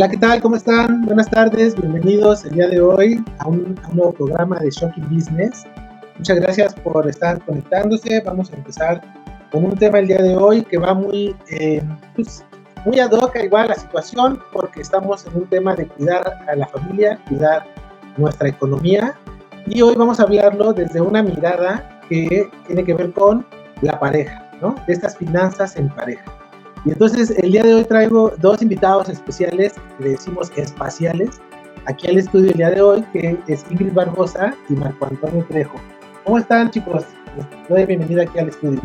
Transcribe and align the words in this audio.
Hola, 0.00 0.08
¿qué 0.08 0.16
tal? 0.16 0.40
¿Cómo 0.40 0.56
están? 0.56 1.04
Buenas 1.04 1.28
tardes, 1.28 1.76
bienvenidos 1.76 2.46
el 2.46 2.52
día 2.52 2.68
de 2.68 2.80
hoy 2.80 3.22
a 3.38 3.48
un, 3.48 3.78
nuevo 3.92 4.14
programa 4.14 4.58
de 4.58 4.70
Shocking 4.70 5.06
Business. 5.10 5.66
Muchas 6.16 6.40
gracias 6.40 6.74
por 6.76 7.06
estar 7.06 7.38
conectándose. 7.44 8.22
Vamos 8.24 8.50
a 8.50 8.56
empezar 8.56 9.02
con 9.52 9.66
un 9.66 9.76
tema 9.76 9.98
el 9.98 10.06
día 10.06 10.22
de 10.22 10.34
hoy 10.34 10.62
que 10.62 10.78
va 10.78 10.94
muy, 10.94 11.36
eh, 11.50 11.82
pues, 12.16 12.42
muy 12.86 12.98
ad 12.98 13.12
hoc 13.12 13.36
igual 13.44 13.64
a 13.64 13.68
la 13.68 13.74
situación 13.74 14.40
porque 14.54 14.80
estamos 14.80 15.26
en 15.26 15.36
un 15.36 15.46
tema 15.48 15.74
de 15.76 15.86
cuidar 15.86 16.32
a 16.48 16.56
la 16.56 16.66
familia, 16.68 17.20
cuidar 17.28 17.66
nuestra 18.16 18.48
economía 18.48 19.14
y 19.66 19.82
hoy 19.82 19.96
vamos 19.96 20.18
a 20.18 20.22
hablarlo 20.22 20.72
desde 20.72 21.02
una 21.02 21.22
mirada 21.22 22.00
que 22.08 22.48
tiene 22.66 22.84
que 22.84 22.94
ver 22.94 23.12
con 23.12 23.44
la 23.82 24.00
pareja, 24.00 24.50
¿no? 24.62 24.74
De 24.86 24.94
estas 24.94 25.18
finanzas 25.18 25.76
en 25.76 25.90
pareja. 25.90 26.39
Y 26.84 26.92
entonces 26.92 27.30
el 27.30 27.52
día 27.52 27.62
de 27.62 27.74
hoy 27.74 27.84
traigo 27.84 28.32
dos 28.38 28.62
invitados 28.62 29.08
especiales, 29.08 29.74
le 29.98 30.10
decimos 30.10 30.50
espaciales, 30.56 31.40
aquí 31.86 32.08
al 32.08 32.18
estudio 32.18 32.50
el 32.50 32.56
día 32.56 32.70
de 32.70 32.80
hoy, 32.80 33.02
que 33.12 33.38
es 33.48 33.66
Ingrid 33.70 33.92
Barbosa 33.92 34.54
y 34.68 34.74
Marco 34.74 35.06
Antonio 35.06 35.44
Trejo. 35.48 35.78
¿Cómo 36.24 36.38
están 36.38 36.70
chicos? 36.70 37.04
Les 37.36 37.68
doy 37.68 37.84
bienvenida 37.86 38.22
aquí 38.22 38.38
al 38.38 38.48
estudio. 38.48 38.80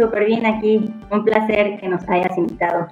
Súper 0.00 0.24
bien 0.26 0.46
aquí. 0.46 0.92
Un 1.10 1.24
placer 1.24 1.78
que 1.80 1.88
nos 1.88 2.08
hayas 2.08 2.36
invitado. 2.36 2.88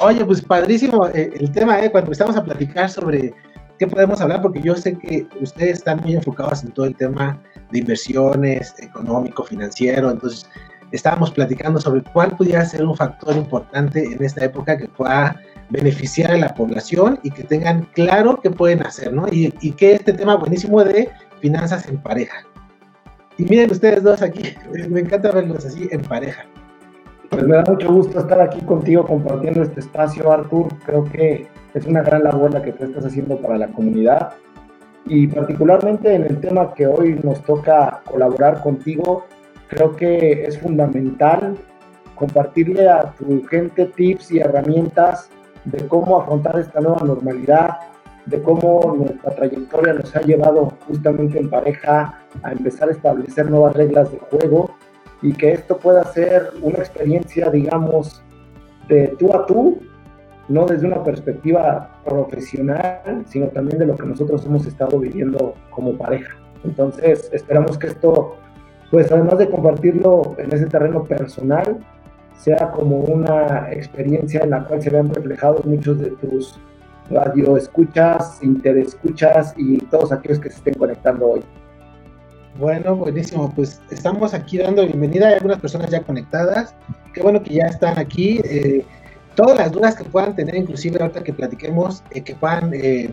Oye, 0.00 0.24
pues 0.24 0.40
padrísimo 0.40 1.08
eh, 1.08 1.30
el 1.38 1.50
tema, 1.50 1.80
¿eh? 1.80 1.90
Cuando 1.90 2.12
estamos 2.12 2.36
a 2.36 2.44
platicar 2.44 2.88
sobre 2.88 3.34
qué 3.78 3.86
podemos 3.86 4.20
hablar, 4.20 4.40
porque 4.42 4.60
yo 4.60 4.74
sé 4.76 4.96
que 4.96 5.26
ustedes 5.40 5.78
están 5.78 6.00
muy 6.00 6.14
enfocados 6.14 6.62
en 6.62 6.70
todo 6.70 6.86
el 6.86 6.94
tema 6.94 7.40
de 7.72 7.80
inversiones, 7.80 8.74
económico, 8.78 9.42
financiero, 9.42 10.10
entonces 10.10 10.48
estábamos 10.92 11.32
platicando 11.32 11.80
sobre 11.80 12.02
cuál 12.12 12.36
pudiera 12.36 12.64
ser 12.64 12.84
un 12.84 12.96
factor 12.96 13.36
importante 13.36 14.04
en 14.04 14.22
esta 14.22 14.44
época 14.44 14.78
que 14.78 14.86
pueda 14.86 15.40
beneficiar 15.70 16.30
a 16.30 16.36
la 16.36 16.54
población 16.54 17.18
y 17.24 17.30
que 17.30 17.42
tengan 17.42 17.82
claro 17.94 18.38
qué 18.40 18.50
pueden 18.50 18.86
hacer, 18.86 19.12
¿no? 19.12 19.26
Y, 19.28 19.52
y 19.60 19.72
que 19.72 19.94
este 19.94 20.12
tema 20.12 20.36
buenísimo 20.36 20.84
de 20.84 21.10
finanzas 21.40 21.88
en 21.88 21.98
pareja. 21.98 22.46
Y 23.36 23.44
miren 23.44 23.70
ustedes 23.70 24.02
dos 24.02 24.22
aquí, 24.22 24.42
me 24.88 25.00
encanta 25.00 25.32
verlos 25.32 25.64
así 25.64 25.88
en 25.90 26.02
pareja. 26.02 26.44
Pues 27.30 27.44
me 27.46 27.56
da 27.56 27.64
mucho 27.66 27.92
gusto 27.92 28.20
estar 28.20 28.40
aquí 28.40 28.60
contigo 28.60 29.04
compartiendo 29.04 29.62
este 29.62 29.80
espacio, 29.80 30.30
Artur. 30.30 30.68
Creo 30.86 31.04
que 31.04 31.48
es 31.74 31.86
una 31.86 32.02
gran 32.02 32.22
labor 32.22 32.52
la 32.52 32.62
que 32.62 32.72
tú 32.72 32.84
estás 32.84 33.06
haciendo 33.06 33.36
para 33.38 33.58
la 33.58 33.68
comunidad 33.68 34.34
y 35.06 35.26
particularmente 35.26 36.14
en 36.14 36.24
el 36.24 36.40
tema 36.40 36.72
que 36.72 36.86
hoy 36.86 37.20
nos 37.22 37.42
toca 37.42 38.02
colaborar 38.04 38.62
contigo, 38.62 39.26
creo 39.68 39.94
que 39.94 40.44
es 40.44 40.58
fundamental 40.58 41.56
compartirle 42.14 42.88
a 42.88 43.12
tu 43.12 43.44
gente 43.44 43.86
tips 43.86 44.32
y 44.32 44.38
herramientas 44.38 45.28
de 45.64 45.86
cómo 45.88 46.20
afrontar 46.20 46.58
esta 46.58 46.80
nueva 46.80 47.02
normalidad, 47.04 47.70
de 48.26 48.42
cómo 48.42 48.94
nuestra 48.96 49.34
trayectoria 49.34 49.92
nos 49.94 50.14
ha 50.16 50.22
llevado 50.22 50.72
justamente 50.86 51.38
en 51.38 51.50
pareja 51.50 52.20
a 52.42 52.52
empezar 52.52 52.88
a 52.88 52.92
establecer 52.92 53.50
nuevas 53.50 53.76
reglas 53.76 54.10
de 54.10 54.18
juego 54.18 54.70
y 55.22 55.32
que 55.32 55.52
esto 55.52 55.78
pueda 55.78 56.04
ser 56.12 56.50
una 56.62 56.78
experiencia, 56.78 57.50
digamos, 57.50 58.22
de 58.88 59.08
tú 59.18 59.34
a 59.34 59.46
tú, 59.46 59.78
no 60.48 60.66
desde 60.66 60.86
una 60.86 61.02
perspectiva 61.02 62.00
profesional, 62.04 63.24
sino 63.26 63.46
también 63.48 63.78
de 63.78 63.86
lo 63.86 63.96
que 63.96 64.06
nosotros 64.06 64.44
hemos 64.44 64.66
estado 64.66 64.98
viviendo 64.98 65.54
como 65.70 65.96
pareja. 65.96 66.36
Entonces, 66.64 67.30
esperamos 67.32 67.78
que 67.78 67.88
esto, 67.88 68.36
pues 68.90 69.10
además 69.10 69.38
de 69.38 69.48
compartirlo 69.48 70.34
en 70.38 70.52
ese 70.52 70.66
terreno 70.66 71.04
personal, 71.04 71.78
sea 72.36 72.70
como 72.72 72.98
una 72.98 73.72
experiencia 73.72 74.40
en 74.40 74.50
la 74.50 74.64
cual 74.64 74.82
se 74.82 74.90
vean 74.90 75.12
reflejados 75.14 75.64
muchos 75.64 75.98
de 76.00 76.10
tus 76.10 76.58
radio 77.10 77.56
escuchas, 77.56 78.38
interescuchas 78.42 79.54
y 79.56 79.78
todos 79.78 80.12
aquellos 80.12 80.38
que 80.38 80.50
se 80.50 80.56
estén 80.56 80.74
conectando 80.74 81.32
hoy. 81.32 81.42
Bueno, 82.58 82.94
buenísimo. 82.94 83.52
Pues 83.54 83.80
estamos 83.90 84.32
aquí 84.32 84.58
dando 84.58 84.86
bienvenida. 84.86 85.28
Hay 85.28 85.34
algunas 85.34 85.58
personas 85.58 85.90
ya 85.90 86.00
conectadas. 86.02 86.74
Qué 87.12 87.20
bueno 87.20 87.42
que 87.42 87.54
ya 87.54 87.66
están 87.66 87.98
aquí. 87.98 88.40
Eh, 88.44 88.84
todas 89.34 89.58
las 89.58 89.72
dudas 89.72 89.96
que 89.96 90.04
puedan 90.04 90.36
tener, 90.36 90.54
inclusive 90.54 91.00
ahorita 91.00 91.24
que 91.24 91.32
platiquemos, 91.32 92.04
eh, 92.10 92.22
que 92.22 92.34
puedan 92.36 92.72
eh, 92.72 93.12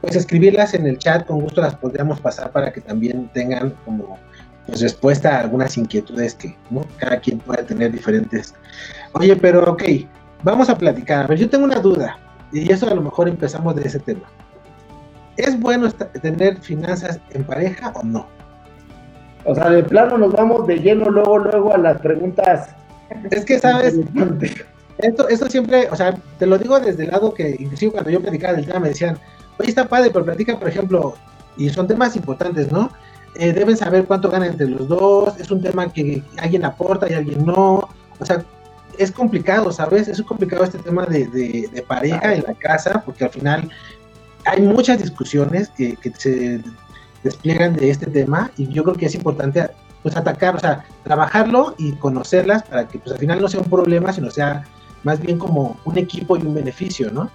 pues 0.00 0.16
escribirlas 0.16 0.74
en 0.74 0.86
el 0.86 0.98
chat, 0.98 1.26
con 1.26 1.40
gusto 1.40 1.60
las 1.60 1.74
podríamos 1.74 2.20
pasar 2.20 2.50
para 2.50 2.72
que 2.72 2.80
también 2.80 3.28
tengan 3.34 3.74
como 3.84 4.18
pues 4.66 4.80
respuesta 4.80 5.36
a 5.36 5.40
algunas 5.40 5.76
inquietudes 5.76 6.34
que 6.34 6.56
cada 6.98 7.20
quien 7.20 7.38
puede 7.38 7.64
tener 7.64 7.92
diferentes. 7.92 8.54
Oye, 9.12 9.36
pero 9.36 9.70
ok, 9.70 9.82
vamos 10.42 10.70
a 10.70 10.78
platicar. 10.78 11.30
A 11.30 11.34
yo 11.34 11.48
tengo 11.48 11.64
una 11.64 11.80
duda. 11.80 12.18
Y 12.52 12.72
eso 12.72 12.88
a 12.88 12.94
lo 12.94 13.02
mejor 13.02 13.28
empezamos 13.28 13.74
de 13.76 13.82
ese 13.82 13.98
tema. 13.98 14.28
¿Es 15.36 15.58
bueno 15.60 15.90
tener 15.90 16.58
finanzas 16.60 17.20
en 17.30 17.44
pareja 17.44 17.92
o 17.94 18.02
no? 18.02 18.26
O 19.44 19.54
sea, 19.54 19.70
de 19.70 19.82
plano 19.82 20.18
nos 20.18 20.32
vamos 20.32 20.66
de 20.66 20.78
lleno 20.78 21.10
luego, 21.10 21.38
luego 21.38 21.72
a 21.72 21.78
las 21.78 22.00
preguntas. 22.00 22.70
Es 23.30 23.44
que, 23.44 23.58
¿sabes? 23.58 23.98
Esto, 24.98 25.28
esto 25.28 25.48
siempre, 25.48 25.88
o 25.90 25.96
sea, 25.96 26.16
te 26.38 26.46
lo 26.46 26.58
digo 26.58 26.78
desde 26.80 27.04
el 27.04 27.10
lado 27.10 27.32
que, 27.32 27.56
inclusive 27.58 27.92
cuando 27.92 28.10
yo 28.10 28.20
platicaba 28.20 28.54
del 28.54 28.66
tema, 28.66 28.80
me 28.80 28.88
decían, 28.88 29.16
oye, 29.58 29.68
está 29.68 29.88
padre, 29.88 30.10
pero 30.10 30.24
platica, 30.24 30.58
por 30.58 30.68
ejemplo, 30.68 31.14
y 31.56 31.68
son 31.70 31.86
temas 31.86 32.16
importantes, 32.16 32.72
¿no? 32.72 32.90
Eh, 33.36 33.52
deben 33.52 33.76
saber 33.76 34.04
cuánto 34.06 34.28
ganan 34.28 34.50
entre 34.50 34.68
los 34.68 34.88
dos, 34.88 35.38
es 35.38 35.50
un 35.50 35.62
tema 35.62 35.92
que 35.92 36.22
alguien 36.38 36.64
aporta 36.64 37.08
y 37.08 37.14
alguien 37.14 37.46
no, 37.46 37.88
o 38.18 38.24
sea, 38.24 38.44
es 38.98 39.12
complicado, 39.12 39.70
¿sabes? 39.72 40.08
Es 40.08 40.20
complicado 40.22 40.64
este 40.64 40.78
tema 40.78 41.06
de, 41.06 41.84
pareja 41.86 42.34
en 42.34 42.42
la 42.42 42.54
casa, 42.54 43.02
porque 43.04 43.24
al 43.24 43.30
final 43.30 43.70
hay 44.44 44.62
muchas 44.62 45.00
discusiones 45.00 45.68
que, 45.70 45.96
se 46.16 46.60
despliegan 47.22 47.74
de 47.74 47.90
este 47.90 48.06
tema 48.06 48.50
y 48.56 48.68
yo 48.68 48.84
creo 48.84 48.94
que 48.94 49.06
es 49.06 49.14
importante 49.14 49.68
pues 50.02 50.16
atacar, 50.16 50.54
o 50.54 50.60
sea, 50.60 50.84
trabajarlo 51.02 51.74
y 51.76 51.92
conocerlas 51.94 52.62
para 52.62 52.86
que 52.86 52.98
pues 53.00 53.12
al 53.12 53.18
final 53.18 53.40
no 53.40 53.48
sea 53.48 53.60
un 53.60 53.68
problema, 53.68 54.12
sino 54.12 54.30
sea 54.30 54.64
más 55.02 55.20
bien 55.20 55.38
como 55.38 55.76
un 55.84 55.98
equipo 55.98 56.36
y 56.36 56.42
un 56.42 56.54
beneficio, 56.54 57.10
¿no? 57.10 57.28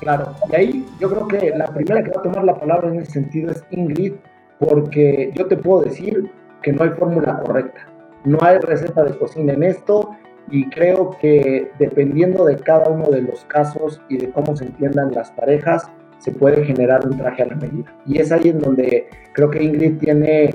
Claro, 0.00 0.34
y 0.50 0.54
ahí 0.54 0.86
yo 0.98 1.08
creo 1.10 1.28
que 1.28 1.52
la 1.56 1.66
primera 1.66 2.02
que 2.02 2.10
va 2.10 2.20
a 2.20 2.22
tomar 2.22 2.44
la 2.44 2.58
palabra 2.58 2.88
en 2.88 3.00
ese 3.00 3.12
sentido 3.12 3.50
es 3.50 3.64
Ingrid, 3.70 4.14
porque 4.58 5.32
yo 5.34 5.46
te 5.46 5.56
puedo 5.56 5.82
decir 5.82 6.30
que 6.62 6.72
no 6.72 6.84
hay 6.84 6.90
fórmula 6.90 7.40
correcta, 7.40 7.80
no 8.24 8.38
hay 8.42 8.58
receta 8.58 9.02
de 9.04 9.16
cocina 9.16 9.54
en 9.54 9.62
esto 9.62 10.10
y 10.50 10.68
creo 10.68 11.10
que 11.20 11.70
dependiendo 11.78 12.44
de 12.44 12.56
cada 12.56 12.88
uno 12.90 13.08
de 13.08 13.22
los 13.22 13.44
casos 13.44 14.00
y 14.08 14.16
de 14.16 14.30
cómo 14.30 14.56
se 14.56 14.64
entiendan 14.64 15.12
las 15.12 15.30
parejas, 15.30 15.88
se 16.18 16.32
puede 16.32 16.64
generar 16.64 17.06
un 17.06 17.16
traje 17.16 17.42
a 17.42 17.46
la 17.46 17.56
medida. 17.56 17.94
Y 18.06 18.18
es 18.18 18.30
ahí 18.30 18.48
en 18.48 18.58
donde 18.58 19.08
creo 19.32 19.50
que 19.50 19.62
Ingrid 19.62 19.98
tiene, 19.98 20.54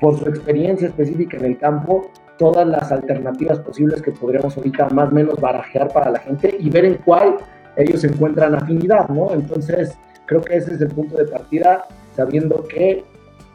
por 0.00 0.18
su 0.18 0.28
experiencia 0.28 0.88
específica 0.88 1.36
en 1.36 1.44
el 1.44 1.58
campo, 1.58 2.10
todas 2.36 2.66
las 2.66 2.90
alternativas 2.90 3.58
posibles 3.60 4.02
que 4.02 4.12
podríamos 4.12 4.56
ahorita 4.56 4.88
más 4.90 5.10
o 5.10 5.14
menos 5.14 5.40
barajear 5.40 5.88
para 5.92 6.10
la 6.10 6.18
gente 6.20 6.56
y 6.58 6.70
ver 6.70 6.84
en 6.84 6.94
cuál 6.94 7.36
ellos 7.76 8.02
encuentran 8.04 8.54
afinidad, 8.54 9.08
¿no? 9.08 9.32
Entonces, 9.32 9.96
creo 10.26 10.40
que 10.40 10.56
ese 10.56 10.74
es 10.74 10.80
el 10.80 10.88
punto 10.88 11.16
de 11.16 11.26
partida, 11.26 11.84
sabiendo 12.16 12.64
que 12.64 13.04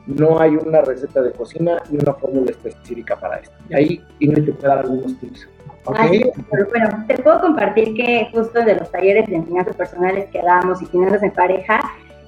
no 0.06 0.40
hay 0.40 0.56
una 0.56 0.82
receta 0.82 1.22
de 1.22 1.32
cocina 1.32 1.82
ni 1.90 1.98
una 1.98 2.14
fórmula 2.14 2.52
específica 2.52 3.18
para 3.18 3.38
esto. 3.38 3.56
Y 3.70 3.74
ahí 3.74 4.04
Ingrid 4.20 4.46
te 4.46 4.52
puede 4.54 4.68
dar 4.68 4.80
algunos 4.80 5.18
tips. 5.20 5.48
Okay. 5.86 6.32
bueno, 6.70 7.06
te 7.08 7.18
puedo 7.22 7.42
compartir 7.42 7.94
que 7.94 8.30
justo 8.32 8.64
de 8.64 8.76
los 8.76 8.90
talleres 8.90 9.28
de 9.28 9.42
finanzas 9.42 9.76
personales 9.76 10.30
que 10.32 10.42
damos 10.42 10.82
y 10.82 10.86
finanzas 10.86 11.24
en 11.24 11.32
pareja, 11.32 11.82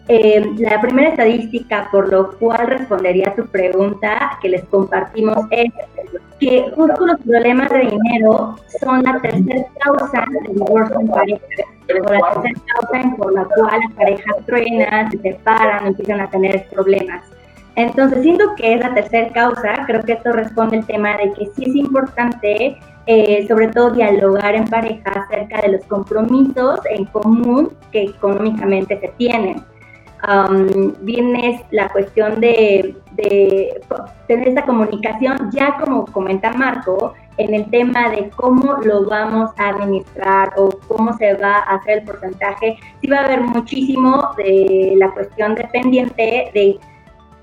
eh, 0.07 0.45
la 0.57 0.81
primera 0.81 1.09
estadística 1.09 1.87
por 1.89 2.11
lo 2.11 2.37
cual 2.37 2.67
respondería 2.67 3.29
a 3.29 3.35
tu 3.35 3.45
pregunta 3.47 4.37
que 4.41 4.49
les 4.49 4.63
compartimos 4.65 5.37
es 5.49 5.71
que 6.39 6.69
justo 6.75 7.05
los 7.05 7.19
problemas 7.21 7.69
de 7.71 7.79
dinero 7.79 8.55
son 8.79 9.03
la 9.03 9.19
tercera 9.19 9.65
causa 9.79 10.25
de 10.29 10.53
divorcio 10.53 10.99
en 10.99 11.07
pareja, 11.07 11.45
o 11.89 12.13
la 12.13 12.41
tercera 12.41 12.61
causa 12.67 13.15
por 13.17 13.33
la 13.33 13.45
cual 13.45 13.79
las 13.79 13.93
parejas 13.93 14.35
truenan, 14.45 15.11
se 15.11 15.17
separan, 15.19 15.87
empiezan 15.87 16.19
a 16.19 16.29
tener 16.29 16.67
problemas. 16.69 17.23
Entonces, 17.75 18.21
siento 18.21 18.55
que 18.55 18.75
es 18.75 18.79
la 18.79 18.93
tercera 18.93 19.29
causa, 19.33 19.85
creo 19.87 20.01
que 20.03 20.13
esto 20.13 20.31
responde 20.31 20.77
el 20.77 20.85
tema 20.85 21.17
de 21.17 21.33
que 21.33 21.45
sí 21.55 21.63
es 21.65 21.75
importante, 21.75 22.77
eh, 23.07 23.45
sobre 23.47 23.67
todo, 23.69 23.91
dialogar 23.91 24.55
en 24.55 24.65
pareja 24.65 25.11
acerca 25.11 25.61
de 25.61 25.73
los 25.73 25.83
compromisos 25.85 26.79
en 26.89 27.05
común 27.05 27.71
que 27.91 28.03
económicamente 28.03 28.99
se 28.99 29.09
tienen. 29.17 29.63
viene 31.01 31.63
la 31.71 31.87
cuestión 31.89 32.39
de, 32.41 32.95
tener 34.27 34.47
esa 34.47 34.63
comunicación, 34.63 35.51
ya 35.51 35.77
como 35.77 36.05
comenta 36.05 36.51
Marco, 36.53 37.13
en 37.37 37.53
el 37.53 37.69
tema 37.69 38.09
de 38.09 38.29
cómo 38.35 38.77
lo 38.83 39.05
vamos 39.05 39.51
a 39.57 39.69
administrar 39.69 40.53
o 40.57 40.69
cómo 40.87 41.13
se 41.17 41.33
va 41.35 41.57
a 41.57 41.75
hacer 41.75 41.99
el 41.99 42.05
porcentaje, 42.05 42.77
sí 43.01 43.07
va 43.07 43.17
a 43.17 43.25
haber 43.25 43.41
muchísimo 43.41 44.31
de 44.37 44.93
la 44.97 45.11
cuestión 45.11 45.53
dependiente 45.53 46.49
de 46.53 46.79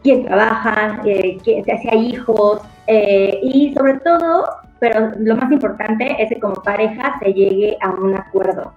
quién 0.02 0.24
trabaja, 0.24 1.00
eh, 1.04 1.38
quién, 1.44 1.64
si 1.64 1.88
hay 1.88 2.06
hijos, 2.14 2.62
eh, 2.86 3.38
y 3.42 3.72
sobre 3.74 3.94
todo, 4.00 4.44
pero 4.82 5.12
lo 5.16 5.36
más 5.36 5.52
importante 5.52 6.16
es 6.18 6.28
que 6.28 6.40
como 6.40 6.56
pareja 6.56 7.16
se 7.20 7.32
llegue 7.32 7.78
a 7.82 7.90
un 7.90 8.16
acuerdo. 8.16 8.74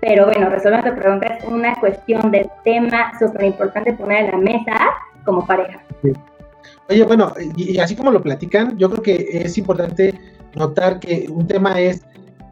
Pero 0.00 0.26
bueno, 0.26 0.48
resolviendo 0.50 0.90
tu 0.90 0.96
pregunta, 0.96 1.26
es 1.26 1.44
una 1.46 1.74
cuestión 1.80 2.30
de 2.30 2.48
tema 2.62 3.10
súper 3.18 3.46
importante 3.46 3.92
poner 3.94 4.26
en 4.26 4.30
la 4.30 4.36
mesa 4.36 4.78
como 5.24 5.44
pareja. 5.44 5.82
Oye, 6.88 7.02
bueno, 7.02 7.32
y, 7.56 7.76
así 7.80 7.96
como 7.96 8.12
lo 8.12 8.22
platican, 8.22 8.78
yo 8.78 8.88
creo 8.88 9.02
que 9.02 9.28
es 9.32 9.58
importante 9.58 10.14
notar 10.54 11.00
que 11.00 11.26
un 11.28 11.48
tema 11.48 11.80
es 11.80 12.06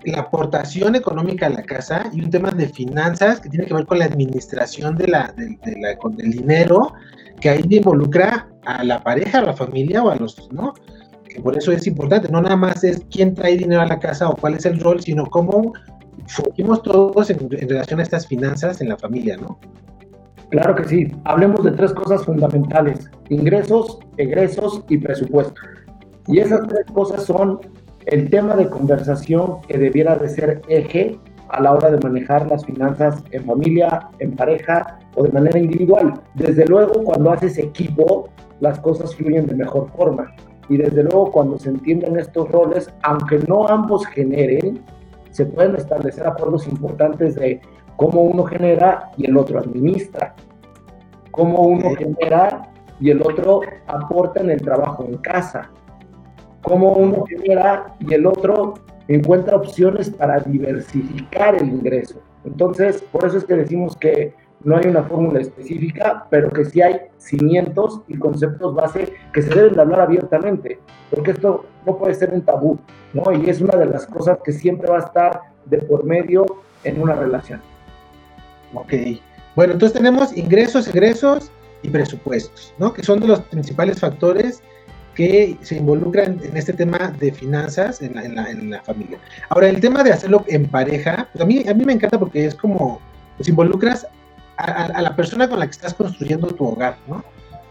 la 0.05 0.23
aportación 0.23 0.97
económica 0.97 1.47
a 1.47 1.51
la 1.51 1.63
casa 1.63 2.11
y 2.13 2.23
un 2.23 2.31
tema 2.31 2.51
de 2.51 2.67
finanzas 2.69 3.39
que 3.39 3.49
tiene 3.49 3.67
que 3.67 3.75
ver 3.75 3.87
con 3.87 4.01
la 4.01 4.07
administración 4.07 4.97
de 4.97 5.07
la, 5.07 5.33
de, 5.37 5.77
la, 5.81 5.97
del 6.17 6.33
dinero 6.33 6.93
que 7.41 7.51
ahí 7.51 7.63
involucra 7.71 8.49
a 8.65 8.83
la 8.83 9.01
pareja, 9.01 9.39
a 9.39 9.43
la 9.43 9.53
familia 9.53 10.03
o 10.03 10.11
a 10.11 10.17
los, 10.17 10.51
¿no? 10.51 10.75
Que 11.37 11.43
por 11.43 11.55
eso 11.55 11.71
es 11.71 11.87
importante, 11.87 12.31
no 12.31 12.41
nada 12.41 12.57
más 12.57 12.83
es 12.83 13.03
quién 13.11 13.35
trae 13.35 13.59
dinero 13.59 13.83
a 13.83 13.87
la 13.87 13.99
casa 13.99 14.27
o 14.27 14.35
cuál 14.37 14.55
es 14.55 14.65
el 14.65 14.81
rol, 14.81 15.03
sino 15.03 15.27
cómo 15.27 15.75
fungimos 16.29 16.83
todos 16.83 17.29
en, 17.29 17.51
relación 17.51 18.01
a 18.01 18.05
estas 18.05 18.27
finanzas 18.27 18.81
en 18.81 18.89
la 18.89 18.97
familia, 18.97 19.37
¿no? 19.37 19.59
Claro 20.49 20.75
que 20.75 20.85
sí. 20.85 21.13
Hablemos 21.25 21.63
de 21.63 21.73
tres 21.73 21.93
cosas 21.93 22.25
fundamentales: 22.25 23.11
ingresos, 23.29 23.99
egresos 24.17 24.83
y 24.89 24.97
presupuesto. 24.97 25.61
Y 26.27 26.39
esas 26.39 26.67
tres 26.69 26.87
cosas 26.95 27.25
son 27.25 27.61
el 28.07 28.31
tema 28.31 28.57
de 28.57 28.71
conversación 28.71 29.61
que 29.69 29.77
debiera 29.77 30.17
de 30.17 30.31
ser 30.31 30.63
eje 30.69 31.21
a 31.51 31.61
la 31.61 31.75
hora 31.75 31.91
de 31.91 31.99
manejar 31.99 32.51
las 32.51 32.65
finanzas 32.65 33.23
en 33.33 33.45
familia, 33.45 34.09
en 34.21 34.35
pareja 34.35 35.01
o 35.17 35.25
de 35.25 35.33
manera 35.33 35.59
individual. 35.59 36.15
Desde 36.33 36.65
luego, 36.65 37.05
cuando 37.05 37.31
haces 37.31 37.59
equipo, 37.59 38.31
las 38.61 38.81
cosas 38.81 39.15
fluyen 39.15 39.47
de 39.47 39.55
mejor 39.55 39.91
forma. 39.95 40.35
Y 40.69 40.77
desde 40.77 41.03
luego, 41.05 41.31
cuando 41.31 41.59
se 41.59 41.71
entienden 41.71 42.19
estos 42.19 42.51
roles, 42.51 42.93
aunque 43.03 43.39
no 43.47 43.67
ambos 43.69 44.07
generen, 44.07 44.83
se 45.31 45.47
pueden 45.47 45.77
establecer 45.77 46.27
acuerdos 46.27 46.67
importantes 46.67 47.35
de 47.35 47.61
cómo 47.97 48.23
uno 48.23 48.45
genera 48.45 49.11
y 49.17 49.27
el 49.27 49.37
otro 49.37 49.59
administra. 49.59 50.35
Cómo 51.31 51.63
uno 51.63 51.95
genera 51.97 52.73
y 53.01 53.11
el 53.11 53.21
otro 53.23 53.61
aporta 53.87 54.41
en 54.41 54.51
el 54.51 54.61
trabajo 54.61 55.05
en 55.05 55.19
casa. 55.19 55.71
Cómo 56.63 56.93
uno 56.93 57.25
genera 57.27 57.95
y 58.01 58.15
el 58.15 58.27
otro 58.27 58.75
encuentra 59.09 59.57
opciones 59.57 60.11
para 60.11 60.41
diversificar 60.41 61.55
el 61.55 61.69
ingreso. 61.69 62.21
Entonces, 62.45 63.03
por 63.13 63.25
eso 63.27 63.39
es 63.39 63.45
que 63.45 63.55
decimos 63.55 63.97
que 63.97 64.35
no 64.67 64.77
hay 64.77 64.87
una 64.89 65.05
fórmula 65.05 65.41
específica, 65.41 66.27
pero 66.29 66.51
que 66.51 66.65
sí 66.65 66.83
hay 66.83 67.03
cimientos 67.19 68.01
y 68.09 68.19
conceptos 68.19 68.75
base 68.75 69.15
que 69.33 69.41
se 69.41 69.55
deben 69.55 69.75
de 69.75 69.81
hablar 69.81 70.01
abiertamente, 70.01 70.81
porque 71.09 71.31
esto 71.31 71.67
no 71.87 71.97
puede 71.97 72.15
ser 72.15 72.35
un 72.35 72.43
tabú, 72.43 72.77
¿no? 73.15 73.31
Y 73.33 73.49
es 73.49 73.61
una 73.61 73.77
de 73.77 73.87
las 73.87 74.07
cosas 74.07 74.39
que 74.45 74.51
siempre 74.53 74.91
va 74.91 74.97
a 74.97 75.07
estar 75.07 75.41
de 75.67 75.79
por 75.79 76.03
medio 76.03 76.45
en 76.83 77.01
una 77.01 77.15
relación. 77.15 77.63
Ok. 78.75 78.93
Bueno, 79.55 79.75
entonces 79.75 79.97
tenemos 79.97 80.37
ingresos, 80.37 80.89
egresos 80.89 81.53
y 81.83 81.89
presupuestos, 81.89 82.75
¿no? 82.77 82.93
Que 82.93 83.05
son 83.05 83.21
de 83.21 83.29
los 83.29 83.41
principales 83.43 84.01
factores 84.01 84.65
que 85.15 85.57
se 85.63 85.77
involucran 85.77 86.41
en 86.43 86.57
este 86.57 86.73
tema 86.73 87.15
de 87.21 87.31
finanzas 87.31 88.03
en 88.03 88.71
la, 88.71 88.83
familia. 88.83 89.19
Ahora, 89.49 89.69
el 89.69 89.79
tema 89.79 90.03
de 90.03 90.13
hacerlo 90.13 90.45
en 90.49 90.67
pareja, 90.67 91.29
pues 91.33 91.43
a, 91.43 91.47
mí, 91.47 91.65
a 91.69 91.73
mí 91.73 91.85
me 91.85 91.93
encanta 91.93 92.19
porque 92.19 92.47
es 92.47 92.55
como, 92.57 93.01
pues 93.37 93.49
involucras 93.49 94.09
a, 94.57 95.03
la 95.03 95.15
persona 95.15 95.49
con 95.49 95.59
la 95.59 95.67
que 95.67 95.73
estás 95.73 95.95
construyendo 95.95 96.49
tu 96.49 96.67
hogar, 96.67 96.97
¿no? 97.07 97.25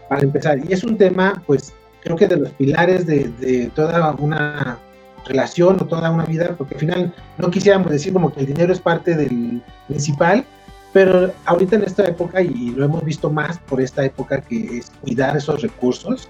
Para 0.08 0.22
empezar. 0.22 0.58
Y 0.58 0.72
es 0.72 0.84
un 0.84 0.96
tema, 0.96 1.42
pues, 1.46 1.72
creo 2.00 2.16
que 2.16 2.26
de 2.26 2.36
los 2.36 2.50
pilares 2.50 3.06
de, 3.06 3.28
de 3.40 3.70
toda 3.74 4.12
una 4.12 4.78
relación 5.26 5.76
o 5.80 5.86
toda 5.86 6.10
una 6.10 6.24
vida, 6.24 6.54
porque 6.56 6.74
al 6.74 6.80
final 6.80 7.14
no 7.38 7.50
quisiéramos 7.50 7.90
decir 7.90 8.12
como 8.12 8.32
que 8.32 8.40
el 8.40 8.46
dinero 8.46 8.72
es 8.72 8.80
parte 8.80 9.16
del 9.16 9.62
principal, 9.88 10.44
pero 10.92 11.32
ahorita 11.44 11.76
en 11.76 11.82
esta 11.82 12.06
época, 12.06 12.40
y 12.40 12.70
lo 12.70 12.84
hemos 12.84 13.04
visto 13.04 13.30
más 13.30 13.58
por 13.58 13.80
esta 13.80 14.04
época, 14.04 14.40
que 14.40 14.78
es 14.78 14.90
cuidar 15.02 15.36
esos 15.36 15.62
recursos, 15.62 16.28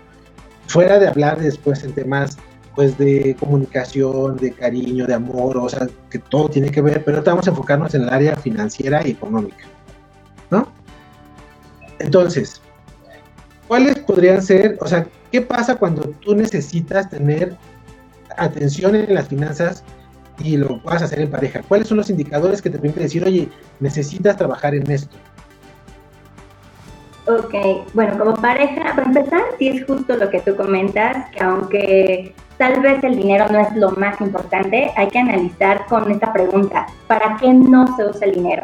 fuera 0.66 0.98
de 0.98 1.08
hablar 1.08 1.38
después 1.38 1.84
en 1.84 1.92
temas 1.92 2.36
pues 2.74 2.98
de 2.98 3.34
comunicación, 3.40 4.36
de 4.36 4.52
cariño, 4.52 5.06
de 5.06 5.14
amor, 5.14 5.56
o 5.56 5.68
sea, 5.68 5.86
que 6.10 6.18
todo 6.18 6.50
tiene 6.50 6.70
que 6.70 6.82
ver, 6.82 7.02
pero 7.04 7.18
ahorita 7.18 7.30
vamos 7.30 7.46
a 7.46 7.50
enfocarnos 7.50 7.94
en 7.94 8.02
el 8.02 8.10
área 8.10 8.36
financiera 8.36 9.06
y 9.06 9.12
económica, 9.12 9.64
¿no? 10.50 10.68
Entonces, 11.98 12.60
¿cuáles 13.68 13.98
podrían 14.00 14.42
ser, 14.42 14.78
o 14.80 14.86
sea, 14.86 15.06
qué 15.32 15.40
pasa 15.40 15.76
cuando 15.76 16.02
tú 16.20 16.34
necesitas 16.34 17.08
tener 17.08 17.56
atención 18.36 18.94
en 18.94 19.14
las 19.14 19.28
finanzas 19.28 19.82
y 20.38 20.56
lo 20.56 20.80
vas 20.80 21.02
a 21.02 21.06
hacer 21.06 21.20
en 21.20 21.30
pareja? 21.30 21.62
¿Cuáles 21.66 21.88
son 21.88 21.96
los 21.98 22.10
indicadores 22.10 22.60
que 22.60 22.70
te 22.70 22.78
permiten 22.78 23.04
decir, 23.04 23.24
oye, 23.24 23.48
necesitas 23.80 24.36
trabajar 24.36 24.74
en 24.74 24.90
esto? 24.90 25.16
Ok, 27.26 27.54
bueno, 27.92 28.18
como 28.18 28.36
pareja, 28.36 28.94
para 28.94 29.08
empezar, 29.08 29.40
sí 29.58 29.68
es 29.68 29.84
justo 29.84 30.16
lo 30.16 30.30
que 30.30 30.40
tú 30.40 30.54
comentas, 30.54 31.28
que 31.30 31.42
aunque 31.42 32.34
tal 32.56 32.80
vez 32.80 33.02
el 33.02 33.16
dinero 33.16 33.46
no 33.50 33.58
es 33.58 33.74
lo 33.74 33.90
más 33.92 34.20
importante, 34.20 34.92
hay 34.96 35.08
que 35.08 35.18
analizar 35.18 35.86
con 35.86 36.08
esta 36.10 36.32
pregunta, 36.32 36.86
¿para 37.08 37.36
qué 37.38 37.52
no 37.52 37.96
se 37.96 38.04
usa 38.04 38.28
el 38.28 38.34
dinero? 38.34 38.62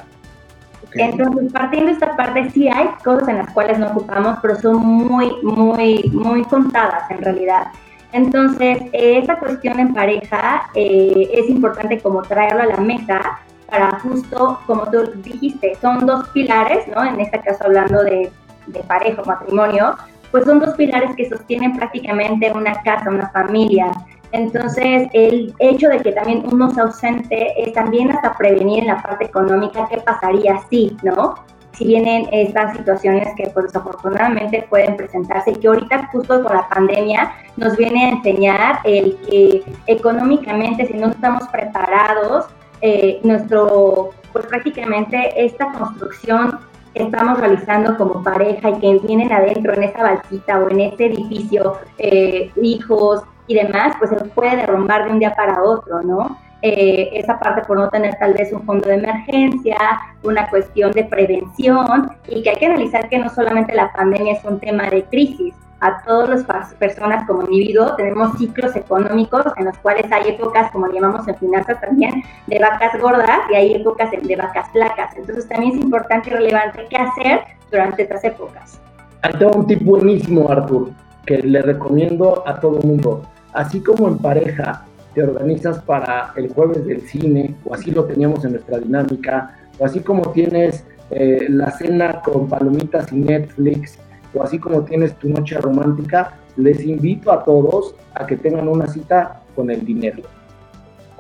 Entonces, 0.95 1.53
partiendo 1.53 1.87
de 1.87 1.93
esta 1.93 2.17
parte, 2.17 2.51
sí 2.51 2.69
hay 2.69 2.89
cosas 3.05 3.29
en 3.29 3.39
las 3.39 3.53
cuales 3.53 3.79
no 3.79 3.89
ocupamos, 3.89 4.39
pero 4.43 4.57
son 4.57 4.77
muy, 4.85 5.33
muy, 5.43 6.11
muy 6.13 6.45
contadas 6.45 7.11
en 7.11 7.19
realidad. 7.19 7.69
Entonces, 8.13 8.79
esta 8.93 9.39
cuestión 9.39 9.81
en 9.81 9.95
pareja 9.95 10.69
eh, 10.75 11.31
es 11.33 11.49
importante 11.49 11.99
como 12.01 12.23
traerlo 12.23 12.63
a 12.63 12.67
la 12.67 12.77
mesa 12.77 13.39
para 13.71 13.99
justo, 14.01 14.61
como 14.67 14.83
tú 14.91 15.11
dijiste, 15.23 15.75
son 15.81 16.05
dos 16.05 16.29
pilares, 16.29 16.87
¿no? 16.89 17.03
En 17.03 17.21
este 17.21 17.41
caso 17.41 17.65
hablando 17.65 18.03
de 18.05 18.31
de 18.67 18.81
pareja 18.81 19.23
o 19.23 19.25
matrimonio, 19.25 19.97
pues 20.31 20.45
son 20.45 20.61
dos 20.61 20.75
pilares 20.75 21.15
que 21.17 21.29
sostienen 21.29 21.77
prácticamente 21.77 22.51
una 22.53 22.75
casa, 22.83 23.11
una 23.11 23.29
familia. 23.31 23.91
Entonces, 24.33 25.09
el 25.13 25.55
hecho 25.59 25.89
de 25.89 26.01
que 26.01 26.13
también 26.13 26.45
uno 26.51 26.71
se 26.71 26.81
ausente 26.81 27.53
es 27.63 27.73
también 27.75 28.11
hasta 28.11 28.35
prevenir 28.35 28.81
en 28.81 28.89
la 28.89 29.03
parte 29.03 29.27
económica 29.27 29.87
qué 29.91 29.99
pasaría 29.99 30.59
si, 30.71 30.97
¿no? 31.03 31.35
Si 31.73 31.87
vienen 31.87 32.27
estas 32.33 32.77
situaciones 32.77 33.29
que 33.37 33.49
pues, 33.51 33.67
desafortunadamente 33.67 34.67
pueden 34.69 34.97
presentarse 34.97 35.53
que 35.53 35.69
ahorita 35.69 36.09
justo 36.13 36.43
con 36.43 36.55
la 36.55 36.69
pandemia 36.69 37.33
nos 37.57 37.77
viene 37.77 38.05
a 38.05 38.09
enseñar 38.11 38.79
el 38.85 39.17
que 39.29 39.63
económicamente 39.87 40.87
si 40.87 40.95
no 40.95 41.09
estamos 41.09 41.47
preparados, 41.49 42.47
eh, 42.81 43.21
nuestro, 43.23 44.11
pues 44.33 44.47
prácticamente 44.47 45.45
esta 45.45 45.73
construcción 45.73 46.59
estamos 46.95 47.39
realizando 47.39 47.97
como 47.97 48.23
pareja 48.23 48.71
y 48.71 48.79
que 48.81 48.99
vienen 49.07 49.33
adentro 49.33 49.73
en 49.75 49.85
esa 49.85 50.03
balsita 50.03 50.59
o 50.59 50.69
en 50.71 50.81
ese 50.81 51.07
edificio, 51.07 51.79
eh, 51.99 52.51
hijos 52.61 53.23
y 53.53 53.55
demás, 53.55 53.95
pues 53.99 54.11
se 54.11 54.17
puede 54.17 54.57
derrumbar 54.57 55.05
de 55.05 55.11
un 55.13 55.19
día 55.19 55.35
para 55.35 55.63
otro, 55.63 56.03
¿no? 56.03 56.39
Eh, 56.63 57.11
esa 57.15 57.39
parte 57.39 57.63
por 57.63 57.77
no 57.77 57.89
tener 57.91 58.15
tal 58.21 58.35
vez 58.35 58.53
un 58.53 58.65
fondo 58.65 58.89
de 58.89 58.95
emergencia, 58.95 59.77
una 60.23 60.49
cuestión 60.49 60.93
de 60.93 61.05
prevención 61.05 62.13
y 62.29 62.43
que 62.43 62.51
hay 62.51 62.57
que 62.57 62.67
analizar 62.67 63.09
que 63.09 63.19
no 63.19 63.29
solamente 63.29 63.75
la 63.75 63.93
pandemia 63.93 64.35
es 64.35 64.45
un 64.45 64.61
tema 64.61 64.89
de 64.89 65.05
crisis, 65.05 65.55
a 65.81 66.01
todas 66.05 66.47
las 66.47 66.75
personas 66.75 67.27
como 67.27 67.43
individuo 67.43 67.97
tenemos 67.97 68.39
ciclos 68.39 68.77
económicos 68.77 69.45
en 69.57 69.65
los 69.65 69.77
cuales 69.79 70.07
hay 70.13 70.31
épocas, 70.31 70.71
como 70.71 70.87
llamamos 70.87 71.27
en 71.27 71.35
finanzas 71.35 71.81
también, 71.81 72.23
de 72.47 72.59
vacas 72.61 72.93
gordas 73.01 73.41
y 73.51 73.57
hay 73.57 73.75
épocas 73.75 74.09
de 74.13 74.37
vacas 74.37 74.71
flacas. 74.71 75.17
Entonces 75.17 75.49
también 75.49 75.73
es 75.73 75.81
importante 75.83 76.31
y 76.31 76.35
relevante 76.35 76.87
qué 76.89 76.97
hacer 76.97 77.41
durante 77.73 78.03
estas 78.03 78.23
épocas. 78.23 78.81
Hay 79.23 79.33
todo 79.33 79.59
un 79.59 79.67
tip 79.67 79.83
buenísimo, 79.83 80.49
Artur, 80.49 80.91
que 81.27 81.39
le 81.39 81.61
recomiendo 81.61 82.45
a 82.47 82.61
todo 82.61 82.79
el 82.79 82.87
mundo. 82.87 83.23
Así 83.53 83.81
como 83.81 84.09
en 84.09 84.19
pareja 84.19 84.87
te 85.15 85.23
organizas 85.23 85.81
para 85.83 86.33
el 86.37 86.53
jueves 86.53 86.87
del 86.87 87.03
cine, 87.03 87.55
o 87.65 87.75
así 87.75 87.91
lo 87.91 88.05
teníamos 88.05 88.45
en 88.45 88.53
nuestra 88.53 88.79
dinámica, 88.79 89.57
o 89.79 89.85
así 89.85 90.01
como 90.01 90.31
tienes 90.33 90.85
eh, 91.11 91.47
la 91.51 91.71
cena 91.71 92.23
con 92.23 92.49
palomitas 92.49 93.13
y 93.13 93.17
Netflix, 93.17 93.99
o 94.35 94.43
así 94.43 94.59
como 94.59 94.83
tienes 94.83 95.15
tu 95.17 95.29
noche 95.29 95.59
romántica, 95.59 96.39
les 96.57 96.85
invito 96.85 97.31
a 97.31 97.45
todos 97.45 97.95
a 98.15 98.27
que 98.27 98.37
tengan 98.37 98.69
una 98.69 98.87
cita 98.87 99.43
con 99.55 99.71
el 99.71 99.85
dinero. 99.85 100.23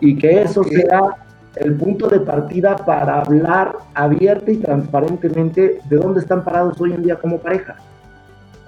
Y 0.00 0.16
que 0.16 0.42
eso 0.42 0.64
sea 0.64 1.16
el 1.56 1.76
punto 1.76 2.08
de 2.08 2.20
partida 2.20 2.76
para 2.76 3.20
hablar 3.20 3.76
abierta 3.94 4.50
y 4.50 4.56
transparentemente 4.56 5.80
de 5.84 5.96
dónde 5.96 6.20
están 6.20 6.42
parados 6.44 6.80
hoy 6.80 6.92
en 6.92 7.02
día 7.02 7.16
como 7.16 7.38
pareja. 7.38 7.76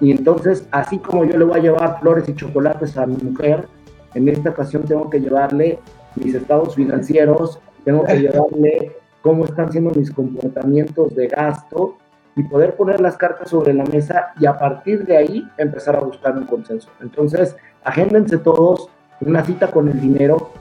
Y 0.01 0.11
entonces, 0.11 0.67
así 0.71 0.97
como 0.99 1.25
yo 1.25 1.37
le 1.37 1.45
voy 1.45 1.59
a 1.59 1.61
llevar 1.61 1.99
flores 1.99 2.27
y 2.27 2.35
chocolates 2.35 2.97
a 2.97 3.05
mi 3.05 3.15
mujer, 3.17 3.67
en 4.13 4.27
esta 4.29 4.49
ocasión 4.49 4.83
tengo 4.83 5.09
que 5.09 5.19
llevarle 5.19 5.79
mis 6.15 6.33
estados 6.35 6.75
financieros, 6.75 7.59
tengo 7.83 8.03
que 8.03 8.19
llevarle 8.19 8.95
cómo 9.21 9.45
están 9.45 9.71
siendo 9.71 9.91
mis 9.91 10.11
comportamientos 10.11 11.15
de 11.15 11.27
gasto 11.27 11.97
y 12.35 12.43
poder 12.43 12.75
poner 12.75 12.99
las 12.99 13.17
cartas 13.17 13.49
sobre 13.49 13.73
la 13.73 13.85
mesa 13.85 14.33
y 14.39 14.45
a 14.45 14.57
partir 14.57 15.05
de 15.05 15.17
ahí 15.17 15.47
empezar 15.57 15.95
a 15.95 16.01
buscar 16.01 16.37
un 16.37 16.45
consenso. 16.45 16.89
Entonces, 17.01 17.55
agéndense 17.83 18.37
todos 18.37 18.89
una 19.21 19.43
cita 19.45 19.71
con 19.71 19.87
el 19.87 19.99
dinero 20.01 20.51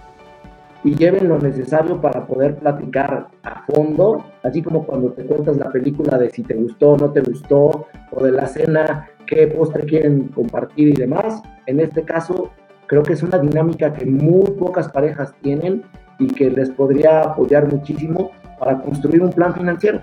y 0.85 0.95
lleven 0.95 1.29
lo 1.29 1.39
necesario 1.39 2.01
para 2.01 2.27
poder 2.27 2.57
platicar 2.57 3.29
a 3.43 3.65
fondo, 3.65 4.25
así 4.43 4.63
como 4.63 4.85
cuando 4.87 5.13
te 5.13 5.25
cuentas 5.25 5.57
la 5.57 5.71
película 5.71 6.19
de 6.19 6.31
si 6.31 6.43
te 6.43 6.55
gustó 6.55 6.91
o 6.91 6.97
no 6.99 7.11
te 7.11 7.23
gustó, 7.23 7.87
o 8.11 8.25
de 8.25 8.31
la 8.31 8.47
cena, 8.47 9.09
qué 9.27 9.47
postre 9.49 9.85
quieren 9.85 10.29
compartir 10.29 10.89
y 10.89 10.95
demás. 10.95 11.43
En 11.67 11.81
este 11.81 12.03
caso, 12.03 12.51
Creo 12.87 13.03
que 13.03 13.15
es 13.15 13.23
una 13.23 13.39
dinámica 13.39 13.93
que 13.93 14.05
muy 14.05 14.51
pocas 14.53 14.89
parejas 14.89 15.35
tienen 15.43 15.83
y 16.19 16.27
que 16.27 16.51
les 16.51 16.71
podría 16.71 17.23
apoyar 17.23 17.67
muchísimo 17.73 18.31
para 18.59 18.79
construir 18.81 19.23
un 19.23 19.33
plan 19.33 19.55
financiero. 19.55 20.01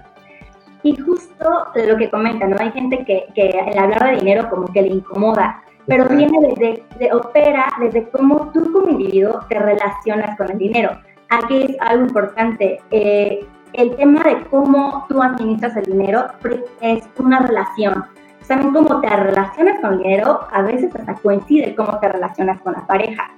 Y 0.83 0.95
justo 0.97 1.45
lo 1.75 1.97
que 1.97 2.09
comentan, 2.09 2.51
¿no? 2.51 2.57
Hay 2.59 2.71
gente 2.71 3.05
que, 3.05 3.25
que 3.35 3.49
el 3.49 3.77
hablar 3.77 4.11
de 4.11 4.17
dinero 4.17 4.49
como 4.49 4.65
que 4.67 4.81
le 4.81 4.89
incomoda, 4.89 5.61
pero 5.85 6.07
viene 6.09 6.37
desde, 6.49 6.83
de, 6.97 7.13
opera 7.13 7.67
desde 7.79 8.09
cómo 8.09 8.51
tú 8.51 8.71
como 8.71 8.89
individuo 8.89 9.39
te 9.47 9.59
relacionas 9.59 10.35
con 10.37 10.49
el 10.49 10.57
dinero. 10.57 10.91
Aquí 11.29 11.63
es 11.63 11.77
algo 11.81 12.05
importante. 12.05 12.79
Eh, 12.89 13.45
el 13.73 13.95
tema 13.95 14.23
de 14.23 14.43
cómo 14.49 15.05
tú 15.07 15.21
administras 15.21 15.77
el 15.77 15.85
dinero 15.85 16.25
es 16.81 17.07
una 17.19 17.39
relación 17.39 18.03
también 18.48 18.74
cómo 18.74 19.00
te 19.01 19.10
relacionas 19.10 19.79
con 19.79 19.93
el 19.93 20.00
dinero, 20.00 20.41
a 20.51 20.62
veces 20.62 20.93
hasta 20.95 21.13
coincide 21.15 21.75
cómo 21.75 22.00
te 22.00 22.10
relacionas 22.10 22.62
con 22.62 22.74
la 22.74 22.86
pareja. 22.86 23.31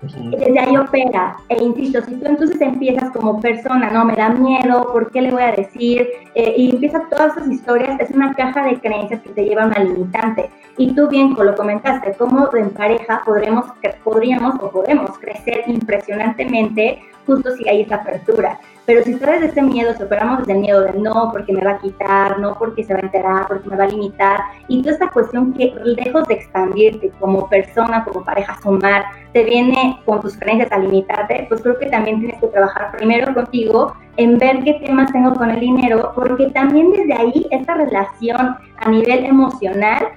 Desde 0.00 0.60
ahí 0.60 0.76
opera, 0.76 1.36
e 1.48 1.60
insisto, 1.60 2.00
si 2.02 2.14
tú 2.14 2.26
entonces 2.26 2.60
empiezas 2.60 3.10
como 3.10 3.40
persona, 3.40 3.90
no, 3.90 4.04
me 4.04 4.14
da 4.14 4.28
miedo, 4.28 4.92
¿por 4.92 5.10
qué 5.10 5.22
le 5.22 5.32
voy 5.32 5.42
a 5.42 5.50
decir? 5.50 6.06
Eh, 6.36 6.54
y 6.56 6.70
empiezas 6.70 7.08
todas 7.10 7.36
esas 7.36 7.48
historias, 7.48 7.98
es 7.98 8.10
una 8.12 8.32
caja 8.34 8.64
de 8.64 8.78
creencias 8.78 9.20
que 9.22 9.30
te 9.30 9.44
lleva 9.44 9.64
a 9.64 9.66
una 9.66 9.80
limitante. 9.80 10.50
Y 10.76 10.92
tú 10.94 11.08
bien 11.08 11.34
lo 11.36 11.56
comentaste, 11.56 12.14
cómo 12.16 12.48
en 12.54 12.70
pareja 12.70 13.22
podremos, 13.24 13.64
podríamos 14.04 14.54
o 14.62 14.70
podemos 14.70 15.18
crecer 15.18 15.64
impresionantemente 15.66 17.02
justo 17.28 17.50
si 17.52 17.68
hay 17.68 17.82
esa 17.82 17.96
apertura. 17.96 18.58
Pero 18.86 19.04
si 19.04 19.14
sabes 19.18 19.42
de 19.42 19.46
ese 19.48 19.60
miedo, 19.60 19.92
si 19.94 20.02
operamos 20.02 20.38
desde 20.38 20.54
el 20.54 20.60
miedo 20.60 20.80
de 20.80 20.94
no, 20.94 21.28
porque 21.30 21.52
me 21.52 21.62
va 21.62 21.72
a 21.72 21.78
quitar, 21.78 22.38
no, 22.40 22.56
porque 22.58 22.82
se 22.82 22.94
va 22.94 23.00
a 23.00 23.02
enterar, 23.02 23.46
porque 23.46 23.68
me 23.68 23.76
va 23.76 23.84
a 23.84 23.88
limitar, 23.88 24.40
y 24.66 24.80
toda 24.80 24.94
esta 24.94 25.10
cuestión 25.10 25.52
que 25.52 25.74
lejos 25.84 26.26
de 26.26 26.34
expandirte 26.34 27.10
como 27.20 27.46
persona, 27.50 28.02
como 28.04 28.24
pareja, 28.24 28.58
sumar, 28.62 29.04
te 29.34 29.44
viene 29.44 30.00
con 30.06 30.22
tus 30.22 30.38
creencias 30.38 30.72
a 30.72 30.78
limitarte, 30.78 31.44
pues 31.50 31.60
creo 31.60 31.78
que 31.78 31.86
también 31.86 32.18
tienes 32.20 32.40
que 32.40 32.46
trabajar 32.46 32.92
primero 32.96 33.34
contigo 33.34 33.94
en 34.16 34.38
ver 34.38 34.64
qué 34.64 34.80
temas 34.84 35.12
tengo 35.12 35.34
con 35.34 35.50
el 35.50 35.60
dinero, 35.60 36.12
porque 36.14 36.46
también 36.46 36.90
desde 36.90 37.12
ahí 37.12 37.46
esta 37.50 37.74
relación 37.74 38.56
a 38.78 38.88
nivel 38.88 39.26
emocional 39.26 40.08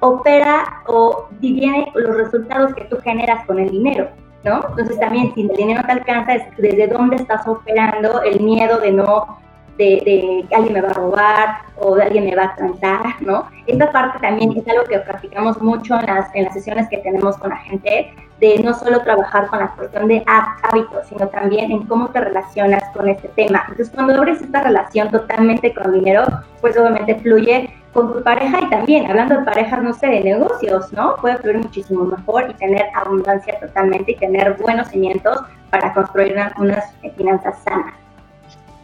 opera 0.00 0.82
o 0.88 1.28
viene 1.38 1.90
los 1.94 2.16
resultados 2.16 2.74
que 2.74 2.84
tú 2.84 2.96
generas 2.98 3.46
con 3.46 3.60
el 3.60 3.70
dinero. 3.70 4.08
¿No? 4.44 4.60
Entonces 4.70 4.98
también 5.00 5.34
si 5.34 5.42
el 5.42 5.48
dinero 5.48 5.82
te 5.84 5.92
alcanza, 5.92 6.34
es 6.34 6.56
desde 6.56 6.86
dónde 6.86 7.16
estás 7.16 7.46
operando 7.46 8.22
el 8.22 8.40
miedo 8.40 8.78
de 8.80 8.92
no, 8.92 9.38
de, 9.78 10.44
que 10.48 10.54
alguien 10.54 10.74
me 10.74 10.80
va 10.80 10.88
a 10.88 10.94
robar 10.94 11.58
o 11.76 11.94
de 11.94 12.02
alguien 12.02 12.24
me 12.24 12.34
va 12.34 12.44
a 12.44 12.54
tratar, 12.56 13.22
¿no? 13.22 13.46
Esta 13.66 13.92
parte 13.92 14.18
también 14.20 14.56
es 14.56 14.66
algo 14.68 14.84
que 14.84 14.98
practicamos 14.98 15.60
mucho 15.62 15.98
en 15.98 16.06
las, 16.06 16.34
en 16.34 16.44
las 16.44 16.54
sesiones 16.54 16.88
que 16.88 16.98
tenemos 16.98 17.36
con 17.38 17.50
la 17.50 17.56
gente, 17.58 18.12
de 18.40 18.58
no 18.62 18.72
solo 18.72 19.00
trabajar 19.02 19.48
con 19.48 19.58
la 19.58 19.68
cuestión 19.74 20.08
de 20.08 20.24
hábitos, 20.26 21.06
sino 21.08 21.26
también 21.28 21.72
en 21.72 21.86
cómo 21.86 22.08
te 22.10 22.20
relacionas 22.20 22.84
con 22.94 23.08
este 23.08 23.28
tema. 23.28 23.64
Entonces, 23.68 23.90
cuando 23.92 24.14
abres 24.14 24.40
esta 24.40 24.62
relación 24.62 25.10
totalmente 25.10 25.74
con 25.74 25.92
dinero, 25.92 26.24
pues 26.60 26.76
obviamente 26.78 27.16
fluye 27.16 27.70
con 27.98 28.12
tu 28.12 28.22
pareja 28.22 28.60
y 28.62 28.70
también, 28.70 29.06
hablando 29.06 29.38
de 29.38 29.44
parejas, 29.44 29.82
no 29.82 29.92
sé, 29.92 30.06
de 30.06 30.22
negocios, 30.22 30.92
¿no? 30.92 31.16
Puede 31.16 31.36
fluir 31.38 31.58
muchísimo 31.58 32.04
mejor 32.04 32.48
y 32.48 32.54
tener 32.54 32.86
abundancia 32.94 33.58
totalmente 33.58 34.12
y 34.12 34.16
tener 34.16 34.56
buenos 34.56 34.88
cimientos 34.88 35.38
para 35.70 35.92
construir 35.92 36.36
unas 36.58 36.84
finanzas 37.16 37.56
sanas. 37.64 37.94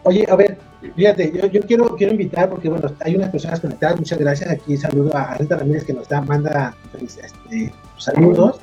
Oye, 0.03 0.27
a 0.29 0.35
ver, 0.35 0.59
fíjate, 0.97 1.33
yo, 1.53 1.61
quiero, 1.61 1.95
quiero 1.97 2.13
invitar, 2.13 2.49
porque 2.51 2.69
bueno, 2.69 2.89
hay 3.01 3.15
unas 3.15 3.31
personas 3.31 3.61
conectadas, 3.61 3.99
muchas 3.99 4.19
gracias. 4.19 4.51
Aquí 4.51 4.77
saludo 4.77 5.17
a 5.17 5.35
Rita 5.35 5.57
Ramírez 5.59 5.85
que 5.85 5.93
nos 5.93 6.09
da, 6.09 6.21
manda 6.21 6.75
pues, 6.91 7.17
este, 7.17 7.73
saludos, 7.97 8.61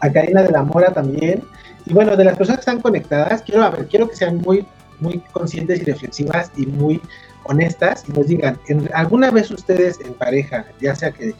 a 0.00 0.10
Karina 0.10 0.42
de 0.42 0.50
la 0.50 0.62
Mora 0.62 0.92
también. 0.94 1.44
Y 1.84 1.92
bueno, 1.92 2.16
de 2.16 2.24
las 2.24 2.38
personas 2.38 2.64
que 2.64 2.70
están 2.70 2.80
conectadas, 2.80 3.42
quiero, 3.42 3.62
a 3.62 3.70
ver, 3.70 3.86
quiero 3.86 4.08
que 4.08 4.16
sean 4.16 4.38
muy, 4.38 4.66
muy 5.00 5.18
conscientes 5.32 5.82
y 5.82 5.84
reflexivas 5.84 6.50
y 6.56 6.64
muy 6.64 7.02
honestas 7.44 8.04
y 8.08 8.12
nos 8.12 8.26
digan, 8.26 8.58
¿en, 8.68 8.88
¿alguna 8.94 9.30
vez 9.30 9.50
ustedes 9.50 10.00
en 10.00 10.14
pareja, 10.14 10.64
ya 10.80 10.94
sea 10.94 11.10
que 11.10 11.34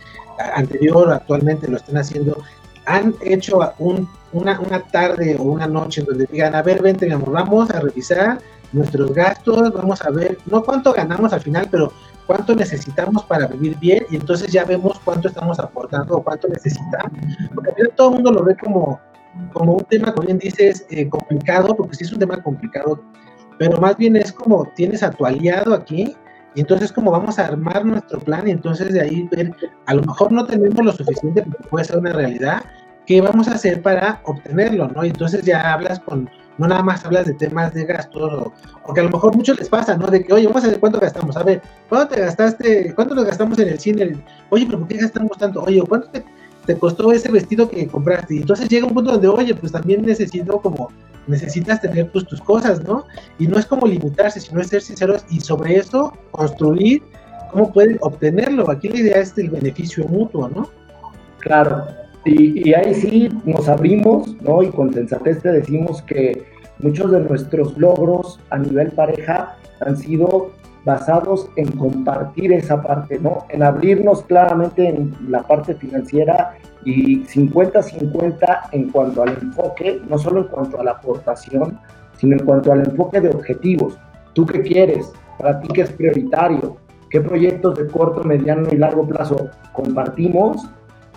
anterior 0.54 1.08
o 1.08 1.12
actualmente 1.12 1.68
lo 1.68 1.76
estén 1.76 1.96
haciendo, 1.96 2.42
han 2.86 3.14
hecho 3.22 3.60
un, 3.78 4.08
una, 4.32 4.58
tarde 4.90 5.36
o 5.38 5.44
una 5.44 5.66
noche 5.66 6.02
donde 6.02 6.26
digan, 6.30 6.54
a 6.54 6.62
ver, 6.62 6.82
vente, 6.82 7.06
mi 7.06 7.12
amor, 7.12 7.30
vamos 7.30 7.70
a 7.70 7.80
revisar 7.80 8.38
nuestros 8.72 9.12
gastos, 9.14 9.72
vamos 9.72 10.02
a 10.02 10.10
ver, 10.10 10.38
no 10.46 10.62
cuánto 10.62 10.92
ganamos 10.92 11.32
al 11.32 11.40
final, 11.40 11.68
pero 11.70 11.92
cuánto 12.26 12.54
necesitamos 12.54 13.24
para 13.24 13.46
vivir 13.46 13.78
bien 13.78 14.04
y 14.10 14.16
entonces 14.16 14.50
ya 14.50 14.64
vemos 14.64 15.00
cuánto 15.04 15.28
estamos 15.28 15.58
aportando 15.58 16.16
o 16.16 16.22
cuánto 16.22 16.48
necesitamos. 16.48 17.18
Porque 17.54 17.70
al 17.70 17.76
final 17.76 17.92
todo 17.96 18.08
el 18.08 18.14
mundo 18.14 18.32
lo 18.32 18.44
ve 18.44 18.56
como, 18.56 19.00
como 19.52 19.74
un 19.74 19.84
tema, 19.84 20.12
como 20.12 20.26
bien 20.26 20.38
dices, 20.38 20.84
eh, 20.90 21.08
complicado, 21.08 21.74
porque 21.76 21.96
sí 21.96 22.04
es 22.04 22.12
un 22.12 22.18
tema 22.18 22.42
complicado 22.42 23.00
pero 23.58 23.80
más 23.80 23.96
bien 23.96 24.16
es 24.16 24.32
como 24.32 24.64
tienes 24.74 25.02
a 25.02 25.10
tu 25.10 25.24
aliado 25.26 25.74
aquí 25.74 26.14
y 26.54 26.60
entonces 26.60 26.92
como 26.92 27.10
vamos 27.10 27.38
a 27.38 27.46
armar 27.46 27.84
nuestro 27.84 28.20
plan 28.20 28.46
y 28.46 28.52
entonces 28.52 28.92
de 28.92 29.00
ahí 29.00 29.28
ver, 29.30 29.52
a 29.86 29.94
lo 29.94 30.02
mejor 30.02 30.32
no 30.32 30.46
tenemos 30.46 30.84
lo 30.84 30.92
suficiente 30.92 31.42
porque 31.42 31.68
puede 31.68 31.84
ser 31.84 31.98
una 31.98 32.12
realidad, 32.12 32.62
¿qué 33.06 33.20
vamos 33.20 33.48
a 33.48 33.54
hacer 33.54 33.82
para 33.82 34.20
obtenerlo? 34.24 34.88
¿no? 34.88 35.04
Y 35.04 35.08
entonces 35.08 35.42
ya 35.44 35.72
hablas 35.72 35.98
con, 36.00 36.30
no 36.58 36.68
nada 36.68 36.82
más 36.82 37.04
hablas 37.04 37.26
de 37.26 37.34
temas 37.34 37.74
de 37.74 37.84
gastos, 37.84 38.32
o, 38.32 38.52
porque 38.86 39.00
a 39.00 39.04
lo 39.04 39.10
mejor 39.10 39.34
mucho 39.36 39.54
les 39.54 39.68
pasa, 39.68 39.96
¿no? 39.96 40.06
De 40.06 40.24
que, 40.24 40.32
oye, 40.32 40.46
vamos 40.46 40.64
a 40.64 40.68
ver 40.68 40.80
cuánto 40.80 41.00
gastamos, 41.00 41.36
a 41.36 41.42
ver, 41.42 41.60
¿cuánto 41.88 42.14
te 42.14 42.20
gastaste, 42.20 42.94
cuánto 42.94 43.14
nos 43.14 43.24
gastamos 43.24 43.58
en 43.58 43.68
el 43.68 43.80
cine? 43.80 44.16
Oye, 44.50 44.66
pero 44.66 44.78
¿por 44.78 44.88
qué 44.88 44.98
gastamos 44.98 45.36
tanto? 45.36 45.62
Oye, 45.62 45.82
¿cuánto 45.88 46.08
te, 46.08 46.24
te 46.66 46.78
costó 46.78 47.12
ese 47.12 47.30
vestido 47.30 47.68
que 47.68 47.86
compraste? 47.88 48.36
Y 48.36 48.38
entonces 48.38 48.68
llega 48.68 48.86
un 48.86 48.94
punto 48.94 49.12
donde, 49.12 49.28
oye, 49.28 49.54
pues 49.54 49.72
también 49.72 50.02
necesito 50.02 50.60
como 50.60 50.90
necesitas 51.26 51.80
tener 51.80 52.10
pues 52.10 52.26
tus 52.26 52.40
cosas, 52.40 52.82
¿no? 52.84 53.04
Y 53.38 53.46
no 53.46 53.58
es 53.58 53.66
como 53.66 53.86
limitarse, 53.86 54.40
sino 54.40 54.60
es 54.60 54.68
ser 54.68 54.82
sinceros 54.82 55.24
y 55.30 55.40
sobre 55.40 55.76
eso 55.76 56.12
construir 56.30 57.02
cómo 57.50 57.72
pueden 57.72 57.98
obtenerlo. 58.00 58.70
Aquí 58.70 58.88
la 58.88 58.98
idea 58.98 59.20
es 59.20 59.36
el 59.38 59.50
beneficio 59.50 60.06
mutuo, 60.06 60.48
¿no? 60.48 60.70
Claro, 61.38 61.86
y, 62.24 62.68
y 62.68 62.74
ahí 62.74 62.94
sí 62.94 63.28
nos 63.44 63.68
abrimos, 63.68 64.36
¿no? 64.42 64.62
Y 64.62 64.70
con 64.70 64.92
sensatez 64.92 65.42
te 65.42 65.52
decimos 65.52 66.02
que 66.02 66.44
muchos 66.78 67.10
de 67.10 67.20
nuestros 67.20 67.76
logros 67.78 68.40
a 68.50 68.58
nivel 68.58 68.90
pareja 68.92 69.56
han 69.80 69.96
sido 69.96 70.52
basados 70.84 71.48
en 71.56 71.70
compartir 71.72 72.52
esa 72.52 72.82
parte, 72.82 73.18
¿no? 73.18 73.46
En 73.48 73.62
abrirnos 73.62 74.22
claramente 74.24 74.88
en 74.88 75.14
la 75.28 75.42
parte 75.42 75.74
financiera 75.74 76.56
y 76.84 77.24
50-50 77.24 78.68
en 78.72 78.90
cuanto 78.90 79.22
al 79.22 79.30
enfoque, 79.30 80.02
no 80.08 80.18
solo 80.18 80.42
en 80.42 80.48
cuanto 80.48 80.80
a 80.80 80.84
la 80.84 80.92
aportación, 80.92 81.78
sino 82.16 82.36
en 82.36 82.44
cuanto 82.44 82.72
al 82.72 82.80
enfoque 82.80 83.20
de 83.20 83.30
objetivos. 83.30 83.98
¿Tú 84.34 84.44
qué 84.44 84.60
quieres? 84.62 85.12
¿Para 85.38 85.60
ti 85.60 85.68
qué 85.72 85.82
es 85.82 85.92
prioritario? 85.92 86.76
¿Qué 87.08 87.20
proyectos 87.20 87.76
de 87.76 87.86
corto, 87.86 88.22
mediano 88.24 88.68
y 88.70 88.76
largo 88.76 89.06
plazo 89.06 89.48
compartimos? 89.72 90.68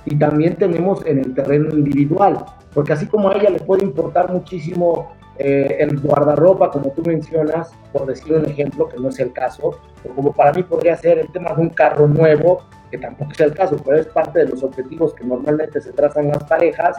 Y 0.05 0.15
también 0.15 0.55
tenemos 0.55 1.05
en 1.05 1.19
el 1.19 1.33
terreno 1.33 1.69
individual, 1.75 2.45
porque 2.73 2.93
así 2.93 3.07
como 3.07 3.29
a 3.29 3.35
ella 3.35 3.49
le 3.49 3.59
puede 3.59 3.83
importar 3.83 4.31
muchísimo 4.31 5.11
eh, 5.39 5.77
el 5.79 5.99
guardarropa, 5.99 6.71
como 6.71 6.91
tú 6.91 7.03
mencionas, 7.03 7.71
por 7.93 8.05
decir 8.05 8.33
un 8.33 8.45
ejemplo, 8.45 8.87
que 8.89 8.97
no 8.97 9.09
es 9.09 9.19
el 9.19 9.31
caso, 9.33 9.79
o 10.03 10.15
como 10.15 10.33
para 10.33 10.53
mí 10.53 10.63
podría 10.63 10.95
ser 10.95 11.19
el 11.19 11.31
tema 11.31 11.53
de 11.53 11.61
un 11.61 11.69
carro 11.69 12.07
nuevo, 12.07 12.63
que 12.91 12.97
tampoco 12.97 13.31
es 13.31 13.39
el 13.41 13.53
caso, 13.53 13.77
pero 13.83 13.97
es 13.97 14.07
parte 14.07 14.39
de 14.39 14.49
los 14.49 14.63
objetivos 14.63 15.13
que 15.13 15.25
normalmente 15.25 15.81
se 15.81 15.91
trazan 15.93 16.29
las 16.29 16.43
parejas, 16.43 16.97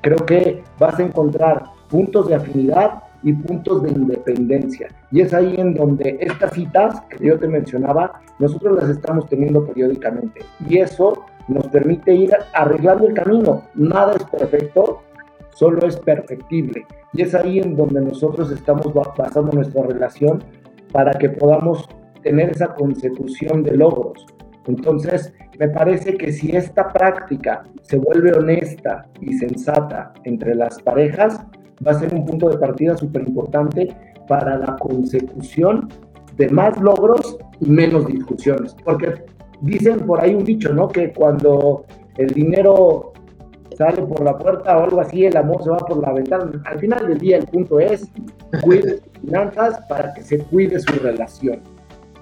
creo 0.00 0.18
que 0.18 0.62
vas 0.78 0.98
a 0.98 1.02
encontrar 1.02 1.64
puntos 1.88 2.28
de 2.28 2.34
afinidad 2.34 3.02
y 3.22 3.32
puntos 3.32 3.82
de 3.82 3.90
independencia. 3.90 4.88
Y 5.10 5.20
es 5.20 5.34
ahí 5.34 5.54
en 5.58 5.74
donde 5.74 6.18
estas 6.20 6.52
citas 6.52 7.00
que 7.10 7.26
yo 7.26 7.38
te 7.38 7.48
mencionaba, 7.48 8.20
nosotros 8.38 8.80
las 8.80 8.90
estamos 8.90 9.28
teniendo 9.28 9.64
periódicamente. 9.66 10.40
Y 10.68 10.78
eso 10.78 11.24
nos 11.48 11.66
permite 11.68 12.14
ir 12.14 12.34
arreglando 12.54 13.08
el 13.08 13.14
camino. 13.14 13.62
Nada 13.74 14.14
es 14.14 14.24
perfecto, 14.24 15.02
solo 15.60 15.86
es 15.86 15.96
perfectible. 15.98 16.86
Y 17.12 17.20
es 17.20 17.34
ahí 17.34 17.58
en 17.58 17.76
donde 17.76 18.00
nosotros 18.00 18.50
estamos 18.50 18.94
basando 18.94 19.52
nuestra 19.52 19.82
relación 19.82 20.42
para 20.90 21.12
que 21.12 21.28
podamos 21.28 21.86
tener 22.22 22.48
esa 22.48 22.68
consecución 22.74 23.62
de 23.62 23.76
logros. 23.76 24.24
Entonces, 24.66 25.34
me 25.58 25.68
parece 25.68 26.16
que 26.16 26.32
si 26.32 26.56
esta 26.56 26.88
práctica 26.88 27.62
se 27.82 27.98
vuelve 27.98 28.32
honesta 28.32 29.06
y 29.20 29.34
sensata 29.34 30.14
entre 30.24 30.54
las 30.54 30.80
parejas, 30.80 31.44
va 31.86 31.90
a 31.90 32.00
ser 32.00 32.14
un 32.14 32.24
punto 32.24 32.48
de 32.48 32.56
partida 32.56 32.96
súper 32.96 33.28
importante 33.28 33.94
para 34.28 34.56
la 34.56 34.76
consecución 34.76 35.90
de 36.38 36.48
más 36.48 36.80
logros 36.80 37.36
y 37.60 37.68
menos 37.68 38.06
discusiones. 38.06 38.74
Porque 38.82 39.24
dicen 39.60 40.00
por 40.06 40.24
ahí 40.24 40.34
un 40.34 40.44
dicho, 40.44 40.72
¿no? 40.72 40.88
Que 40.88 41.12
cuando 41.12 41.84
el 42.16 42.28
dinero 42.28 43.09
sale 43.80 44.02
por 44.02 44.22
la 44.22 44.36
puerta 44.36 44.76
o 44.76 44.84
algo 44.84 45.00
así, 45.00 45.24
el 45.24 45.36
amor 45.36 45.62
se 45.64 45.70
va 45.70 45.78
por 45.78 46.02
la 46.02 46.12
ventana. 46.12 46.50
Al 46.66 46.78
final 46.78 47.08
del 47.08 47.18
día 47.18 47.38
el 47.38 47.46
punto 47.46 47.80
es, 47.80 48.10
cuide 48.62 48.98
sus 48.98 49.12
finanzas 49.22 49.80
para 49.88 50.12
que 50.12 50.22
se 50.22 50.38
cuide 50.38 50.78
su 50.80 50.92
relación. 51.00 51.60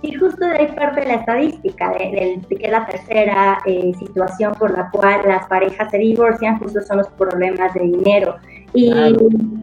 Y 0.02 0.14
justo 0.14 0.46
de 0.46 0.52
ahí 0.52 0.72
parte 0.76 1.04
la 1.04 1.14
estadística, 1.14 1.90
de, 1.94 2.40
que 2.48 2.68
la 2.68 2.86
tercera 2.86 3.58
eh, 3.66 3.92
situación 3.98 4.52
por 4.54 4.70
la 4.70 4.88
cual 4.92 5.22
las 5.26 5.48
parejas 5.48 5.90
se 5.90 5.98
divorcian, 5.98 6.60
justo 6.60 6.80
son 6.82 6.98
los 6.98 7.08
problemas 7.08 7.74
de 7.74 7.80
dinero. 7.80 8.36
Y, 8.74 8.92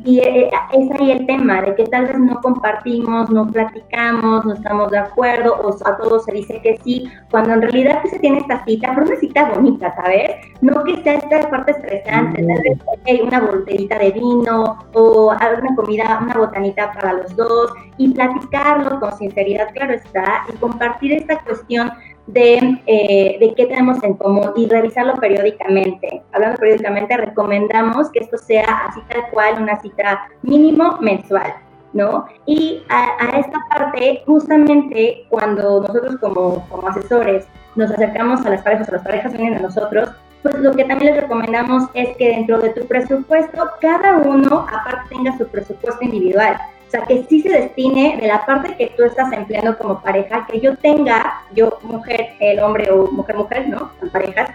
y 0.03 0.19
eh, 0.19 0.49
es 0.73 0.91
ahí 0.99 1.11
el 1.11 1.25
tema 1.27 1.61
de 1.61 1.75
que 1.75 1.83
tal 1.85 2.07
vez 2.07 2.17
no 2.17 2.41
compartimos, 2.41 3.29
no 3.29 3.47
platicamos, 3.51 4.45
no 4.45 4.53
estamos 4.53 4.89
de 4.91 4.97
acuerdo, 4.97 5.55
o 5.61 5.69
a 5.87 5.97
todos 5.97 6.25
se 6.25 6.31
dice 6.31 6.59
que 6.61 6.77
sí, 6.83 7.07
cuando 7.29 7.53
en 7.53 7.61
realidad 7.61 7.99
pues, 8.01 8.13
se 8.13 8.19
tiene 8.19 8.39
esta 8.39 8.63
cita, 8.65 8.91
pero 8.93 9.07
una 9.07 9.15
cita 9.17 9.49
bonita, 9.53 9.95
¿sabes? 9.95 10.31
No 10.61 10.83
que 10.83 11.01
sea 11.03 11.15
esta 11.15 11.49
parte 11.49 11.71
estresante, 11.71 12.43
tal 12.43 12.61
vez 12.63 12.79
hay 13.05 13.21
una 13.21 13.39
botellita 13.41 13.99
de 13.99 14.11
vino 14.11 14.77
o 14.93 15.31
alguna 15.31 15.75
comida, 15.75 16.19
una 16.23 16.37
botanita 16.37 16.91
para 16.93 17.13
los 17.13 17.35
dos 17.35 17.73
y 17.97 18.11
platicarlo 18.11 18.99
con 18.99 19.15
sinceridad, 19.17 19.69
claro 19.73 19.93
está, 19.93 20.45
y 20.51 20.57
compartir 20.57 21.13
esta 21.13 21.39
cuestión 21.39 21.91
de, 22.27 22.81
eh, 22.87 23.37
de, 23.39 23.53
qué 23.55 23.67
tenemos 23.67 24.03
en 24.03 24.15
común 24.15 24.51
y 24.55 24.67
revisarlo 24.67 25.15
periódicamente. 25.15 26.23
Hablando 26.31 26.57
periódicamente, 26.57 27.17
recomendamos 27.17 28.09
que 28.11 28.19
esto 28.19 28.37
sea 28.37 28.85
así 28.87 28.99
tal 29.09 29.29
cual, 29.31 29.61
una 29.61 29.79
cita 29.79 30.27
mínimo 30.41 30.97
mensual, 31.01 31.53
¿no? 31.93 32.25
Y 32.45 32.83
a, 32.89 33.37
esta 33.37 33.59
parte, 33.69 34.23
justamente 34.25 35.25
cuando 35.29 35.81
nosotros 35.81 36.17
como, 36.19 36.67
como, 36.69 36.87
asesores 36.87 37.47
nos 37.75 37.91
acercamos 37.91 38.45
a 38.45 38.49
las 38.49 38.61
parejas 38.63 38.89
o 38.89 38.93
las 38.93 39.03
parejas 39.03 39.33
vienen 39.33 39.59
a 39.59 39.61
nosotros, 39.61 40.09
pues 40.41 40.55
lo 40.59 40.73
que 40.73 40.85
también 40.85 41.13
les 41.13 41.23
recomendamos 41.23 41.83
es 41.93 42.15
que 42.17 42.29
dentro 42.29 42.59
de 42.59 42.69
tu 42.69 42.85
presupuesto, 42.85 43.69
cada 43.81 44.17
uno 44.17 44.65
aparte 44.71 45.09
tenga 45.09 45.37
su 45.37 45.47
presupuesto 45.47 46.03
individual 46.03 46.57
o 46.87 46.91
sea, 46.91 47.01
que 47.01 47.25
sí 47.27 47.41
se 47.41 47.49
destine 47.49 48.17
de 48.21 48.27
la 48.27 48.45
parte 48.45 48.75
que 48.75 48.93
tú 48.95 49.03
estás 49.03 49.31
empleando 49.33 49.77
como 49.77 50.01
pareja, 50.01 50.45
que 50.49 50.59
yo 50.59 50.75
tenga, 50.77 51.41
yo 51.53 51.79
mujer, 51.83 52.33
el 52.39 52.59
hombre 52.59 52.91
o 52.91 53.11
mujer, 53.11 53.35
mujer, 53.35 53.69
¿no? 53.69 53.91
Son 53.99 54.09
parejas, 54.09 54.49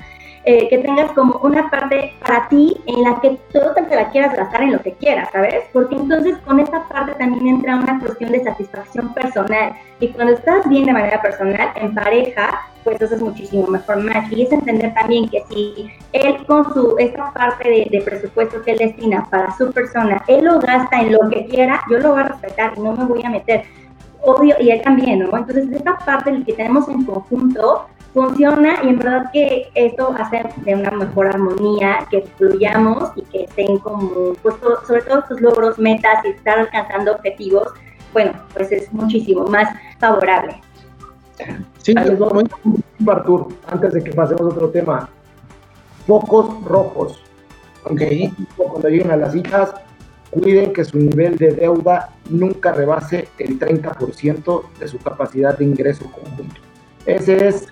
eh, 0.44 0.68
que 0.70 0.78
tengas 0.78 1.12
como 1.12 1.38
una 1.42 1.68
parte 1.68 2.14
para 2.26 2.48
ti 2.48 2.74
en 2.86 3.02
la 3.02 3.20
que 3.20 3.38
todo 3.52 3.74
te 3.74 3.94
la 3.94 4.08
quieras 4.08 4.34
gastar 4.34 4.62
en 4.62 4.72
lo 4.72 4.80
que 4.80 4.94
quieras, 4.94 5.28
¿sabes? 5.32 5.64
Porque 5.70 5.94
entonces 5.94 6.38
con 6.38 6.58
esta 6.58 6.88
parte 6.88 7.12
también 7.16 7.46
entra 7.46 7.76
una 7.76 8.00
cuestión 8.00 8.32
de 8.32 8.42
satisfacción 8.42 9.12
personal. 9.12 9.74
Y 10.00 10.08
cuando 10.08 10.32
estás 10.32 10.66
bien 10.66 10.86
de 10.86 10.94
manera 10.94 11.20
personal, 11.20 11.72
en 11.76 11.94
pareja, 11.94 12.58
pues 12.84 13.02
eso 13.02 13.16
es 13.16 13.20
muchísimo 13.20 13.66
mejor 13.66 14.02
match. 14.02 14.32
Y 14.32 14.44
es 14.44 14.52
entender 14.52 14.94
también 14.94 15.28
que 15.28 15.44
si 15.50 15.90
él 16.14 16.46
con 16.46 16.72
su, 16.72 16.96
esta 16.98 17.30
parte 17.34 17.88
de, 17.90 18.00
presupuesto 18.00 18.62
que 18.62 18.70
él 18.72 18.78
destina 18.78 19.26
para 19.28 19.54
su 19.58 19.70
persona, 19.72 20.24
él 20.26 20.46
lo 20.46 20.58
gasta 20.58 21.02
en 21.02 21.12
lo 21.12 21.28
que 21.28 21.44
quiera, 21.48 21.82
yo 21.90 21.98
lo 21.98 22.12
voy 22.12 22.20
a 22.20 22.28
respetar 22.28 22.72
y 22.76 22.80
no 22.80 22.92
me 22.92 23.04
voy 23.04 23.22
a 23.24 23.28
meter. 23.28 23.64
Obvio, 24.22 24.54
y 24.58 24.70
él 24.70 24.80
también, 24.80 25.18
¿no? 25.18 25.36
Entonces, 25.36 25.70
esta 25.70 25.98
parte 25.98 26.42
que 26.46 26.52
tenemos 26.54 26.88
en 26.88 27.04
conjunto 27.04 27.86
funciona 28.12 28.82
y 28.82 28.88
en 28.88 28.98
verdad 28.98 29.30
que 29.32 29.70
esto 29.74 30.14
hace 30.18 30.42
de 30.64 30.74
una 30.74 30.90
mejor 30.90 31.28
armonía, 31.28 32.06
que 32.10 32.22
fluyamos 32.36 33.10
y 33.16 33.22
que 33.22 33.44
estén 33.44 33.78
como, 33.78 34.34
pues, 34.42 34.54
sobre 34.86 35.02
todo 35.02 35.24
sus 35.28 35.40
logros, 35.40 35.78
metas 35.78 36.24
y 36.24 36.28
estar 36.28 36.58
alcanzando 36.58 37.12
objetivos, 37.12 37.68
bueno, 38.12 38.32
pues 38.54 38.72
es 38.72 38.92
muchísimo 38.92 39.46
más 39.46 39.68
favorable. 39.98 40.60
Sí, 41.78 41.94
Artur, 43.06 43.48
antes 43.68 43.94
de 43.94 44.04
que 44.04 44.12
pasemos 44.12 44.42
a 44.42 44.56
otro 44.56 44.68
tema. 44.70 45.08
Focos 46.06 46.62
rojos. 46.64 47.22
Ok. 47.84 48.02
Cuando 48.56 48.88
lleguen 48.88 49.10
a 49.10 49.16
las 49.16 49.34
hijas, 49.34 49.72
cuiden 50.30 50.72
que 50.72 50.84
su 50.84 50.98
nivel 50.98 51.36
de 51.36 51.52
deuda 51.52 52.10
nunca 52.28 52.72
rebase 52.72 53.28
el 53.38 53.58
30% 53.58 54.62
de 54.78 54.88
su 54.88 54.98
capacidad 54.98 55.56
de 55.56 55.64
ingreso 55.64 56.04
conjunto. 56.10 56.60
Esa 57.06 57.32
es 57.32 57.68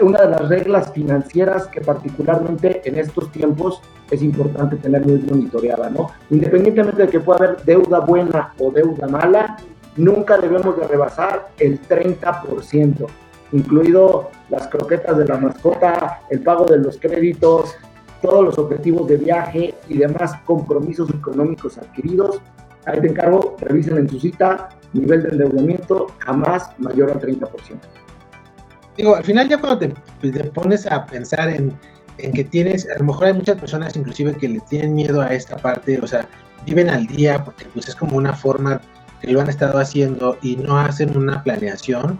una 0.00 0.22
de 0.22 0.30
las 0.30 0.48
reglas 0.48 0.92
financieras 0.92 1.66
que 1.68 1.80
particularmente 1.80 2.80
en 2.84 2.98
estos 2.98 3.30
tiempos 3.32 3.82
es 4.10 4.22
importante 4.22 4.76
tener 4.76 5.04
muy 5.06 5.18
monitoreada, 5.18 5.90
¿no? 5.90 6.10
Independientemente 6.30 7.02
de 7.02 7.08
que 7.08 7.20
pueda 7.20 7.38
haber 7.38 7.64
deuda 7.64 8.00
buena 8.00 8.54
o 8.58 8.70
deuda 8.70 9.06
mala, 9.08 9.58
nunca 9.96 10.38
debemos 10.38 10.78
de 10.78 10.86
rebasar 10.86 11.48
el 11.58 11.80
30%, 11.82 13.06
incluido 13.52 14.30
las 14.48 14.68
croquetas 14.68 15.18
de 15.18 15.26
la 15.26 15.36
mascota, 15.36 16.20
el 16.30 16.40
pago 16.40 16.64
de 16.64 16.78
los 16.78 16.98
créditos, 16.98 17.74
todos 18.22 18.44
los 18.44 18.58
objetivos 18.58 19.06
de 19.06 19.16
viaje 19.16 19.74
y 19.88 19.98
demás 19.98 20.32
compromisos 20.44 21.10
económicos 21.10 21.78
adquiridos. 21.78 22.40
Ahí 22.86 23.00
te 23.00 23.08
encargo, 23.08 23.56
revisen 23.60 23.98
en 23.98 24.08
su 24.08 24.18
cita, 24.18 24.70
nivel 24.92 25.22
de 25.22 25.28
endeudamiento 25.30 26.06
jamás 26.18 26.70
mayor 26.78 27.10
al 27.10 27.20
30%. 27.20 27.48
Digo, 28.98 29.16
al 29.16 29.24
final 29.24 29.48
ya 29.48 29.58
cuando 29.58 29.78
te, 29.78 30.44
pones 30.50 30.86
a 30.86 31.06
pensar 31.06 31.48
en, 31.48 31.72
en 32.18 32.32
que 32.32 32.44
tienes, 32.44 32.86
a 32.90 32.98
lo 32.98 33.04
mejor 33.04 33.28
hay 33.28 33.32
muchas 33.32 33.58
personas 33.58 33.96
inclusive 33.96 34.34
que 34.34 34.48
le 34.48 34.60
tienen 34.68 34.94
miedo 34.94 35.22
a 35.22 35.32
esta 35.32 35.56
parte, 35.56 35.98
o 36.02 36.06
sea, 36.06 36.28
viven 36.66 36.90
al 36.90 37.06
día 37.06 37.44
porque 37.44 37.64
pues 37.72 37.88
es 37.88 37.94
como 37.94 38.16
una 38.16 38.34
forma 38.34 38.80
que 39.22 39.32
lo 39.32 39.40
han 39.40 39.48
estado 39.48 39.78
haciendo 39.78 40.36
y 40.42 40.56
no 40.56 40.78
hacen 40.78 41.16
una 41.16 41.42
planeación, 41.42 42.18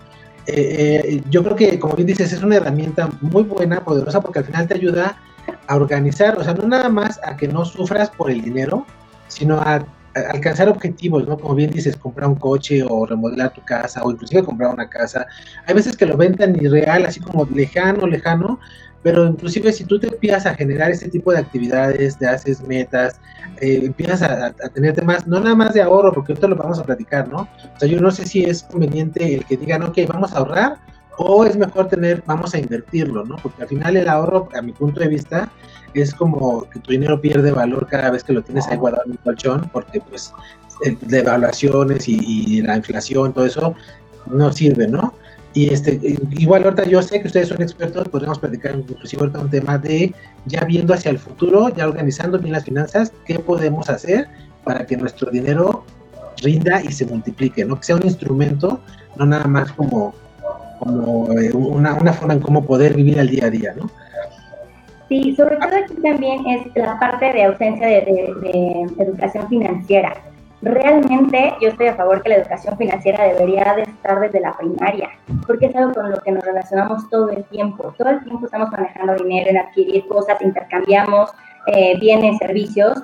eh, 0.49 1.03
eh, 1.05 1.23
yo 1.29 1.45
creo 1.45 1.57
que, 1.57 1.79
como 1.79 1.95
bien 1.95 2.07
dices, 2.07 2.33
es 2.33 2.43
una 2.43 2.57
herramienta 2.57 3.11
muy 3.21 3.43
buena, 3.43 3.85
poderosa, 3.85 4.21
porque 4.23 4.39
al 4.39 4.47
final 4.47 4.67
te 4.67 4.75
ayuda 4.75 5.19
a 5.67 5.77
organizar, 5.77 6.39
o 6.39 6.45
sea, 6.45 6.55
no 6.55 6.67
nada 6.67 6.89
más 6.89 7.21
a 7.23 7.37
que 7.37 7.49
no 7.49 7.67
sufras 7.67 8.09
por 8.11 8.31
el 8.31 8.41
dinero, 8.41 8.87
sino 9.29 9.61
a, 9.61 9.85
alcanzar 10.31 10.69
objetivos, 10.69 11.27
¿no? 11.27 11.39
Como 11.39 11.55
bien 11.55 11.71
dices, 11.71 11.97
comprar 11.97 12.29
un 12.29 12.37
coche 12.37 12.85
o 12.89 13.07
remodelar 13.07 13.53
tu 13.53 13.65
casa 13.65 14.03
o 14.03 14.11
inclusive 14.11 14.43
comprar 14.43 14.73
una 14.73 14.89
casa. 14.89 15.27
Hay 15.67 15.75
veces 15.75 15.97
que 15.97 16.07
lo 16.07 16.17
ven 16.17 16.37
tan 16.37 16.57
irreal, 16.57 17.07
así 17.07 17.21
como 17.21 17.47
lejano, 17.47 18.07
lejano, 18.07 18.59
pero 19.03 19.27
inclusive 19.27 19.73
si 19.73 19.85
tú 19.85 19.99
te 19.99 20.09
empiezas 20.09 20.47
a 20.47 20.55
generar 20.55 20.91
este 20.91 21.09
tipo 21.09 21.33
de 21.33 21.39
actividades, 21.39 22.19
te 22.19 22.27
haces 22.27 22.61
metas, 22.63 23.21
eh, 23.61 23.81
empiezas 23.85 24.23
a, 24.23 24.53
tener 24.71 24.95
temas, 24.95 25.27
no 25.27 25.41
nada 25.41 25.55
más 25.55 25.75
de 25.75 25.83
ahorro, 25.83 26.13
porque 26.13 26.33
ahorita 26.33 26.49
lo 26.49 26.57
vamos 26.57 26.79
a 26.79 26.85
platicar, 26.85 27.29
¿no? 27.29 27.43
O 27.43 27.79
sea, 27.79 27.89
yo 27.89 28.01
no 28.01 28.11
sé 28.11 28.27
si 28.27 28.45
es 28.45 28.63
conveniente 28.65 29.35
el 29.35 29.45
que 29.45 29.57
digan, 29.57 29.83
ok, 29.83 29.99
vamos 30.09 30.33
a 30.33 30.39
ahorrar, 30.39 30.79
o 31.17 31.45
es 31.45 31.57
mejor 31.57 31.89
tener, 31.89 32.23
vamos 32.27 32.55
a 32.55 32.59
invertirlo, 32.59 33.25
¿no? 33.25 33.37
Porque 33.37 33.63
al 33.63 33.69
final 33.69 33.97
el 33.97 34.09
ahorro, 34.09 34.49
a 34.55 34.63
mi 34.63 34.73
punto 34.73 35.01
de 35.01 35.09
vista, 35.09 35.51
es 35.95 36.15
como 36.15 36.69
que 36.71 36.79
tu 36.81 36.93
dinero 36.93 37.21
pierde 37.21 37.51
valor 37.53 37.87
cada 37.89 38.11
vez 38.11 38.25
que 38.25 38.33
lo 38.33 38.43
tienes 38.43 38.67
ahí 38.69 38.77
guardado 38.77 39.05
en 39.07 39.13
un 39.13 39.17
colchón, 39.19 39.71
porque 39.73 40.01
pues 40.01 40.33
de 41.01 41.19
evaluaciones 41.19 42.09
y, 42.09 42.19
y 42.21 42.63
la 42.63 42.77
inflación, 42.77 43.33
todo 43.33 43.47
eso, 43.47 43.75
no 44.27 44.53
sirve, 44.53 44.87
¿no? 44.87 45.13
Y 45.55 45.73
este, 45.73 45.99
igual 46.39 46.65
ahorita 46.65 46.85
yo 46.85 47.03
sé 47.03 47.21
que 47.21 47.27
ustedes 47.27 47.49
son 47.49 47.63
expertos, 47.63 48.09
podríamos 48.09 48.39
platicar 48.39 48.77
inclusive 48.77 49.23
ahorita 49.23 49.41
un 49.41 49.51
tema 49.51 49.79
de 49.79 50.15
ya 50.47 50.65
viendo 50.65 50.95
hacia 50.95 51.11
el 51.11 51.19
futuro, 51.19 51.69
ya 51.71 51.89
organizando 51.89 52.39
bien 52.39 52.53
las 52.53 52.65
finanzas, 52.65 53.13
qué 53.27 53.39
podemos 53.39 53.89
hacer 53.89 54.29
para 54.65 54.87
que 54.87 54.97
nuestro 54.97 55.31
dinero 55.31 55.85
rinda 56.43 56.83
y 56.83 56.93
se 56.93 57.07
multiplique, 57.07 57.65
¿no? 57.65 57.77
Que 57.81 57.87
sea 57.87 57.97
un 57.97 58.05
instrumento, 58.05 58.81
no 59.17 59.27
nada 59.27 59.47
más 59.47 59.73
como, 59.73 60.15
como 60.79 61.33
eh, 61.33 61.51
una, 61.53 61.95
una 61.95 62.13
forma 62.13 62.35
en 62.35 62.41
cómo 62.41 62.65
poder 62.65 62.95
vivir 62.95 63.19
al 63.19 63.29
día 63.29 63.47
a 63.47 63.51
día, 63.51 63.75
¿no? 63.77 63.91
Sí, 65.09 65.35
sobre 65.37 65.57
todo 65.57 65.75
aquí 65.75 65.95
también 66.03 66.47
es 66.47 66.67
la 66.75 66.99
parte 66.99 67.33
de 67.33 67.45
ausencia 67.45 67.87
de, 67.87 68.87
educación 68.99 69.49
financiera. 69.49 70.15
Realmente 70.61 71.55
yo 71.63 71.69
estoy 71.69 71.87
a 71.87 71.95
favor 71.95 72.23
que 72.23 72.31
la 72.31 72.37
educación 72.37 72.77
financiera 72.77 73.25
debería 73.25 73.75
de 73.75 73.83
estar 73.83 74.21
desde 74.21 74.41
la 74.41 74.57
primaria, 74.57 75.09
porque 75.47 75.67
es 75.67 75.77
algo 75.77 75.95
con 75.95 76.11
lo 76.11 76.19
que 76.19 76.33
nos 76.33 76.45
relacionamos 76.45 77.09
todo 77.09 77.31
el 77.31 77.45
tiempo. 77.45 77.95
Todo 77.97 78.11
el 78.11 78.25
tiempo 78.25 78.45
estamos 78.45 78.71
manejando 78.71 79.15
dinero, 79.15 79.51
en 79.51 79.59
adquirir 79.59 80.07
cosas, 80.09 80.43
intercambiamos 80.43 81.31
eh, 81.69 81.97
bienes, 81.99 82.37
servicios 82.39 83.03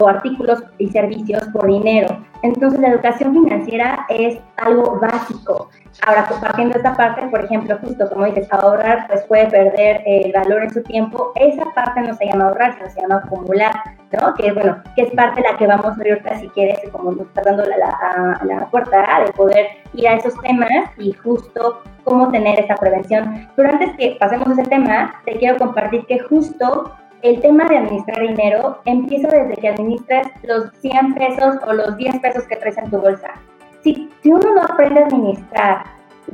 o 0.00 0.08
artículos 0.08 0.62
y 0.78 0.88
servicios 0.88 1.42
por 1.52 1.66
dinero. 1.66 2.24
Entonces 2.42 2.78
la 2.80 2.88
educación 2.88 3.32
financiera 3.32 4.04
es 4.08 4.38
algo 4.58 4.98
básico. 5.00 5.70
Ahora, 6.06 6.26
compartiendo 6.26 6.76
esta 6.76 6.94
parte, 6.94 7.26
por 7.28 7.44
ejemplo, 7.44 7.78
justo 7.80 8.08
como 8.10 8.26
dices, 8.26 8.52
ahorrar 8.52 9.06
pues 9.06 9.22
puede 9.22 9.46
perder 9.46 10.02
el 10.04 10.32
valor 10.32 10.64
en 10.64 10.70
su 10.70 10.82
tiempo, 10.82 11.32
esa 11.36 11.64
parte 11.74 12.02
no 12.02 12.14
se 12.14 12.26
llama 12.26 12.46
ahorrar, 12.46 12.74
sino 12.74 12.90
se 12.90 13.00
llama 13.00 13.22
acumular, 13.24 13.72
¿no? 14.12 14.34
Que 14.34 14.52
bueno, 14.52 14.82
que 14.94 15.02
es 15.02 15.10
parte 15.12 15.40
de 15.40 15.48
la 15.48 15.56
que 15.56 15.66
vamos 15.66 15.86
a 15.86 15.94
ver 15.94 16.12
ahorita 16.12 16.40
si 16.40 16.48
quieres, 16.48 16.80
como 16.90 17.12
nos 17.12 17.28
está 17.28 17.42
dando 17.42 17.64
la, 17.64 17.76
la, 17.78 18.40
la 18.44 18.66
puerta 18.70 19.24
de 19.24 19.32
poder 19.32 19.66
ir 19.94 20.08
a 20.08 20.14
esos 20.14 20.38
temas 20.42 20.68
y 20.98 21.12
justo 21.12 21.82
cómo 22.04 22.30
tener 22.30 22.60
esa 22.60 22.74
prevención. 22.74 23.48
Pero 23.56 23.70
antes 23.70 23.96
que 23.96 24.16
pasemos 24.20 24.48
a 24.48 24.52
ese 24.52 24.64
tema, 24.64 25.14
te 25.24 25.36
quiero 25.36 25.56
compartir 25.56 26.04
que 26.06 26.18
justo 26.18 26.92
el 27.24 27.40
tema 27.40 27.64
de 27.64 27.78
administrar 27.78 28.20
dinero 28.20 28.82
empieza 28.84 29.28
desde 29.28 29.56
que 29.56 29.68
administras 29.68 30.26
los 30.42 30.70
100 30.82 31.14
pesos 31.14 31.56
o 31.66 31.72
los 31.72 31.96
10 31.96 32.20
pesos 32.20 32.44
que 32.44 32.56
traes 32.56 32.76
en 32.76 32.90
tu 32.90 33.00
bolsa. 33.00 33.28
Si, 33.82 34.10
si 34.22 34.30
uno 34.30 34.54
no 34.54 34.62
aprende 34.62 35.00
a 35.00 35.06
administrar, 35.06 35.84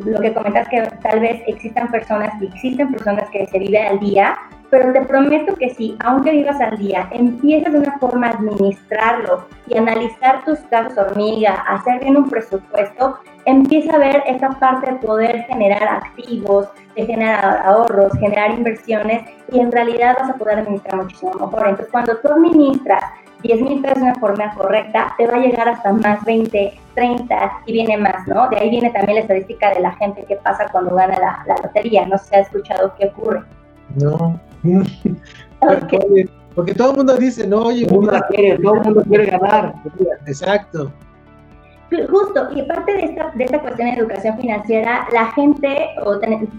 lo 0.04 0.20
que 0.20 0.34
comentas 0.34 0.68
que 0.68 0.82
tal 1.00 1.20
vez 1.20 1.42
existan 1.46 1.92
personas 1.92 2.32
y 2.42 2.46
existen 2.46 2.90
personas 2.90 3.30
que 3.30 3.46
se 3.46 3.58
viven 3.60 3.86
al 3.86 4.00
día, 4.00 4.36
pero 4.70 4.92
te 4.92 5.02
prometo 5.02 5.54
que 5.56 5.70
si, 5.70 5.96
aunque 6.00 6.30
vivas 6.30 6.60
al 6.60 6.78
día, 6.78 7.08
empiezas 7.10 7.72
de 7.72 7.80
una 7.80 7.98
forma 7.98 8.28
a 8.28 8.30
administrarlo 8.30 9.46
y 9.66 9.76
analizar 9.76 10.44
tus 10.44 10.58
casos 10.70 10.96
hormiga, 10.96 11.54
hacer 11.68 12.00
bien 12.00 12.16
un 12.16 12.30
presupuesto, 12.30 13.18
empieza 13.44 13.96
a 13.96 13.98
ver 13.98 14.22
esa 14.26 14.50
parte 14.50 14.92
de 14.92 14.98
poder 14.98 15.42
generar 15.44 15.82
activos, 15.82 16.68
de 16.94 17.06
generar 17.06 17.62
ahorros, 17.64 18.12
generar 18.18 18.52
inversiones 18.52 19.22
y 19.50 19.58
en 19.58 19.72
realidad 19.72 20.16
vas 20.20 20.30
a 20.30 20.34
poder 20.34 20.60
administrar 20.60 20.96
muchísimo 20.96 21.32
mejor. 21.32 21.66
Entonces, 21.66 21.88
cuando 21.90 22.16
tú 22.18 22.28
administras 22.28 23.02
10 23.42 23.60
mil 23.62 23.80
pesos 23.80 23.98
de 23.98 24.02
una 24.04 24.14
forma 24.16 24.54
correcta, 24.54 25.14
te 25.16 25.26
va 25.26 25.34
a 25.34 25.40
llegar 25.40 25.68
hasta 25.68 25.92
más 25.92 26.24
20, 26.24 26.78
30 26.94 27.52
y 27.66 27.72
viene 27.72 27.96
más, 27.96 28.26
¿no? 28.26 28.48
De 28.48 28.58
ahí 28.58 28.70
viene 28.70 28.90
también 28.90 29.16
la 29.16 29.22
estadística 29.22 29.72
de 29.74 29.80
la 29.80 29.92
gente 29.92 30.24
que 30.24 30.36
pasa 30.36 30.66
cuando 30.70 30.94
gana 30.94 31.18
la, 31.18 31.56
lotería. 31.62 32.06
No 32.06 32.18
si 32.18 32.34
ha 32.34 32.40
escuchado 32.40 32.94
qué 32.98 33.06
ocurre. 33.06 33.42
No. 33.96 34.38
porque, 36.54 36.74
todo 36.74 36.90
el 36.90 36.96
mundo 36.96 37.16
dice, 37.16 37.46
no, 37.46 37.66
oye, 37.66 37.86
todo 37.86 38.00
el 38.00 38.82
mundo 38.82 39.02
quiere 39.08 39.26
ganar. 39.26 39.74
Exacto. 40.26 40.92
Justo, 42.08 42.48
y 42.54 42.60
aparte 42.60 42.92
de 42.92 43.04
esta, 43.04 43.32
de 43.34 43.44
esta 43.44 43.58
cuestión 43.60 43.90
de 43.90 43.96
educación 43.96 44.38
financiera, 44.38 45.08
la 45.12 45.26
gente 45.32 45.88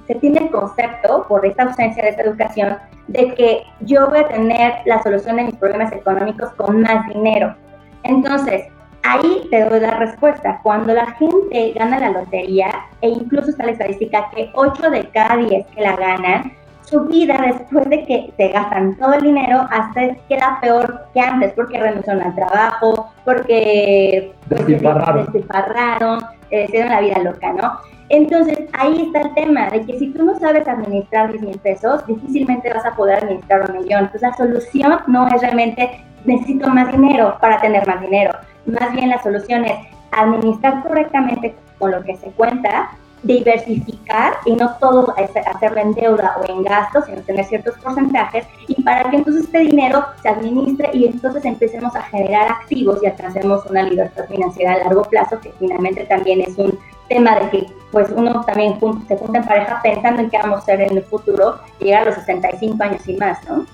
se 0.05 0.15
tiene 0.15 0.39
el 0.39 0.51
concepto, 0.51 1.25
por 1.27 1.45
esta 1.45 1.63
ausencia 1.63 2.03
de 2.03 2.09
esta 2.09 2.23
educación, 2.23 2.77
de 3.07 3.33
que 3.35 3.63
yo 3.81 4.09
voy 4.09 4.19
a 4.19 4.27
tener 4.27 4.73
la 4.85 5.01
solución 5.01 5.37
de 5.37 5.43
mis 5.45 5.55
problemas 5.55 5.93
económicos 5.93 6.49
con 6.57 6.81
más 6.81 7.07
dinero. 7.07 7.55
Entonces, 8.03 8.65
ahí 9.03 9.47
te 9.49 9.63
doy 9.63 9.79
la 9.79 9.97
respuesta. 9.97 10.59
Cuando 10.63 10.93
la 10.93 11.11
gente 11.13 11.73
gana 11.75 11.99
la 11.99 12.11
lotería, 12.11 12.69
e 13.01 13.09
incluso 13.09 13.51
está 13.51 13.65
la 13.65 13.71
estadística 13.71 14.29
que 14.35 14.49
8 14.53 14.89
de 14.89 15.09
cada 15.11 15.37
10 15.37 15.65
que 15.67 15.81
la 15.81 15.95
ganan, 15.95 16.53
su 16.91 17.05
vida 17.05 17.39
después 17.41 17.89
de 17.89 18.03
que 18.03 18.33
se 18.35 18.49
gastan 18.49 18.95
todo 18.97 19.13
el 19.13 19.21
dinero 19.21 19.65
hasta 19.71 20.13
queda 20.27 20.59
peor 20.61 21.05
que 21.13 21.21
antes 21.21 21.53
porque 21.53 21.79
renunciaron 21.79 22.21
al 22.21 22.35
trabajo, 22.35 23.11
porque 23.23 24.33
pues, 24.49 24.67
despilfarraron, 24.67 26.21
eh, 26.49 26.65
se 26.67 26.71
dieron 26.73 26.91
la 26.91 26.99
vida 26.99 27.19
loca, 27.19 27.53
¿no? 27.53 27.79
Entonces 28.09 28.59
ahí 28.73 29.03
está 29.03 29.21
el 29.21 29.33
tema 29.35 29.69
de 29.69 29.85
que 29.85 29.97
si 29.97 30.11
tú 30.11 30.25
no 30.25 30.37
sabes 30.37 30.67
administrar 30.67 31.31
10 31.31 31.43
mil 31.43 31.59
pesos, 31.59 32.05
difícilmente 32.05 32.69
vas 32.73 32.85
a 32.85 32.93
poder 32.93 33.23
administrar 33.23 33.71
un 33.71 33.77
millón. 33.77 34.01
Entonces 34.01 34.21
la 34.23 34.35
solución 34.35 34.99
no 35.07 35.27
es 35.27 35.41
realmente 35.41 36.03
necesito 36.25 36.67
más 36.67 36.91
dinero 36.91 37.37
para 37.39 37.61
tener 37.61 37.87
más 37.87 38.01
dinero. 38.01 38.31
Más 38.65 38.91
bien 38.91 39.09
la 39.09 39.23
solución 39.23 39.63
es 39.63 39.77
administrar 40.11 40.83
correctamente 40.83 41.55
con 41.79 41.91
lo 41.91 42.03
que 42.03 42.17
se 42.17 42.31
cuenta 42.31 42.91
diversificar 43.23 44.33
y 44.45 44.53
no 44.53 44.75
todo 44.79 45.13
hacerlo 45.17 45.81
en 45.81 45.93
deuda 45.93 46.37
o 46.39 46.51
en 46.51 46.63
gastos, 46.63 47.05
sino 47.05 47.21
tener 47.21 47.45
ciertos 47.45 47.75
porcentajes 47.77 48.45
y 48.67 48.81
para 48.81 49.09
que 49.09 49.17
entonces 49.17 49.43
este 49.43 49.59
dinero 49.59 50.05
se 50.21 50.29
administre 50.29 50.89
y 50.93 51.05
entonces 51.05 51.45
empecemos 51.45 51.95
a 51.95 52.01
generar 52.03 52.49
activos 52.49 52.99
y 53.03 53.07
alcancemos 53.07 53.65
una 53.67 53.83
libertad 53.83 54.25
financiera 54.27 54.73
a 54.73 54.77
largo 54.79 55.03
plazo, 55.03 55.39
que 55.39 55.53
finalmente 55.59 56.05
también 56.05 56.41
es 56.41 56.57
un 56.57 56.77
tema 57.09 57.39
de 57.39 57.49
que 57.49 57.67
pues 57.91 58.07
uno 58.15 58.43
también 58.45 58.79
se 59.07 59.17
junta 59.17 59.39
en 59.39 59.45
pareja 59.45 59.81
pensando 59.83 60.21
en 60.21 60.29
qué 60.29 60.37
vamos 60.37 60.59
a 60.59 60.61
hacer 60.61 60.81
en 60.81 60.97
el 60.97 61.03
futuro, 61.03 61.59
llegar 61.79 62.03
a 62.03 62.05
los 62.05 62.15
65 62.15 62.81
años 62.83 63.07
y 63.07 63.17
más, 63.17 63.37
¿no? 63.47 63.65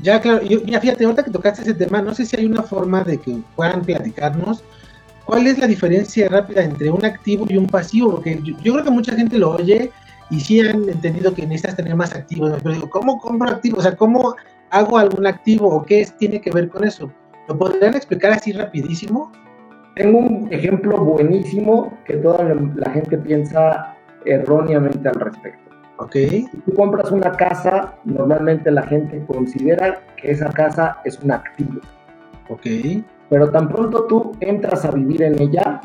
Ya, 0.00 0.20
claro, 0.20 0.42
ya 0.42 0.80
fíjate, 0.80 1.04
ahorita 1.04 1.22
que 1.22 1.30
tocaste 1.30 1.62
ese 1.62 1.74
tema, 1.74 2.02
no 2.02 2.12
sé 2.12 2.26
si 2.26 2.36
hay 2.36 2.46
una 2.46 2.62
forma 2.62 3.04
de 3.04 3.18
que 3.18 3.38
puedan 3.54 3.82
platicarnos 3.82 4.64
¿Cuál 5.32 5.46
es 5.46 5.56
la 5.56 5.66
diferencia 5.66 6.28
rápida 6.28 6.62
entre 6.62 6.90
un 6.90 7.02
activo 7.06 7.46
y 7.48 7.56
un 7.56 7.66
pasivo? 7.66 8.10
Porque 8.10 8.38
yo, 8.42 8.54
creo 8.74 8.84
que 8.84 8.90
mucha 8.90 9.14
gente 9.14 9.38
lo 9.38 9.52
oye 9.52 9.90
y 10.28 10.38
sí 10.38 10.60
han 10.60 10.86
entendido 10.86 11.32
que 11.32 11.46
necesitas 11.46 11.76
tener 11.76 11.96
más 11.96 12.14
activos. 12.14 12.52
Pero 12.62 12.74
digo, 12.74 12.90
¿cómo 12.90 13.18
compro 13.18 13.48
activos? 13.48 13.78
O 13.78 13.82
sea, 13.82 13.96
¿cómo 13.96 14.34
hago 14.68 14.98
algún 14.98 15.26
activo 15.26 15.68
o 15.68 15.82
qué 15.84 16.06
tiene 16.18 16.38
que 16.38 16.50
ver 16.50 16.68
con 16.68 16.84
eso? 16.84 17.10
¿Lo 17.48 17.56
podrían 17.56 17.94
explicar 17.94 18.32
así 18.32 18.52
rapidísimo? 18.52 19.32
Tengo 19.96 20.18
un 20.18 20.52
ejemplo 20.52 21.02
buenísimo 21.02 21.96
que 22.04 22.18
toda 22.18 22.54
la 22.76 22.90
gente 22.90 23.16
piensa 23.16 23.96
erróneamente 24.26 25.08
al 25.08 25.14
respecto. 25.14 25.70
Ok. 25.96 26.12
Si 26.12 26.46
tú 26.66 26.74
compras 26.74 27.10
una 27.10 27.32
casa, 27.32 27.94
normalmente 28.04 28.70
la 28.70 28.82
gente 28.82 29.24
considera 29.26 29.98
que 30.18 30.32
esa 30.32 30.50
casa 30.50 30.98
es 31.06 31.18
un 31.20 31.32
activo. 31.32 31.80
Ok 32.50 32.66
pero 33.32 33.50
tan 33.50 33.66
pronto 33.66 34.04
tú 34.04 34.32
entras 34.40 34.84
a 34.84 34.90
vivir 34.90 35.22
en 35.22 35.40
ella, 35.40 35.80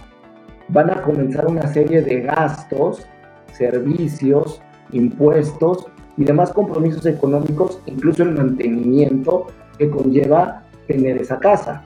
van 0.67 0.89
a 0.89 1.01
comenzar 1.01 1.47
una 1.47 1.65
serie 1.65 2.01
de 2.01 2.19
gastos, 2.19 3.07
servicios, 3.53 4.61
impuestos 4.91 5.87
y 6.17 6.25
demás 6.25 6.51
compromisos 6.51 7.05
económicos, 7.05 7.81
incluso 7.85 8.23
el 8.23 8.33
mantenimiento 8.33 9.47
que 9.77 9.89
conlleva 9.89 10.63
tener 10.87 11.21
esa 11.21 11.39
casa. 11.39 11.85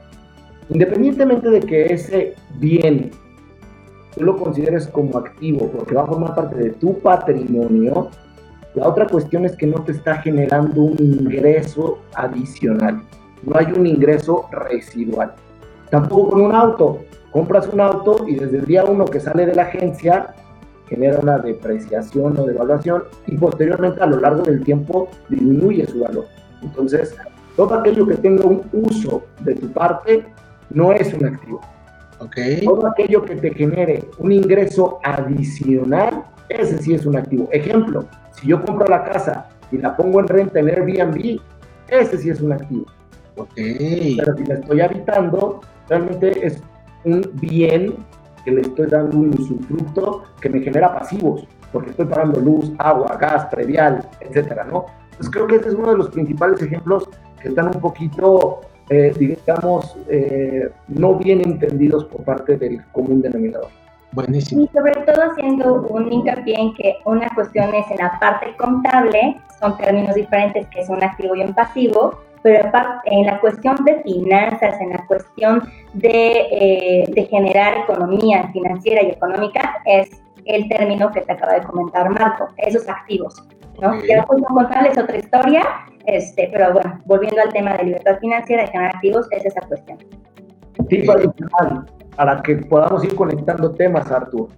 Independientemente 0.70 1.52
de 1.52 1.60
que 1.60 1.94
ese 1.94 2.34
bien 2.58 3.12
tú 4.16 4.24
lo 4.24 4.38
consideres 4.38 4.88
como 4.88 5.16
activo 5.20 5.68
porque 5.68 5.94
va 5.94 6.02
a 6.02 6.08
formar 6.08 6.34
parte 6.34 6.56
de 6.56 6.70
tu 6.72 6.98
patrimonio, 7.02 8.10
la 8.74 8.88
otra 8.88 9.06
cuestión 9.06 9.46
es 9.46 9.56
que 9.56 9.68
no 9.68 9.84
te 9.84 9.92
está 9.92 10.16
generando 10.24 10.82
un 10.82 10.98
ingreso 11.00 12.00
adicional, 12.16 13.04
no 13.44 13.60
hay 13.60 13.68
un 13.78 13.86
ingreso 13.86 14.48
residual. 14.52 15.36
Tampoco 15.92 16.32
con 16.32 16.42
un 16.42 16.56
auto. 16.56 17.00
Compras 17.32 17.70
un 17.72 17.80
auto 17.80 18.26
y 18.28 18.36
desde 18.36 18.58
el 18.58 18.66
día 18.66 18.84
uno 18.84 19.06
que 19.06 19.20
sale 19.20 19.46
de 19.46 19.54
la 19.54 19.64
agencia 19.64 20.34
genera 20.88 21.20
una 21.20 21.38
depreciación 21.38 22.38
o 22.38 22.46
devaluación 22.46 23.04
y 23.28 23.38
posteriormente 23.38 24.02
a 24.02 24.08
lo 24.08 24.20
largo 24.20 24.42
del 24.44 24.62
tiempo 24.64 25.08
disminuye 25.30 25.86
su 25.86 26.02
valor. 26.02 26.26
Entonces, 26.62 27.16
todo 27.56 27.76
aquello 27.76 28.06
que 28.08 28.16
tenga 28.16 28.46
un 28.46 28.62
uso 28.74 29.24
de 29.40 29.56
tu 29.56 29.72
parte 29.72 30.26
no 30.70 30.92
es 30.92 31.14
un 31.14 31.26
activo. 31.26 31.62
Okay. 32.20 32.66
Todo 32.66 32.88
aquello 32.88 33.24
que 33.24 33.36
te 33.36 33.54
genere 33.54 34.04
un 34.20 34.32
ingreso 34.32 35.00
adicional, 35.04 36.24
ese 36.50 36.78
sí 36.80 36.94
es 36.94 37.06
un 37.06 37.18
activo. 37.18 37.48
Ejemplo, 37.52 38.06
si 38.32 38.48
yo 38.48 38.62
compro 38.64 38.86
la 38.88 39.04
casa 39.06 39.48
y 39.72 39.78
la 39.78 39.96
pongo 39.96 40.20
en 40.20 40.28
renta 40.28 40.60
en 40.60 40.70
Airbnb, 40.70 41.40
ese 41.88 42.18
sí 42.18 42.30
es 42.30 42.42
un 42.42 42.52
activo. 42.52 42.86
Okay. 43.38 44.18
Pero 44.18 44.36
si 44.36 44.44
la 44.46 44.56
estoy 44.56 44.82
habitando, 44.82 45.62
realmente 45.92 46.48
es 46.48 46.64
un 47.04 47.22
bien 47.34 47.98
que 48.46 48.52
le 48.52 48.62
estoy 48.62 48.88
dando 48.88 49.18
un 49.18 49.30
usufructo 49.38 50.24
que 50.40 50.50
me 50.50 50.62
genera 50.62 50.94
pasivos, 50.94 51.46
porque 51.72 51.92
estoy 51.92 52.06
pagando 52.06 52.40
luz, 52.40 52.72
agua, 52.80 53.18
gas, 53.20 53.46
predial, 53.48 54.08
etcétera, 54.22 54.64
¿no? 54.64 54.86
Entonces 55.12 55.30
creo 55.32 55.48
que 55.48 55.56
este 55.58 55.70
es 55.70 55.76
uno 55.76 55.92
de 55.92 55.98
los 55.98 56.10
principales 56.10 56.62
ejemplos 56.62 57.10
que 57.42 57.50
están 57.50 57.68
un 57.68 57.82
poquito, 57.82 58.62
eh, 58.90 59.14
digamos, 59.20 59.98
eh, 60.08 60.72
no 60.88 61.16
bien 61.16 61.42
entendidos 61.42 62.06
por 62.06 62.24
parte 62.24 62.58
del 62.58 62.82
común 62.94 63.22
denominador. 63.22 63.68
Buenísimo. 64.14 64.64
Y 64.64 64.68
sobre 64.68 64.94
todo 65.06 65.22
haciendo 65.32 65.88
un 65.90 66.12
hincapié 66.12 66.56
en 66.56 66.74
que 66.74 66.96
una 67.06 67.30
cuestión 67.36 67.74
es 67.76 67.90
en 67.92 67.98
la 67.98 68.18
parte 68.20 68.56
contable, 68.58 69.40
son 69.60 69.78
términos 69.78 70.16
diferentes 70.16 70.68
que 70.68 70.82
es 70.82 70.90
un 70.90 71.04
activo 71.04 71.36
y 71.36 71.42
un 71.42 71.54
pasivo, 71.54 72.20
pero 72.44 72.70
en 73.06 73.26
la 73.26 73.40
cuestión 73.40 73.76
de 73.86 74.02
finanzas, 74.02 74.80
en 74.80 74.90
la 74.90 75.06
cuestión 75.08 75.64
de, 75.94 76.48
eh, 76.52 77.06
de 77.08 77.26
generar 77.26 77.80
economía 77.80 78.50
financiera 78.52 79.04
y 79.04 79.12
económica, 79.12 79.76
es 79.86 80.22
el 80.46 80.68
término 80.70 81.12
que 81.12 81.22
te 81.22 81.32
acaba 81.32 81.54
de 81.54 81.64
comentar 81.64 82.10
Marco, 82.10 82.48
esos 82.58 82.88
activos. 82.90 83.48
¿no? 83.80 84.00
Que 84.02 84.16
la 84.16 84.24
cuestión 84.26 84.54
contable 84.54 84.90
es 84.90 84.98
otra 84.98 85.18
historia, 85.18 85.64
este, 86.06 86.50
pero 86.52 86.74
bueno, 86.74 87.00
volviendo 87.06 87.42
al 87.42 87.54
tema 87.54 87.74
de 87.78 87.86
libertad 87.86 88.20
financiera 88.20 88.64
y 88.64 88.68
generar 88.68 88.96
activos, 88.96 89.28
es 89.32 89.46
esa 89.46 89.62
cuestión. 89.62 89.98
Sí, 90.90 91.04
para 92.16 92.42
que 92.42 92.56
podamos 92.58 93.04
ir 93.04 93.16
conectando 93.16 93.72
temas, 93.74 94.12
Artur. 94.12 94.50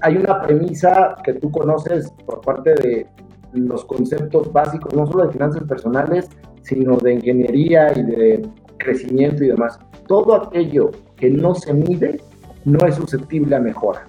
Hay 0.00 0.16
una 0.16 0.40
premisa 0.42 1.16
que 1.22 1.34
tú 1.34 1.50
conoces 1.50 2.10
por 2.26 2.40
parte 2.40 2.74
de 2.74 3.06
los 3.52 3.84
conceptos 3.84 4.52
básicos, 4.52 4.94
no 4.94 5.06
solo 5.06 5.26
de 5.26 5.32
finanzas 5.32 5.64
personales, 5.64 6.28
sino 6.62 6.96
de 6.96 7.14
ingeniería 7.14 7.92
y 7.96 8.02
de 8.02 8.48
crecimiento 8.78 9.44
y 9.44 9.48
demás. 9.48 9.78
Todo 10.06 10.34
aquello 10.34 10.90
que 11.16 11.30
no 11.30 11.54
se 11.54 11.72
mide 11.72 12.20
no 12.64 12.86
es 12.86 12.94
susceptible 12.94 13.56
a 13.56 13.60
mejora. 13.60 14.08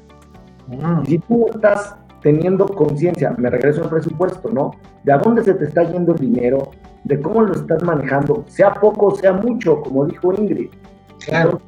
Mm. 0.67 1.05
Si 1.05 1.19
tú 1.19 1.47
estás 1.53 1.95
teniendo 2.21 2.65
conciencia, 2.67 3.35
me 3.37 3.49
regreso 3.49 3.83
al 3.83 3.89
presupuesto, 3.89 4.49
¿no? 4.49 4.71
De 5.03 5.11
a 5.11 5.17
dónde 5.17 5.43
se 5.43 5.53
te 5.53 5.65
está 5.65 5.83
yendo 5.83 6.13
el 6.13 6.19
dinero, 6.19 6.71
de 7.03 7.19
cómo 7.19 7.41
lo 7.41 7.53
estás 7.53 7.83
manejando, 7.83 8.45
sea 8.47 8.73
poco, 8.73 9.13
sea 9.15 9.33
mucho, 9.33 9.81
como 9.81 10.05
dijo 10.05 10.33
Ingrid. 10.33 10.69
Claro. 11.25 11.61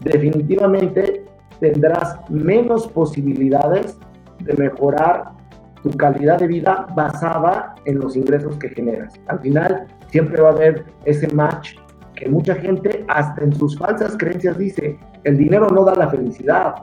definitivamente 0.00 1.24
tendrás 1.60 2.18
menos 2.28 2.88
posibilidades 2.88 3.96
de 4.40 4.54
mejorar 4.54 5.32
tu 5.82 5.90
calidad 5.90 6.38
de 6.38 6.46
vida 6.46 6.86
basada 6.94 7.74
en 7.84 7.98
los 7.98 8.16
ingresos 8.16 8.56
que 8.58 8.68
generas. 8.68 9.14
Al 9.26 9.40
final 9.40 9.86
siempre 10.08 10.40
va 10.40 10.50
a 10.50 10.52
haber 10.52 10.84
ese 11.04 11.28
match 11.28 11.76
que 12.14 12.28
mucha 12.28 12.54
gente 12.54 13.04
hasta 13.08 13.42
en 13.42 13.54
sus 13.54 13.78
falsas 13.78 14.16
creencias 14.18 14.58
dice, 14.58 14.98
el 15.24 15.38
dinero 15.38 15.68
no 15.68 15.84
da 15.84 15.94
la 15.94 16.08
felicidad, 16.08 16.74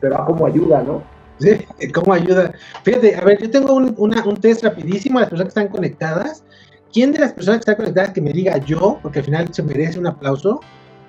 pero 0.00 0.16
a 0.16 0.24
cómo 0.24 0.46
ayuda, 0.46 0.82
¿no? 0.82 1.02
Sí, 1.38 1.66
cómo 1.94 2.14
ayuda. 2.14 2.52
Fíjate, 2.82 3.16
a 3.16 3.24
ver, 3.24 3.40
yo 3.40 3.50
tengo 3.50 3.74
un, 3.74 3.94
un 3.96 4.36
test 4.36 4.64
rapidísimo 4.64 5.18
a 5.18 5.22
las 5.22 5.30
personas 5.30 5.54
que 5.54 5.60
están 5.60 5.72
conectadas. 5.72 6.44
¿Quién 6.92 7.12
de 7.12 7.20
las 7.20 7.32
personas 7.32 7.58
que 7.58 7.70
están 7.70 7.76
conectadas 7.76 8.10
que 8.10 8.20
me 8.20 8.32
diga 8.32 8.56
yo, 8.58 8.98
porque 9.02 9.20
al 9.20 9.26
final 9.26 9.54
se 9.54 9.62
merece 9.62 9.98
un 9.98 10.06
aplauso, 10.06 10.60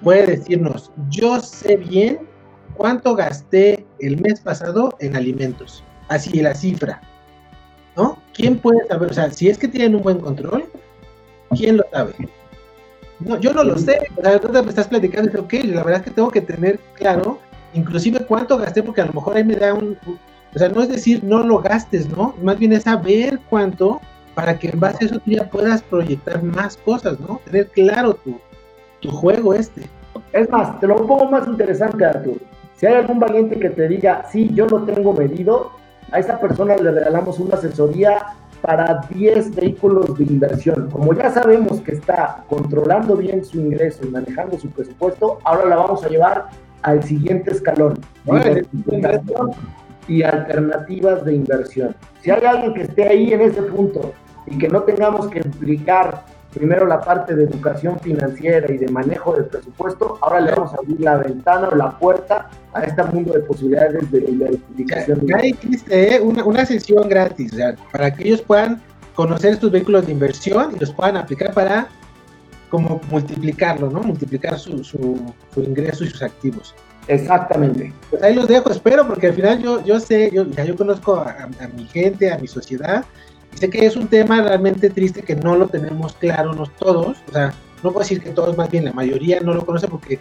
puede 0.03 0.27
decirnos, 0.27 0.91
yo 1.09 1.39
sé 1.39 1.77
bien 1.77 2.19
cuánto 2.75 3.15
gasté 3.15 3.85
el 3.99 4.21
mes 4.21 4.41
pasado 4.41 4.95
en 4.99 5.15
alimentos? 5.15 5.83
Así, 6.09 6.41
la 6.41 6.53
cifra. 6.53 7.01
¿Quién 8.33 8.57
puede 8.57 8.87
saber? 8.87 9.11
O 9.11 9.13
sea, 9.13 9.31
si 9.31 9.49
es 9.49 9.57
que 9.57 9.67
tienen 9.67 9.95
un 9.95 10.03
buen 10.03 10.19
control, 10.19 10.65
¿quién 11.51 11.77
lo 11.77 11.83
sabe? 11.91 12.13
No, 13.19 13.39
yo 13.39 13.53
no 13.53 13.63
lo 13.63 13.77
sé. 13.77 13.99
O 14.17 14.21
sea, 14.21 14.39
tú 14.39 14.49
me 14.49 14.59
estás 14.61 14.87
platicando 14.87 15.29
y 15.29 15.31
dices, 15.31 15.45
ok, 15.45 15.53
la 15.75 15.83
verdad 15.83 15.99
es 16.01 16.05
que 16.05 16.11
tengo 16.11 16.31
que 16.31 16.41
tener 16.41 16.79
claro, 16.93 17.39
inclusive 17.73 18.25
cuánto 18.25 18.57
gasté, 18.57 18.81
porque 18.81 19.01
a 19.01 19.05
lo 19.05 19.13
mejor 19.13 19.37
ahí 19.37 19.43
me 19.43 19.55
da 19.55 19.73
un... 19.73 19.97
O 20.53 20.59
sea, 20.59 20.69
no 20.69 20.81
es 20.81 20.89
decir 20.89 21.23
no 21.23 21.43
lo 21.43 21.59
gastes, 21.59 22.09
¿no? 22.09 22.35
Más 22.41 22.57
bien 22.59 22.73
es 22.73 22.83
saber 22.83 23.39
cuánto 23.49 24.01
para 24.35 24.57
que 24.57 24.69
en 24.69 24.79
base 24.79 25.05
a 25.05 25.07
eso 25.07 25.19
tú 25.19 25.31
ya 25.31 25.49
puedas 25.49 25.81
proyectar 25.83 26.41
más 26.43 26.77
cosas, 26.77 27.19
¿no? 27.19 27.39
Tener 27.45 27.67
claro 27.67 28.13
tu, 28.15 28.39
tu 28.99 29.09
juego 29.11 29.53
este. 29.53 29.83
Es 30.33 30.49
más, 30.49 30.79
te 30.79 30.87
lo 30.87 30.95
pongo 30.95 31.25
más 31.29 31.47
interesante, 31.47 32.05
Artur. 32.05 32.37
Si 32.75 32.85
hay 32.85 32.95
algún 32.95 33.19
valiente 33.19 33.59
que 33.59 33.69
te 33.69 33.87
diga, 33.87 34.25
sí, 34.31 34.49
yo 34.53 34.65
lo 34.67 34.83
tengo 34.83 35.13
medido, 35.13 35.71
a 36.11 36.19
esa 36.19 36.39
persona 36.39 36.75
le 36.75 36.91
regalamos 36.91 37.39
una 37.39 37.55
asesoría 37.55 38.35
para 38.61 39.01
10 39.09 39.55
vehículos 39.55 40.17
de 40.17 40.23
inversión. 40.23 40.89
Como 40.91 41.13
ya 41.13 41.31
sabemos 41.31 41.81
que 41.81 41.93
está 41.93 42.43
controlando 42.47 43.15
bien 43.15 43.43
su 43.43 43.59
ingreso 43.59 44.05
y 44.05 44.09
manejando 44.09 44.59
su 44.59 44.69
presupuesto, 44.69 45.39
ahora 45.43 45.65
la 45.65 45.77
vamos 45.77 46.03
a 46.03 46.09
llevar 46.09 46.49
al 46.83 47.03
siguiente 47.03 47.51
escalón. 47.51 47.99
y 50.07 50.23
alternativas 50.23 51.23
de 51.23 51.35
inversión. 51.35 51.95
Si 52.21 52.31
hay 52.31 52.43
alguien 52.43 52.73
que 52.73 52.81
esté 52.81 53.07
ahí 53.07 53.33
en 53.33 53.41
ese 53.41 53.61
punto 53.61 54.13
y 54.47 54.57
que 54.57 54.67
no 54.67 54.81
tengamos 54.81 55.27
que 55.27 55.39
explicar 55.39 56.25
primero 56.53 56.85
la 56.85 57.01
parte 57.01 57.35
de 57.35 57.45
educación 57.45 57.99
financiera 57.99 58.71
y 58.71 58.77
de 58.77 58.87
manejo 58.89 59.33
del 59.33 59.45
presupuesto, 59.45 60.17
ahora 60.21 60.41
le 60.41 60.51
vamos 60.51 60.73
a 60.73 60.77
abrir 60.77 60.99
la 60.99 61.17
ventana 61.17 61.69
o 61.69 61.75
la 61.75 61.97
puerta 61.97 62.49
a 62.73 62.83
este 62.83 63.03
mundo 63.03 63.33
de 63.33 63.39
posibilidades 63.39 64.11
de 64.11 64.19
identificación. 64.19 65.25
Ya, 65.27 65.37
existe 65.37 66.15
¿eh? 66.15 66.19
una, 66.19 66.43
una, 66.43 66.65
sesión 66.65 67.07
gratis 67.09 67.53
para 67.91 68.13
que 68.13 68.27
ellos 68.27 68.41
puedan 68.41 68.81
conocer 69.15 69.53
estos 69.53 69.71
vehículos 69.71 70.05
de 70.05 70.11
inversión 70.11 70.73
y 70.75 70.79
los 70.79 70.91
puedan 70.93 71.17
aplicar 71.17 71.53
para 71.53 71.87
como 72.69 73.01
multiplicarlo, 73.09 73.89
¿no? 73.89 74.01
Multiplicar 74.01 74.57
su, 74.57 74.83
su, 74.83 75.33
ingreso 75.57 76.05
y 76.05 76.07
sus 76.07 76.21
activos. 76.21 76.73
Exactamente. 77.07 77.91
Pues 78.09 78.23
ahí 78.23 78.33
los 78.33 78.47
dejo, 78.47 78.69
espero, 78.71 79.05
porque 79.05 79.27
al 79.27 79.33
final 79.33 79.61
yo, 79.61 79.83
yo 79.83 79.99
sé, 79.99 80.31
yo, 80.33 80.45
ya 80.45 80.63
yo 80.63 80.75
conozco 80.77 81.15
a 81.15 81.49
mi 81.75 81.85
gente, 81.87 82.31
a 82.31 82.37
mi 82.37 82.47
sociedad, 82.47 83.03
Sé 83.55 83.69
que 83.69 83.85
es 83.85 83.95
un 83.95 84.07
tema 84.07 84.41
realmente 84.41 84.89
triste 84.89 85.21
que 85.21 85.35
no 85.35 85.55
lo 85.55 85.67
tenemos 85.67 86.13
claro 86.13 86.53
no 86.53 86.65
todos, 86.65 87.17
o 87.29 87.31
sea, 87.31 87.53
no 87.83 87.91
puedo 87.91 87.99
decir 87.99 88.21
que 88.21 88.31
todos, 88.31 88.57
más 88.57 88.69
bien 88.69 88.85
la 88.85 88.93
mayoría 88.93 89.39
no 89.39 89.53
lo 89.53 89.65
conoce 89.65 89.87
porque 89.87 90.19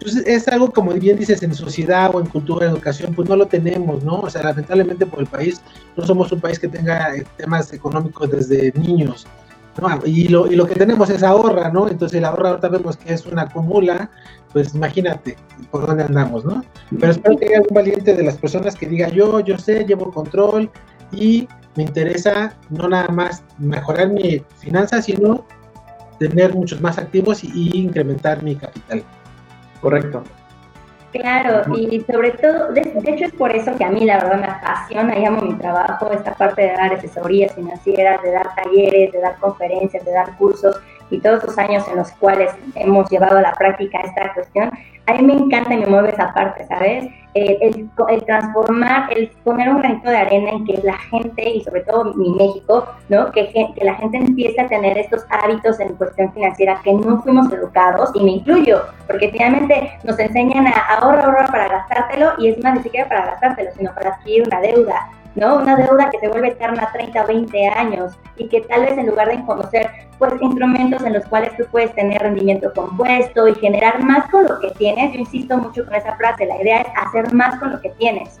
pues, 0.00 0.16
es 0.16 0.48
algo 0.48 0.70
como 0.70 0.92
bien 0.92 1.18
dices 1.18 1.42
en 1.42 1.54
sociedad 1.54 2.14
o 2.14 2.20
en 2.20 2.26
cultura, 2.26 2.66
en 2.66 2.72
educación, 2.72 3.14
pues 3.14 3.28
no 3.28 3.36
lo 3.36 3.46
tenemos, 3.46 4.04
¿no? 4.04 4.20
O 4.20 4.30
sea, 4.30 4.42
lamentablemente 4.42 5.06
por 5.06 5.20
el 5.20 5.26
país 5.26 5.62
no 5.96 6.04
somos 6.04 6.30
un 6.32 6.40
país 6.40 6.58
que 6.58 6.68
tenga 6.68 7.16
eh, 7.16 7.24
temas 7.36 7.72
económicos 7.72 8.30
desde 8.30 8.72
niños, 8.72 9.26
¿no? 9.80 10.00
Y 10.04 10.28
lo, 10.28 10.50
y 10.50 10.56
lo 10.56 10.66
que 10.66 10.74
tenemos 10.74 11.08
es 11.10 11.22
ahorra, 11.22 11.70
¿no? 11.70 11.88
Entonces 11.88 12.18
el 12.18 12.24
ahorra 12.26 12.50
ahorita 12.50 12.68
vemos 12.68 12.96
que 12.96 13.14
es 13.14 13.24
una 13.24 13.42
acumula, 13.42 14.10
pues 14.52 14.74
imagínate 14.74 15.36
por 15.70 15.86
dónde 15.86 16.04
andamos, 16.04 16.44
¿no? 16.44 16.62
Pero 16.98 17.12
espero 17.12 17.36
que 17.38 17.46
haya 17.46 17.56
algún 17.58 17.74
valiente 17.74 18.14
de 18.14 18.24
las 18.24 18.36
personas 18.36 18.76
que 18.76 18.86
diga 18.86 19.08
yo, 19.08 19.40
yo 19.40 19.56
sé, 19.56 19.84
llevo 19.84 20.12
control 20.12 20.70
y 21.12 21.48
me 21.76 21.84
interesa 21.84 22.54
no 22.70 22.88
nada 22.88 23.08
más 23.08 23.42
mejorar 23.58 24.08
mi 24.08 24.42
finanzas, 24.58 25.06
sino 25.06 25.44
tener 26.18 26.54
muchos 26.54 26.80
más 26.80 26.98
activos 26.98 27.42
y, 27.44 27.70
incrementar 27.76 28.42
mi 28.42 28.56
capital. 28.56 29.02
Correcto. 29.80 30.22
Claro, 31.12 31.62
y 31.76 32.00
sobre 32.00 32.32
todo, 32.32 32.72
de, 32.72 32.80
hecho 33.04 33.26
es 33.26 33.32
por 33.34 33.54
eso 33.54 33.76
que 33.76 33.84
a 33.84 33.90
mí 33.90 34.04
la 34.04 34.16
verdad 34.16 34.40
me 34.40 34.46
apasiona, 34.46 35.14
llamo 35.14 35.42
mi 35.42 35.54
trabajo, 35.54 36.10
esta 36.10 36.34
parte 36.34 36.62
de 36.62 36.72
dar 36.72 36.92
asesorías 36.92 37.54
financieras, 37.54 38.20
de 38.22 38.32
dar 38.32 38.52
talleres, 38.56 39.12
de 39.12 39.20
dar 39.20 39.36
conferencias, 39.36 40.04
de 40.04 40.10
dar 40.10 40.36
cursos 40.36 40.80
y 41.10 41.20
todos 41.20 41.44
los 41.44 41.56
años 41.56 41.86
en 41.88 41.98
los 41.98 42.10
cuales 42.12 42.50
hemos 42.74 43.08
llevado 43.10 43.38
a 43.38 43.42
la 43.42 43.52
práctica 43.52 44.00
esta 44.00 44.34
cuestión, 44.34 44.72
a 45.06 45.14
mí 45.14 45.22
me 45.22 45.34
encanta 45.34 45.74
y 45.74 45.78
me 45.78 45.86
mueve 45.86 46.10
esa 46.10 46.32
parte, 46.32 46.66
¿sabes? 46.66 47.10
el, 47.34 47.90
el, 48.08 48.24
transformar, 48.24 49.12
el 49.12 49.28
poner 49.42 49.68
un 49.68 49.78
granito 49.78 50.08
de 50.08 50.16
arena 50.16 50.50
en 50.50 50.64
que 50.64 50.80
la 50.82 50.96
gente, 50.96 51.50
y 51.50 51.60
sobre 51.62 51.82
todo 51.82 52.14
mi 52.14 52.30
México, 52.30 52.86
¿no? 53.08 53.30
Que, 53.32 53.50
que 53.52 53.84
la 53.84 53.94
gente 53.94 54.18
empiece 54.18 54.60
a 54.60 54.68
tener 54.68 54.96
estos 54.96 55.26
hábitos 55.30 55.80
en 55.80 55.94
cuestión 55.96 56.32
financiera 56.32 56.80
que 56.84 56.92
no 56.92 57.20
fuimos 57.22 57.52
educados, 57.52 58.10
y 58.14 58.22
me 58.22 58.30
incluyo, 58.32 58.82
porque 59.06 59.30
finalmente 59.30 59.98
nos 60.04 60.18
enseñan 60.18 60.66
a 60.68 60.70
ahorrar, 60.70 61.24
ahorrar 61.24 61.50
para 61.50 61.68
gastártelo, 61.68 62.32
y 62.38 62.48
es 62.48 62.62
más, 62.62 62.76
ni 62.76 62.82
siquiera 62.84 63.08
para 63.08 63.26
gastártelo, 63.26 63.70
sino 63.76 63.92
para 63.94 64.10
adquirir 64.10 64.46
una 64.46 64.60
deuda. 64.60 65.10
¿No? 65.34 65.56
Una 65.56 65.76
deuda 65.76 66.10
que 66.10 66.18
se 66.18 66.28
vuelve 66.28 66.48
eterna 66.48 66.90
30 66.92 67.24
o 67.24 67.26
20 67.26 67.68
años 67.68 68.12
y 68.36 68.48
que 68.48 68.60
tal 68.62 68.82
vez 68.82 68.96
en 68.96 69.06
lugar 69.06 69.28
de 69.28 69.44
conocer 69.44 69.90
pues 70.18 70.40
instrumentos 70.40 71.02
en 71.02 71.14
los 71.14 71.24
cuales 71.26 71.56
tú 71.56 71.64
puedes 71.70 71.94
tener 71.94 72.22
rendimiento 72.22 72.72
compuesto 72.72 73.48
y 73.48 73.54
generar 73.56 74.02
más 74.02 74.30
con 74.30 74.44
lo 74.44 74.60
que 74.60 74.70
tienes, 74.72 75.12
yo 75.12 75.20
insisto 75.20 75.56
mucho 75.56 75.84
con 75.84 75.94
esa 75.94 76.16
frase, 76.16 76.46
la 76.46 76.60
idea 76.62 76.82
es 76.82 76.88
hacer 76.96 77.32
más 77.32 77.58
con 77.58 77.72
lo 77.72 77.80
que 77.80 77.90
tienes. 77.90 78.40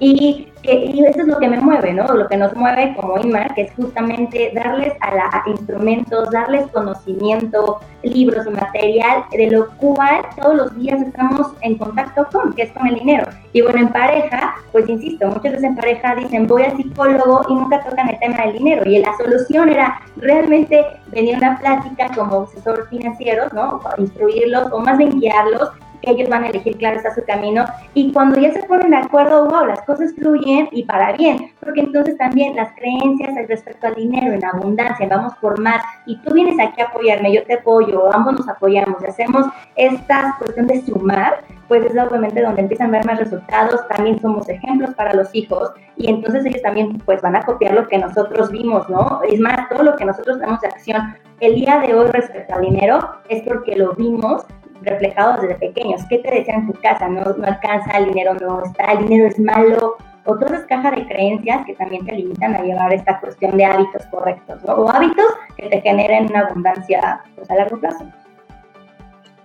Y, 0.00 0.48
que, 0.62 0.90
eso 1.08 1.20
es 1.20 1.26
lo 1.26 1.38
que 1.38 1.48
me 1.48 1.60
mueve, 1.60 1.92
¿no? 1.92 2.06
Lo 2.06 2.26
que 2.26 2.36
nos 2.36 2.54
mueve 2.54 2.94
como 2.98 3.18
IMAR, 3.18 3.54
que 3.54 3.62
es 3.62 3.72
justamente 3.74 4.50
darles 4.54 4.94
a, 5.00 5.14
la, 5.14 5.42
instrumentos, 5.46 6.30
darles 6.30 6.66
conocimiento, 6.68 7.80
libros 8.02 8.46
y 8.46 8.50
material, 8.50 9.24
de 9.30 9.50
lo 9.50 9.68
cual 9.76 10.22
todos 10.40 10.54
los 10.54 10.76
días 10.76 11.00
estamos 11.02 11.48
en 11.60 11.76
contacto 11.76 12.26
con, 12.32 12.54
que 12.54 12.62
es 12.62 12.72
con 12.72 12.86
el 12.86 12.94
dinero. 12.94 13.26
Y 13.52 13.60
bueno, 13.60 13.78
en 13.78 13.88
pareja, 13.88 14.54
pues 14.72 14.88
insisto, 14.88 15.26
muchas 15.26 15.52
veces 15.52 15.64
en 15.64 15.76
pareja 15.76 16.14
dicen 16.14 16.46
voy 16.46 16.62
al 16.62 16.76
psicólogo 16.76 17.42
y 17.48 17.54
nunca 17.54 17.82
tocan 17.82 18.08
el 18.08 18.18
tema 18.18 18.42
del 18.44 18.54
dinero. 18.54 18.82
Y 18.88 18.98
la 18.98 19.14
solución 19.18 19.68
era 19.68 20.00
realmente 20.16 20.84
venir 21.08 21.34
a 21.34 21.38
una 21.38 21.58
plática 21.58 22.08
como 22.14 22.42
asesor 22.42 22.88
financiero, 22.88 23.44
¿no? 23.52 23.80
Instruirlos 23.98 24.72
o 24.72 24.80
más 24.80 24.96
bien 24.96 25.18
guiarlos 25.20 25.70
ellos 26.02 26.28
van 26.28 26.44
a 26.44 26.48
elegir, 26.48 26.76
claro, 26.76 26.96
está 26.96 27.14
su 27.14 27.24
camino. 27.24 27.64
Y 27.94 28.12
cuando 28.12 28.40
ya 28.40 28.52
se 28.52 28.62
ponen 28.64 28.90
de 28.90 28.96
acuerdo, 28.96 29.46
wow, 29.46 29.66
las 29.66 29.82
cosas 29.82 30.12
fluyen 30.14 30.68
y 30.72 30.84
para 30.84 31.12
bien, 31.12 31.52
porque 31.60 31.80
entonces 31.80 32.16
también 32.16 32.56
las 32.56 32.72
creencias 32.72 33.48
respecto 33.48 33.86
al 33.86 33.94
dinero 33.94 34.32
en 34.32 34.44
abundancia, 34.44 35.06
vamos 35.08 35.34
por 35.40 35.60
más, 35.60 35.82
y 36.06 36.16
tú 36.22 36.34
vienes 36.34 36.58
aquí 36.60 36.80
a 36.80 36.86
apoyarme, 36.86 37.32
yo 37.32 37.44
te 37.44 37.54
apoyo, 37.54 38.12
ambos 38.14 38.34
nos 38.34 38.48
apoyamos 38.48 39.02
y 39.02 39.06
hacemos 39.06 39.46
esta 39.76 40.36
cuestión 40.38 40.66
de 40.66 40.82
sumar, 40.82 41.40
pues 41.68 41.84
es 41.84 41.92
obviamente 41.92 42.42
donde 42.42 42.62
empiezan 42.62 42.88
a 42.88 42.98
ver 42.98 43.06
más 43.06 43.18
resultados, 43.18 43.86
también 43.88 44.20
somos 44.20 44.48
ejemplos 44.48 44.94
para 44.94 45.14
los 45.14 45.32
hijos 45.34 45.70
y 45.96 46.10
entonces 46.10 46.44
ellos 46.44 46.62
también 46.62 46.98
pues 47.04 47.22
van 47.22 47.36
a 47.36 47.42
copiar 47.42 47.74
lo 47.74 47.86
que 47.86 47.98
nosotros 47.98 48.50
vimos, 48.50 48.88
¿no? 48.88 49.20
Es 49.28 49.38
más, 49.38 49.68
todo 49.68 49.84
lo 49.84 49.96
que 49.96 50.04
nosotros 50.04 50.40
damos 50.40 50.60
de 50.60 50.68
acción 50.68 51.14
el 51.40 51.54
día 51.54 51.80
de 51.80 51.94
hoy 51.94 52.06
respecto 52.08 52.54
al 52.54 52.62
dinero 52.62 52.98
es 53.28 53.42
porque 53.42 53.76
lo 53.76 53.94
vimos 53.94 54.44
reflejado 54.82 55.40
desde 55.42 55.54
pequeños. 55.56 56.02
¿Qué 56.08 56.18
te 56.18 56.30
decían 56.30 56.60
en 56.60 56.72
tu 56.72 56.80
casa? 56.80 57.08
No, 57.08 57.22
no 57.24 57.46
alcanza, 57.46 57.98
el 57.98 58.06
dinero 58.06 58.34
no 58.34 58.64
está, 58.64 58.92
el 58.92 59.06
dinero 59.06 59.28
es 59.28 59.38
malo, 59.38 59.96
o 60.24 60.38
todas 60.38 60.64
cajas 60.66 60.94
de 60.96 61.06
creencias 61.06 61.64
que 61.66 61.74
también 61.74 62.04
te 62.04 62.14
limitan 62.14 62.54
a 62.54 62.62
llevar 62.62 62.92
esta 62.92 63.18
cuestión 63.20 63.56
de 63.56 63.64
hábitos 63.64 64.04
correctos, 64.06 64.62
¿no? 64.64 64.74
O 64.74 64.90
hábitos 64.90 65.26
que 65.56 65.68
te 65.68 65.80
generen 65.80 66.26
una 66.26 66.40
abundancia 66.40 67.22
pues, 67.36 67.50
a 67.50 67.54
largo 67.54 67.78
plazo. 67.80 68.04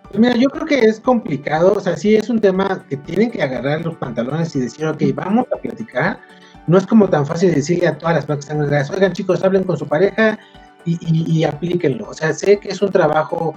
Pues 0.10 0.19
mira, 0.19 0.36
yo 0.36 0.50
creo 0.50 0.65
que 0.65 0.80
es 0.80 1.00
complicado, 1.00 1.74
o 1.74 1.80
sea, 1.80 1.95
sí 1.98 2.15
es 2.15 2.30
un 2.30 2.39
tema 2.39 2.86
que 2.89 2.98
tienen 2.98 3.32
que 3.32 3.41
agarrar 3.41 3.82
los 3.82 3.95
pantalones 3.95 4.56
y 4.56 4.62
decir, 4.62 4.86
ok, 4.86 5.02
vamos 5.13 5.45
a 5.54 5.58
platicar. 5.58 6.19
No 6.67 6.78
es 6.78 6.86
como 6.86 7.08
tan 7.10 7.26
fácil 7.26 7.54
decirle 7.54 7.88
a 7.88 7.98
todas 7.98 8.15
las 8.15 8.26
personas 8.26 8.69
que 8.69 8.76
están 8.76 8.95
oigan 8.95 9.13
chicos, 9.13 9.43
hablen 9.43 9.63
con 9.63 9.78
su 9.78 9.88
pareja 9.88 10.38
y, 10.84 10.98
y, 11.39 11.43
aplíquenlo. 11.43 12.08
O 12.10 12.13
sea, 12.13 12.34
sé 12.34 12.60
que 12.60 12.69
es 12.69 12.82
un 12.82 12.91
trabajo 12.91 13.56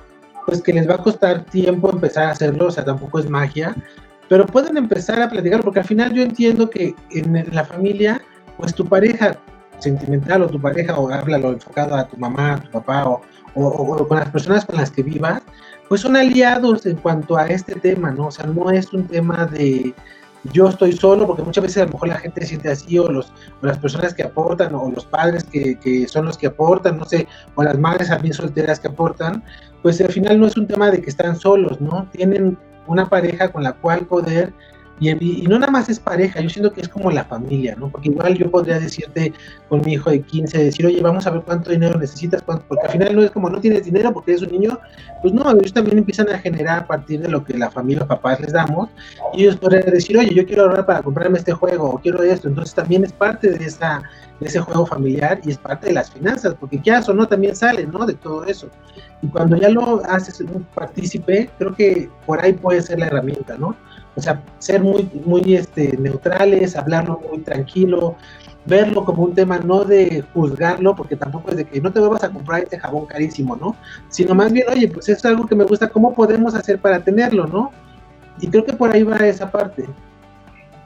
pues 0.49 0.63
que 0.63 0.73
les 0.73 0.89
va 0.89 0.95
a 0.95 1.03
costar 1.03 1.45
tiempo 1.45 1.91
empezar 1.91 2.25
a 2.25 2.31
hacerlo, 2.31 2.69
o 2.69 2.71
sea, 2.71 2.83
tampoco 2.83 3.19
es 3.19 3.29
magia, 3.29 3.77
pero 4.31 4.47
pueden 4.47 4.79
empezar 4.79 5.21
a 5.21 5.29
platicar, 5.29 5.61
porque 5.61 5.81
al 5.81 5.85
final 5.85 6.11
yo 6.15 6.23
entiendo 6.23 6.71
que 6.71 6.95
en 7.11 7.45
la 7.53 7.65
familia, 7.67 8.23
pues 8.57 8.75
tu 8.75 8.87
pareja 8.87 9.37
sentimental 9.79 10.41
o 10.41 10.49
tu 10.49 10.59
pareja, 10.59 10.99
o 10.99 11.11
háblalo 11.11 11.53
enfocado 11.53 11.95
a 11.95 12.09
tu 12.09 12.17
mamá, 12.17 12.55
a 12.55 12.61
tu 12.63 12.71
papá, 12.71 13.07
o, 13.07 13.21
o, 13.57 14.09
con 14.09 14.21
las 14.21 14.31
personas 14.31 14.65
con 14.65 14.77
las 14.77 14.91
que 14.91 15.03
vivas, 15.03 15.43
pues 15.87 16.01
son 16.01 16.17
aliados 16.17 16.87
en 16.87 16.97
cuanto 16.97 17.37
a 17.37 17.47
este 17.49 17.75
tema, 17.75 18.11
¿no? 18.11 18.29
O 18.29 18.31
sea, 18.31 18.47
no 18.47 18.71
es 18.71 18.91
un 18.95 19.07
tema 19.07 19.45
de 19.45 19.95
yo 20.53 20.69
estoy 20.69 20.93
solo, 20.93 21.27
porque 21.27 21.43
muchas 21.43 21.63
veces 21.63 21.83
a 21.83 21.87
lo 21.87 21.93
mejor 21.93 22.09
la 22.09 22.17
gente 22.17 22.41
se 22.41 22.47
siente 22.49 22.71
así, 22.71 22.99
o, 22.99 23.09
los, 23.09 23.33
o 23.61 23.67
las 23.67 23.79
personas 23.79 24.15
que 24.15 24.23
aportan, 24.23 24.75
o 24.75 24.91
los 24.91 25.05
padres 25.05 25.45
que, 25.45 25.79
que, 25.79 26.09
son 26.09 26.25
los 26.25 26.39
que 26.39 26.47
aportan, 26.47 26.97
no 26.97 27.05
sé, 27.05 27.29
o 27.55 27.63
las 27.63 27.79
madres 27.79 28.09
también 28.09 28.33
solteras 28.33 28.81
que 28.81 28.89
aportan, 28.89 29.43
pues 29.83 30.01
al 30.01 30.13
final 30.13 30.41
no 30.41 30.47
es 30.47 30.57
un 30.57 30.67
tema 30.67 30.91
de 30.91 31.01
que 31.01 31.11
están 31.11 31.37
solos, 31.39 31.81
¿no? 31.81 32.09
Tienen 32.13 32.59
una 32.87 33.09
pareja 33.09 33.53
con 33.53 33.63
la 33.63 33.75
cual 33.75 34.07
poder 34.07 34.53
y, 35.01 35.47
no 35.47 35.59
nada 35.59 35.73
más 35.73 35.89
es 35.89 35.99
pareja, 35.99 36.41
yo 36.41 36.49
siento 36.49 36.73
que 36.73 36.81
es 36.81 36.89
como 36.89 37.11
la 37.11 37.25
familia, 37.25 37.75
¿no? 37.79 37.89
Porque 37.89 38.09
igual 38.09 38.35
yo 38.37 38.51
podría 38.51 38.79
decirte 38.79 39.33
con 39.69 39.83
mi 39.83 39.95
hijo 39.95 40.11
de 40.11 40.21
15, 40.21 40.65
decir, 40.65 40.87
oye, 40.87 41.01
vamos 41.01 41.27
a 41.27 41.31
ver 41.31 41.43
cuánto 41.43 41.71
dinero 41.71 41.99
necesitas, 41.99 42.43
porque 42.43 42.87
al 42.87 42.91
final 42.91 43.17
no 43.17 43.23
es 43.23 43.31
como 43.31 43.49
no 43.49 43.61
tienes 43.61 43.85
dinero 43.85 44.13
porque 44.13 44.33
eres 44.33 44.43
un 44.43 44.53
niño, 44.53 44.79
pues 45.23 45.33
no, 45.33 45.51
ellos 45.51 45.73
también 45.73 45.99
empiezan 45.99 46.29
a 46.31 46.39
generar 46.39 46.81
a 46.81 46.87
partir 46.87 47.21
de 47.21 47.29
lo 47.29 47.45
que 47.45 47.57
la 47.57 47.71
familia, 47.71 48.01
los 48.01 48.09
papás 48.09 48.41
les 48.41 48.53
damos, 48.53 48.89
y 49.35 49.43
ellos 49.43 49.57
podrían 49.57 49.91
decir, 49.91 50.17
oye, 50.19 50.35
yo 50.35 50.47
quiero 50.47 50.63
ahorrar 50.65 50.87
para 50.87 51.03
comprarme 51.03 51.39
este 51.39 51.53
juego, 51.53 51.91
o 51.91 51.99
quiero 51.99 52.23
esto, 52.23 52.49
entonces 52.49 52.75
también 52.75 53.05
es 53.05 53.13
parte 53.13 53.51
de, 53.51 53.65
esa, 53.65 54.03
de 54.41 54.47
ese 54.47 54.61
juego 54.61 54.87
familiar 54.87 55.41
y 55.45 55.51
es 55.51 55.59
parte 55.59 55.87
de 55.87 55.95
las 55.95 56.11
finanzas, 56.11 56.55
porque 56.59 56.81
ya 56.83 57.03
o 57.07 57.13
no 57.13 57.27
también 57.27 57.55
sale, 57.55 57.87
¿no? 57.87 58.07
De 58.07 58.15
todo 58.15 58.45
eso. 58.45 58.69
Y 59.23 59.29
cuando 59.29 59.57
ya 59.57 59.69
lo 59.69 60.03
haces 60.07 60.41
un 60.41 60.65
partícipe, 60.75 61.51
creo 61.59 61.75
que 61.75 62.09
por 62.27 62.41
ahí 62.41 62.53
puede 62.53 62.83
ser 62.83 62.99
la 62.99 63.07
herramienta, 63.07 63.57
¿no? 63.57 63.77
O 64.19 64.21
sea, 64.21 64.43
ser 64.59 64.83
muy, 64.83 65.09
muy 65.25 65.55
este, 65.55 65.97
neutrales, 65.97 66.75
hablarlo 66.75 67.21
muy 67.31 67.39
tranquilo, 67.39 68.17
verlo 68.67 69.05
como 69.05 69.23
un 69.23 69.33
tema 69.33 69.59
no 69.59 69.85
de 69.85 70.25
juzgarlo, 70.35 70.97
porque 70.97 71.15
tampoco 71.15 71.53
es 71.53 71.59
de 71.59 71.65
que 71.65 71.81
no 71.81 71.93
te 71.93 72.01
vuelvas 72.01 72.25
a 72.25 72.31
comprar 72.31 72.65
este 72.65 72.81
jabón 72.81 73.07
carísimo, 73.07 73.55
¿no? 73.55 73.77
Sino 74.09 74.35
más 74.35 74.53
bien, 74.53 74.67
oye, 74.69 74.89
pues 74.89 75.09
es 75.09 75.25
algo 75.25 75.47
que 75.47 75.55
me 75.55 75.63
gusta, 75.63 75.89
¿cómo 75.89 76.15
podemos 76.15 76.57
hacer 76.57 76.81
para 76.81 76.99
tenerlo, 76.99 77.47
no? 77.47 77.71
Y 78.41 78.49
creo 78.49 78.65
que 78.65 78.73
por 78.73 78.93
ahí 78.93 79.05
va 79.05 79.19
esa 79.19 79.49
parte. 79.49 79.85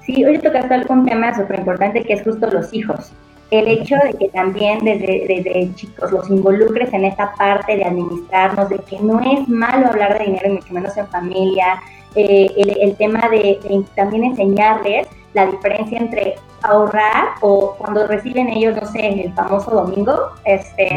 Sí, 0.05 0.23
hoy 0.27 0.38
tocaste 0.38 0.75
algún 0.75 1.07
tema 1.07 1.35
súper 1.35 1.61
importante 1.61 2.05
que 2.05 2.12
es 2.12 2.23
justo 2.23 2.51
los 2.51 2.71
hijos. 2.75 3.12
El 3.51 3.66
hecho 3.66 3.97
de 4.05 4.12
que 4.12 4.29
también 4.29 4.79
desde, 4.85 5.25
desde 5.27 5.75
chicos 5.75 6.12
los 6.12 6.29
involucres 6.29 6.92
en 6.92 7.07
esta 7.07 7.33
parte 7.33 7.77
de 7.77 7.85
administrarnos, 7.85 8.68
de 8.68 8.79
que 8.79 8.99
no 9.01 9.21
es 9.21 9.49
malo 9.49 9.87
hablar 9.87 10.18
de 10.18 10.27
dinero, 10.27 10.49
y 10.49 10.53
mucho 10.53 10.75
menos 10.75 10.95
en 10.99 11.07
familia, 11.07 11.81
eh, 12.14 12.51
el, 12.57 12.96
tema 12.96 13.29
de, 13.29 13.85
también 13.94 14.25
enseñarles 14.25 15.09
la 15.35 15.46
diferencia 15.46 15.98
entre 15.98 16.35
ahorrar 16.62 17.35
o 17.40 17.75
cuando 17.79 18.07
reciben 18.07 18.48
ellos, 18.48 18.77
no 18.81 18.87
sé, 18.87 19.25
el 19.25 19.33
famoso 19.33 19.70
domingo, 19.70 20.31
este, 20.44 20.90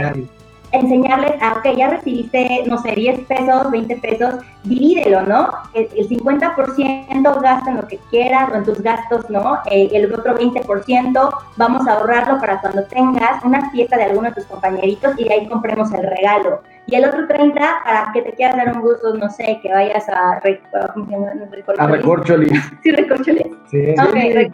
enseñarles, 0.75 1.41
a, 1.41 1.49
ah, 1.49 1.55
ok, 1.57 1.77
ya 1.77 1.89
recibiste, 1.89 2.63
no 2.67 2.77
sé, 2.77 2.91
10 2.91 3.21
pesos, 3.21 3.71
20 3.71 3.95
pesos, 3.97 4.35
divídelo, 4.63 5.23
¿no? 5.23 5.49
El, 5.73 5.89
50% 5.89 7.41
gasta 7.41 7.69
en 7.69 7.77
lo 7.77 7.87
que 7.87 7.99
quieras 8.09 8.49
o 8.51 8.55
en 8.55 8.63
tus 8.63 8.81
gastos, 8.81 9.29
¿no? 9.29 9.59
Eh, 9.69 9.89
el 9.91 10.13
otro 10.13 10.37
20% 10.37 11.37
vamos 11.57 11.87
a 11.87 11.93
ahorrarlo 11.93 12.39
para 12.39 12.61
cuando 12.61 12.83
tengas 12.85 13.43
una 13.43 13.69
fiesta 13.71 13.97
de 13.97 14.03
alguno 14.03 14.29
de 14.29 14.35
tus 14.35 14.45
compañeritos 14.45 15.13
y 15.17 15.25
de 15.25 15.33
ahí 15.33 15.47
compremos 15.47 15.91
el 15.93 16.03
regalo. 16.03 16.61
Y 16.87 16.95
el 16.95 17.05
otro 17.05 17.27
30 17.27 17.59
para 17.83 18.11
que 18.13 18.21
te 18.21 18.33
quieras 18.33 18.57
dar 18.57 18.75
un 18.75 18.81
gusto, 18.81 19.15
no 19.15 19.29
sé, 19.29 19.59
que 19.61 19.73
vayas 19.73 20.07
a... 20.09 20.39
A 21.77 21.87
Recorcholis. 21.87 22.51
sí, 22.83 22.91
Recorcholis. 22.91 23.47
Sí. 23.71 23.95
Ok, 23.99 24.53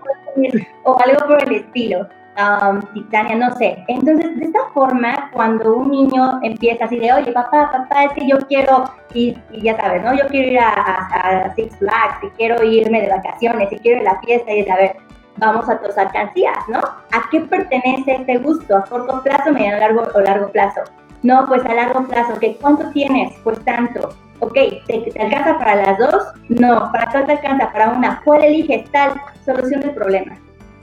O 0.84 0.98
algo 1.04 1.28
por 1.28 1.44
el 1.44 1.56
estilo 1.56 2.08
um, 2.38 2.82
Titania, 2.94 3.36
no 3.36 3.56
sé. 3.56 3.84
Entonces, 3.88 4.38
de 4.38 4.46
esta 4.46 4.60
forma, 4.74 5.30
cuando 5.34 5.76
un 5.76 5.92
niño 5.92 6.40
empieza 6.44 6.86
así 6.86 6.98
de, 6.98 7.12
oye, 7.12 7.32
papá, 7.32 7.72
papá, 7.72 8.06
es 8.06 8.14
que 8.14 8.28
yo 8.28 8.38
quiero, 8.48 8.86
y, 9.14 9.38
ya 9.62 9.78
sabes, 9.78 10.04
¿no? 10.04 10.14
Yo 10.14 10.28
quiero 10.28 10.52
ir 10.52 10.60
a, 10.60 11.54
Six 11.56 11.78
Flags, 11.78 12.24
y 12.24 12.28
quiero 12.38 12.64
irme 12.64 13.02
de 13.02 13.10
vacaciones, 13.10 13.72
y 13.72 13.78
quiero 13.80 14.02
ir 14.02 14.08
a 14.08 14.14
la 14.14 14.20
fiesta, 14.22 14.52
y 14.54 14.70
a 14.70 14.76
ver, 14.76 14.96
vamos 15.38 15.70
a 15.70 15.80
tus 15.80 15.98
alcancías, 15.98 16.58
¿no? 16.68 16.80
¿A 16.80 17.30
qué 17.30 17.42
pertenece 17.42 18.16
este 18.16 18.38
gusto? 18.38 18.78
¿A 18.78 18.84
corto 18.84 19.22
plazo, 19.24 19.52
mediano 19.52 19.80
largo 19.80 20.04
o 20.14 20.20
largo 20.22 20.52
plazo? 20.52 20.82
No, 21.24 21.46
pues 21.48 21.64
a 21.66 21.74
largo 21.74 22.08
plazo, 22.08 22.40
¿qué? 22.40 22.58
¿Cuánto 22.60 22.90
tienes? 22.92 23.34
Pues 23.44 23.60
tanto. 23.64 24.10
Ok, 24.40 24.56
¿te, 24.88 25.12
¿te, 25.12 25.22
alcanza 25.22 25.60
para 25.60 25.76
las 25.76 25.98
dos? 26.00 26.24
No, 26.50 26.92
¿para 26.92 27.12
cuál 27.12 27.28
te 27.28 27.34
alcanza? 27.34 27.72
Para 27.72 27.90
una. 27.90 28.22
¿Cuál 28.24 28.44
eliges? 28.44 28.90
Tal, 28.90 29.14
solución 29.46 29.82
del 29.82 29.92
problema. 29.92 30.36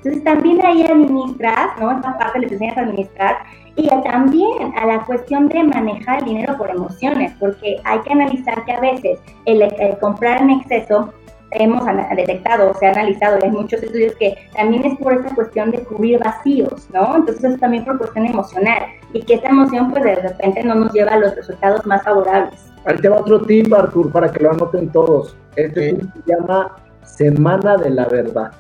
Entonces 0.09 0.25
también 0.25 0.65
ahí 0.65 0.83
administras, 0.85 1.79
¿no? 1.79 1.91
Esta 1.93 2.17
parte 2.17 2.39
les 2.39 2.53
enseñas 2.53 2.79
a 2.79 2.81
administrar 2.81 3.37
y 3.77 3.89
también 3.89 4.73
a 4.75 4.87
la 4.87 5.05
cuestión 5.05 5.49
de 5.49 5.63
manejar 5.65 6.21
el 6.21 6.25
dinero 6.25 6.57
por 6.57 6.71
emociones, 6.71 7.35
porque 7.39 7.77
hay 7.85 8.01
que 8.01 8.13
analizar 8.13 8.65
que 8.65 8.73
a 8.73 8.81
veces 8.81 9.19
el, 9.45 9.69
comprar 10.01 10.41
en 10.41 10.51
exceso 10.51 11.13
hemos 11.51 11.85
detectado 12.17 12.71
o 12.71 12.75
se 12.75 12.87
ha 12.87 12.93
analizado, 12.93 13.39
y 13.39 13.45
hay 13.45 13.51
muchos 13.51 13.83
estudios 13.83 14.15
que 14.15 14.35
también 14.57 14.87
es 14.87 14.99
por 14.99 15.13
esta 15.13 15.35
cuestión 15.35 15.73
de 15.73 15.81
cubrir 15.85 16.19
vacíos, 16.21 16.89
¿no? 16.91 17.17
Entonces 17.17 17.45
es 17.45 17.61
también 17.61 17.85
por 17.85 17.99
cuestión 17.99 18.25
emocional 18.25 18.85
y 19.13 19.21
que 19.21 19.35
esta 19.35 19.51
emoción 19.51 19.91
pues 19.91 20.05
de 20.05 20.15
repente 20.15 20.65
no 20.65 20.75
nos 20.75 20.93
lleva 20.95 21.13
a 21.13 21.19
los 21.19 21.37
resultados 21.37 21.85
más 21.85 22.03
favorables. 22.03 22.73
Ahí 22.87 22.97
te 22.97 23.11
va 23.11 23.19
otro 23.19 23.43
tip, 23.43 23.73
Artur, 23.75 24.11
para 24.11 24.33
que 24.33 24.43
lo 24.43 24.53
anoten 24.53 24.89
todos. 24.91 25.37
Este 25.57 25.97
se 25.97 26.23
llama 26.27 26.77
Semana 27.03 27.77
de 27.77 27.91
la 27.91 28.07
Verdad. 28.07 28.53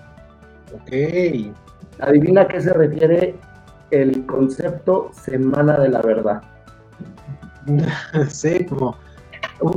Ok. 0.74 1.54
Adivina 2.00 2.42
a 2.42 2.48
qué 2.48 2.60
se 2.60 2.72
refiere 2.72 3.34
el 3.90 4.26
concepto 4.26 5.10
Semana 5.12 5.78
de 5.78 5.88
la 5.88 6.02
Verdad. 6.02 6.42
sé, 8.28 8.66
como 8.66 8.96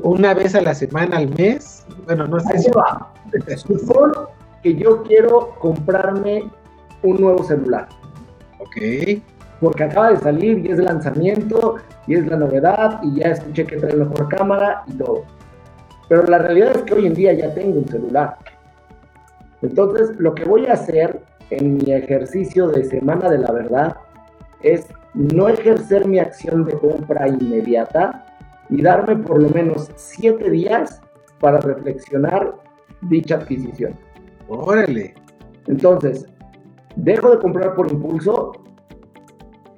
una 0.03 0.33
vez 0.33 0.55
a 0.55 0.61
la 0.61 0.73
semana, 0.73 1.17
al 1.17 1.29
mes. 1.29 1.85
Bueno, 2.05 2.27
no 2.27 2.39
sé 2.39 2.59
si. 2.59 2.71
Va. 2.71 3.11
que 4.61 4.75
yo 4.75 5.03
quiero 5.03 5.55
comprarme 5.59 6.49
un 7.03 7.21
nuevo 7.21 7.43
celular. 7.43 7.87
Ok. 8.59 9.21
Porque 9.59 9.83
acaba 9.83 10.11
de 10.11 10.17
salir 10.17 10.65
y 10.65 10.71
es 10.71 10.79
lanzamiento 10.79 11.77
y 12.07 12.15
es 12.15 12.25
la 12.27 12.37
novedad 12.37 12.99
y 13.03 13.19
ya 13.19 13.29
escuché 13.29 13.65
que 13.65 13.77
trae 13.77 13.95
mejor 13.95 14.27
cámara 14.29 14.83
y 14.87 14.93
todo. 14.93 15.23
Pero 16.09 16.23
la 16.23 16.39
realidad 16.39 16.75
es 16.75 16.81
que 16.83 16.93
hoy 16.93 17.05
en 17.07 17.13
día 17.13 17.33
ya 17.33 17.53
tengo 17.53 17.79
un 17.79 17.87
celular. 17.87 18.37
Entonces, 19.61 20.15
lo 20.17 20.33
que 20.33 20.45
voy 20.45 20.65
a 20.65 20.73
hacer 20.73 21.21
en 21.49 21.77
mi 21.77 21.91
ejercicio 21.91 22.69
de 22.69 22.83
Semana 22.83 23.29
de 23.29 23.37
la 23.39 23.51
Verdad 23.51 23.97
es 24.63 24.87
no 25.13 25.49
ejercer 25.49 26.07
mi 26.07 26.19
acción 26.19 26.65
de 26.65 26.73
compra 26.73 27.27
inmediata 27.27 28.25
y 28.69 28.81
darme 28.81 29.17
por 29.17 29.41
lo 29.41 29.49
menos 29.49 29.91
siete 29.95 30.49
días 30.49 31.01
para 31.39 31.59
reflexionar 31.59 32.55
dicha 33.01 33.35
adquisición. 33.35 33.93
Órale. 34.47 35.13
Entonces, 35.67 36.25
dejo 36.95 37.31
de 37.31 37.39
comprar 37.39 37.75
por 37.75 37.91
impulso, 37.91 38.53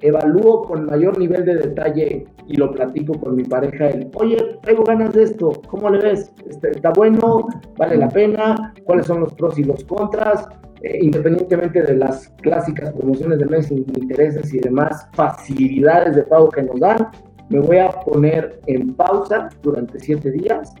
evalúo 0.00 0.64
con 0.64 0.86
mayor 0.86 1.18
nivel 1.18 1.44
de 1.44 1.56
detalle 1.56 2.26
y 2.46 2.56
lo 2.56 2.72
platico 2.72 3.18
con 3.18 3.36
mi 3.36 3.44
pareja, 3.44 3.88
el, 3.88 4.10
oye, 4.14 4.36
traigo 4.62 4.84
ganas 4.84 5.12
de 5.12 5.24
esto, 5.24 5.52
¿cómo 5.68 5.90
le 5.90 5.98
ves? 5.98 6.32
¿Está, 6.48 6.68
está 6.68 6.90
bueno? 6.90 7.48
¿Vale 7.76 7.96
la 7.96 8.08
pena? 8.08 8.74
¿Cuáles 8.84 9.06
son 9.06 9.20
los 9.20 9.32
pros 9.34 9.58
y 9.58 9.64
los 9.64 9.84
contras? 9.84 10.46
Eh, 10.82 10.98
independientemente 11.00 11.82
de 11.82 11.96
las 11.96 12.28
clásicas 12.42 12.92
promociones 12.92 13.38
de 13.38 13.46
mes, 13.46 13.70
intereses 13.70 14.52
y 14.52 14.58
demás 14.58 15.08
facilidades 15.14 16.16
de 16.16 16.22
pago 16.24 16.50
que 16.50 16.62
nos 16.62 16.78
dan, 16.80 17.08
me 17.48 17.60
voy 17.60 17.78
a 17.78 17.90
poner 17.90 18.60
en 18.66 18.94
pausa 18.94 19.48
durante 19.62 19.98
siete 19.98 20.30
días, 20.30 20.74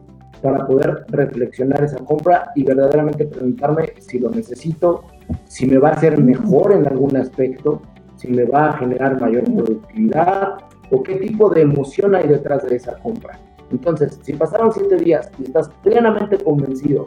para 0.44 0.66
poder 0.66 1.06
reflexionar 1.08 1.82
esa 1.82 1.96
compra 2.04 2.52
y 2.54 2.64
verdaderamente 2.64 3.24
preguntarme 3.24 3.94
si 3.98 4.18
lo 4.18 4.28
necesito, 4.28 5.04
si 5.46 5.66
me 5.66 5.78
va 5.78 5.88
a 5.88 5.92
hacer 5.92 6.22
mejor 6.22 6.72
en 6.72 6.86
algún 6.86 7.16
aspecto, 7.16 7.80
si 8.16 8.28
me 8.28 8.44
va 8.44 8.68
a 8.68 8.72
generar 8.74 9.18
mayor 9.18 9.44
productividad 9.44 10.58
o 10.90 11.02
qué 11.02 11.16
tipo 11.16 11.50
de 11.50 11.62
emoción 11.62 12.14
hay 12.14 12.28
detrás 12.28 12.66
de 12.68 12.76
esa 12.76 12.96
compra. 12.98 13.38
Entonces, 13.70 14.18
si 14.22 14.34
pasaron 14.34 14.72
siete 14.72 14.96
días 14.96 15.30
y 15.38 15.44
estás 15.44 15.68
plenamente 15.82 16.38
convencido 16.38 17.06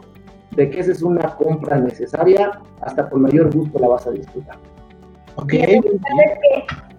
de 0.52 0.70
que 0.70 0.80
esa 0.80 0.92
es 0.92 1.02
una 1.02 1.36
compra 1.36 1.78
necesaria, 1.78 2.60
hasta 2.80 3.08
con 3.08 3.22
mayor 3.22 3.54
gusto 3.54 3.78
la 3.78 3.88
vas 3.88 4.06
a 4.06 4.10
disfrutar. 4.10 4.56
Ok. 5.36 5.48
que 5.50 5.78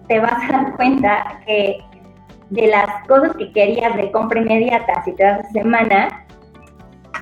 te 0.08 0.18
vas 0.18 0.48
a 0.48 0.52
dar 0.52 0.76
cuenta 0.76 1.40
que 1.46 1.78
de 2.50 2.66
las 2.66 3.06
cosas 3.06 3.36
que 3.36 3.52
querías 3.52 3.96
de 3.96 4.10
compra 4.10 4.40
inmediata, 4.40 5.04
si 5.04 5.12
te 5.12 5.22
das 5.22 5.50
semana, 5.52 6.26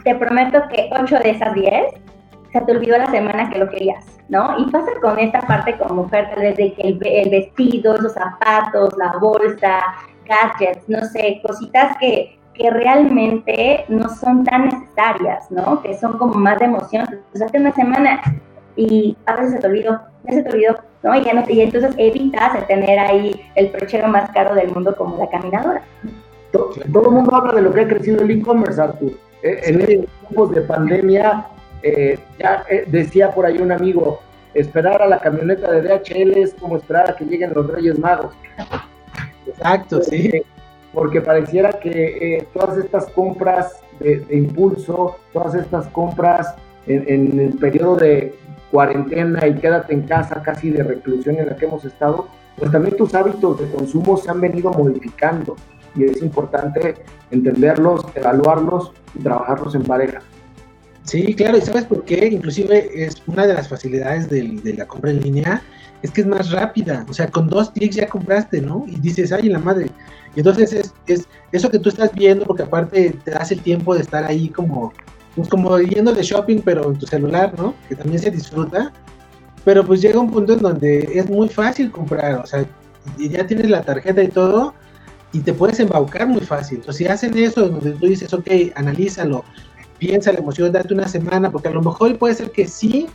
te 0.04 0.14
prometo 0.14 0.60
que 0.70 0.88
8 0.92 1.18
de 1.18 1.30
esas 1.30 1.54
10 1.54 1.94
se 2.58 2.64
te 2.66 2.72
olvidó 2.72 2.98
la 2.98 3.06
semana 3.06 3.50
que 3.50 3.58
lo 3.58 3.68
querías, 3.68 4.04
¿no? 4.28 4.58
Y 4.58 4.70
pasa 4.70 4.90
con 5.00 5.18
esta 5.18 5.40
parte 5.40 5.76
como 5.78 6.02
mujer, 6.02 6.30
tal 6.30 6.40
vez 6.40 6.56
de 6.56 6.74
que 6.74 6.82
el, 6.82 6.98
el 7.04 7.30
vestido, 7.30 7.94
esos 7.94 8.12
zapatos, 8.12 8.96
la 8.96 9.12
bolsa, 9.20 9.80
gadgets, 10.26 10.88
no 10.88 11.04
sé, 11.06 11.40
cositas 11.46 11.96
que, 11.98 12.38
que 12.54 12.70
realmente 12.70 13.84
no 13.88 14.08
son 14.08 14.44
tan 14.44 14.66
necesarias, 14.66 15.50
¿no? 15.50 15.80
Que 15.82 15.94
son 15.94 16.18
como 16.18 16.34
más 16.34 16.58
de 16.58 16.66
emoción. 16.66 17.06
Pues 17.30 17.42
hace 17.42 17.58
una 17.58 17.72
semana 17.72 18.20
y 18.76 19.16
a 19.26 19.36
veces 19.36 19.52
se 19.52 19.58
te 19.58 19.66
olvidó, 19.66 20.00
ya 20.24 20.34
se 20.34 20.42
te 20.42 20.50
olvidó, 20.50 20.76
¿no? 21.02 21.14
Y, 21.14 21.24
ya 21.24 21.34
no, 21.34 21.44
y 21.48 21.60
entonces 21.60 21.94
evitas 21.96 22.54
el 22.54 22.66
tener 22.66 22.98
ahí 22.98 23.40
el 23.54 23.70
perchero 23.70 24.08
más 24.08 24.30
caro 24.30 24.54
del 24.54 24.70
mundo 24.72 24.94
como 24.96 25.16
la 25.16 25.28
caminadora. 25.28 25.82
Todo, 26.52 26.72
el 26.82 26.90
mundo 26.90 27.34
habla 27.34 27.52
de 27.52 27.62
lo 27.62 27.72
que 27.72 27.82
ha 27.82 27.88
crecido 27.88 28.22
el 28.22 28.30
e-commerce, 28.30 28.80
Artur. 28.80 29.12
Eh, 29.42 29.60
en 29.64 29.80
estos 29.80 30.06
tiempos 30.20 30.50
de 30.52 30.62
pandemia, 30.62 31.46
eh, 31.82 32.18
ya 32.38 32.64
eh, 32.68 32.84
decía 32.86 33.30
por 33.30 33.46
ahí 33.46 33.58
un 33.58 33.72
amigo, 33.72 34.20
esperar 34.54 35.02
a 35.02 35.06
la 35.06 35.18
camioneta 35.18 35.70
de 35.70 35.82
DHL 35.82 36.38
es 36.38 36.54
como 36.54 36.76
esperar 36.76 37.10
a 37.10 37.16
que 37.16 37.24
lleguen 37.24 37.52
los 37.54 37.66
Reyes 37.66 37.98
Magos. 37.98 38.34
Exacto, 39.46 40.02
sí 40.02 40.42
porque 40.92 41.20
pareciera 41.20 41.70
que 41.70 42.38
eh, 42.38 42.48
todas 42.52 42.78
estas 42.78 43.06
compras 43.10 43.80
de, 44.00 44.24
impulso, 44.30 45.16
todas 45.32 45.54
estas 45.54 45.86
compras 45.88 46.54
en, 46.86 47.38
el 47.38 47.56
periodo 47.58 47.96
de 47.96 48.34
cuarentena 48.70 49.46
y 49.46 49.54
quédate 49.54 49.92
en 49.92 50.02
casa, 50.02 50.42
casi 50.42 50.70
de 50.70 50.82
reclusión 50.82 51.36
en 51.36 51.46
la 51.46 51.56
que 51.56 51.66
hemos 51.66 51.84
estado, 51.84 52.28
pues 52.56 52.70
también 52.72 52.96
tus 52.96 53.14
hábitos 53.14 53.60
de 53.60 53.70
consumo 53.70 54.16
se 54.16 54.30
han 54.30 54.40
venido 54.40 54.70
modificando 54.70 55.56
y 55.94 56.04
es 56.04 56.22
importante 56.22 56.94
entenderlos, 57.30 58.04
evaluarlos 58.14 58.92
y 59.14 59.22
trabajarlos 59.22 59.74
en 59.74 59.82
pareja. 59.82 60.20
Sí, 61.08 61.34
claro, 61.34 61.56
y 61.56 61.62
¿sabes 61.62 61.84
por 61.84 62.04
qué? 62.04 62.26
Inclusive 62.26 62.90
es 62.94 63.22
una 63.26 63.46
de 63.46 63.54
las 63.54 63.66
facilidades 63.66 64.28
de 64.28 64.74
la 64.76 64.86
compra 64.86 65.10
en 65.10 65.22
línea, 65.22 65.62
es 66.02 66.10
que 66.10 66.20
es 66.20 66.26
más 66.26 66.50
rápida, 66.50 67.06
o 67.08 67.14
sea, 67.14 67.28
con 67.28 67.48
dos 67.48 67.70
clics 67.70 67.96
ya 67.96 68.06
compraste, 68.06 68.60
¿no? 68.60 68.84
Y 68.86 68.96
dices, 68.96 69.32
ay, 69.32 69.48
la 69.48 69.58
madre, 69.58 69.86
y 70.36 70.40
entonces 70.40 70.74
es, 70.74 70.94
es, 71.06 71.26
eso 71.50 71.70
que 71.70 71.78
tú 71.78 71.88
estás 71.88 72.12
viendo, 72.14 72.44
porque 72.44 72.62
aparte 72.62 73.16
te 73.24 73.30
das 73.30 73.50
el 73.52 73.60
tiempo 73.62 73.94
de 73.94 74.02
estar 74.02 74.22
ahí 74.24 74.50
como, 74.50 74.92
pues 75.34 75.48
como 75.48 75.78
yendo 75.78 76.12
de 76.12 76.22
shopping, 76.22 76.60
pero 76.62 76.90
en 76.90 76.98
tu 76.98 77.06
celular, 77.06 77.54
¿no? 77.56 77.74
Que 77.88 77.96
también 77.96 78.20
se 78.20 78.30
disfruta. 78.30 78.92
Pero 79.64 79.84
pues 79.84 80.02
llega 80.02 80.20
un 80.20 80.30
punto 80.30 80.52
en 80.52 80.60
donde 80.60 81.10
es 81.14 81.28
muy 81.28 81.48
fácil 81.48 81.90
comprar, 81.90 82.36
o 82.36 82.46
sea, 82.46 82.66
ya 83.18 83.46
tienes 83.46 83.70
la 83.70 83.82
tarjeta 83.82 84.22
y 84.22 84.28
todo, 84.28 84.74
y 85.32 85.40
te 85.40 85.52
puedes 85.52 85.80
embaucar 85.80 86.26
muy 86.26 86.42
fácil. 86.42 86.78
Entonces, 86.78 86.98
si 86.98 87.06
hacen 87.06 87.36
eso, 87.36 87.68
donde 87.68 87.92
tú 87.92 88.06
dices, 88.06 88.32
ok, 88.32 88.48
analízalo, 88.74 89.44
piensa 89.98 90.32
la 90.32 90.38
emoción, 90.38 90.72
date 90.72 90.94
una 90.94 91.08
semana, 91.08 91.50
porque 91.50 91.68
a 91.68 91.72
lo 91.72 91.82
mejor 91.82 92.16
puede 92.18 92.34
ser 92.34 92.50
que 92.50 92.66
sí 92.66 93.08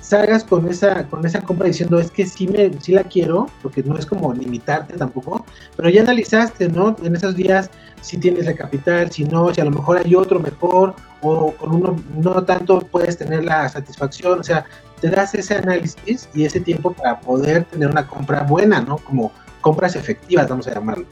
salgas 0.00 0.44
con 0.44 0.68
esa, 0.68 1.06
con 1.08 1.24
esa 1.26 1.40
compra 1.42 1.66
diciendo 1.66 1.98
es 1.98 2.10
que 2.10 2.26
sí, 2.26 2.46
me, 2.48 2.70
sí 2.80 2.92
la 2.92 3.04
quiero, 3.04 3.48
porque 3.62 3.82
no 3.82 3.98
es 3.98 4.06
como 4.06 4.32
limitarte 4.32 4.96
tampoco, 4.96 5.44
pero 5.76 5.88
ya 5.88 6.02
analizaste, 6.02 6.68
¿no? 6.68 6.96
En 7.02 7.16
esos 7.16 7.34
días 7.34 7.70
si 8.00 8.16
tienes 8.16 8.46
la 8.46 8.54
capital, 8.54 9.10
si 9.10 9.24
no, 9.24 9.52
si 9.52 9.60
a 9.60 9.64
lo 9.64 9.70
mejor 9.70 9.98
hay 9.98 10.14
otro 10.14 10.38
mejor 10.38 10.94
o 11.20 11.52
con 11.52 11.74
uno 11.74 11.96
no 12.16 12.44
tanto 12.44 12.80
puedes 12.80 13.18
tener 13.18 13.44
la 13.44 13.68
satisfacción, 13.68 14.40
o 14.40 14.44
sea, 14.44 14.64
te 15.00 15.10
das 15.10 15.34
ese 15.34 15.56
análisis 15.56 16.28
y 16.34 16.44
ese 16.44 16.60
tiempo 16.60 16.92
para 16.92 17.20
poder 17.20 17.64
tener 17.64 17.90
una 17.90 18.06
compra 18.06 18.42
buena, 18.42 18.80
¿no? 18.80 18.98
Como 18.98 19.32
compras 19.60 19.96
efectivas, 19.96 20.48
vamos 20.48 20.68
a 20.68 20.74
llamarlo. 20.74 21.06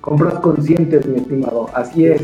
Compras 0.00 0.34
conscientes, 0.34 1.06
mi 1.06 1.18
estimado, 1.18 1.68
así 1.74 2.06
es. 2.06 2.22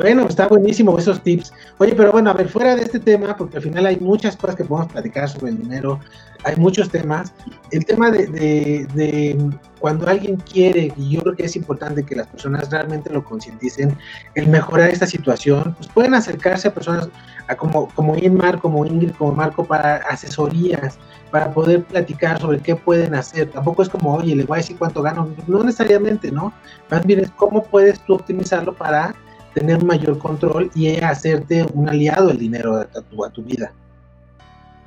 Bueno, 0.00 0.26
está 0.26 0.48
buenísimo 0.48 0.98
esos 0.98 1.22
tips. 1.22 1.52
Oye, 1.76 1.94
pero 1.94 2.10
bueno, 2.10 2.30
a 2.30 2.32
ver, 2.32 2.48
fuera 2.48 2.74
de 2.74 2.80
este 2.80 2.98
tema, 2.98 3.36
porque 3.36 3.58
al 3.58 3.62
final 3.62 3.84
hay 3.84 3.98
muchas 3.98 4.34
cosas 4.34 4.56
que 4.56 4.64
podemos 4.64 4.90
platicar 4.90 5.28
sobre 5.28 5.50
el 5.50 5.58
dinero, 5.58 6.00
hay 6.42 6.56
muchos 6.56 6.88
temas. 6.88 7.34
El 7.70 7.84
tema 7.84 8.10
de, 8.10 9.36
cuando 9.78 10.08
alguien 10.08 10.36
quiere, 10.36 10.90
y 10.96 11.10
yo 11.10 11.20
creo 11.20 11.36
que 11.36 11.44
es 11.44 11.54
importante 11.54 12.02
que 12.02 12.16
las 12.16 12.28
personas 12.28 12.70
realmente 12.70 13.10
lo 13.10 13.22
concienticen, 13.22 13.94
el 14.36 14.48
mejorar 14.48 14.88
esta 14.88 15.06
situación, 15.06 15.74
pues 15.76 15.88
pueden 15.88 16.14
acercarse 16.14 16.68
a 16.68 16.72
personas 16.72 17.10
a 17.48 17.54
como, 17.54 17.88
como 17.88 18.16
Inmar, 18.16 18.58
como 18.58 18.86
Ingrid, 18.86 19.10
como 19.10 19.32
Marco, 19.32 19.64
para 19.64 19.96
asesorías, 19.96 20.98
para 21.30 21.52
poder 21.52 21.84
platicar 21.84 22.40
sobre 22.40 22.60
qué 22.60 22.74
pueden 22.74 23.14
hacer. 23.14 23.50
Tampoco 23.50 23.82
es 23.82 23.90
como, 23.90 24.14
oye, 24.14 24.34
le 24.34 24.44
voy 24.44 24.56
a 24.56 24.62
decir 24.62 24.78
cuánto 24.78 25.02
gano, 25.02 25.28
no 25.46 25.62
necesariamente, 25.62 26.32
¿no? 26.32 26.54
Más 26.90 27.04
bien 27.04 27.20
es 27.20 27.30
cómo 27.32 27.64
puedes 27.64 28.00
tú 28.06 28.14
optimizarlo 28.14 28.72
para 28.72 29.14
tener 29.54 29.84
mayor 29.84 30.18
control 30.18 30.70
y 30.74 30.96
hacerte 31.00 31.66
un 31.74 31.88
aliado 31.88 32.28
del 32.28 32.38
dinero 32.38 32.76
a 32.76 32.84
tu, 32.86 33.24
a 33.24 33.30
tu 33.30 33.42
vida. 33.42 33.72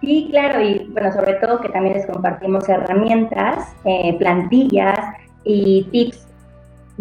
Sí, 0.02 0.28
claro, 0.32 0.62
y 0.62 0.86
bueno, 0.92 1.14
sobre 1.14 1.36
todo 1.36 1.62
que 1.62 1.70
también 1.70 1.96
les 1.96 2.06
compartimos 2.06 2.68
herramientas, 2.68 3.74
eh, 3.86 4.16
plantillas 4.20 5.00
y 5.46 5.84
tips 5.92 6.28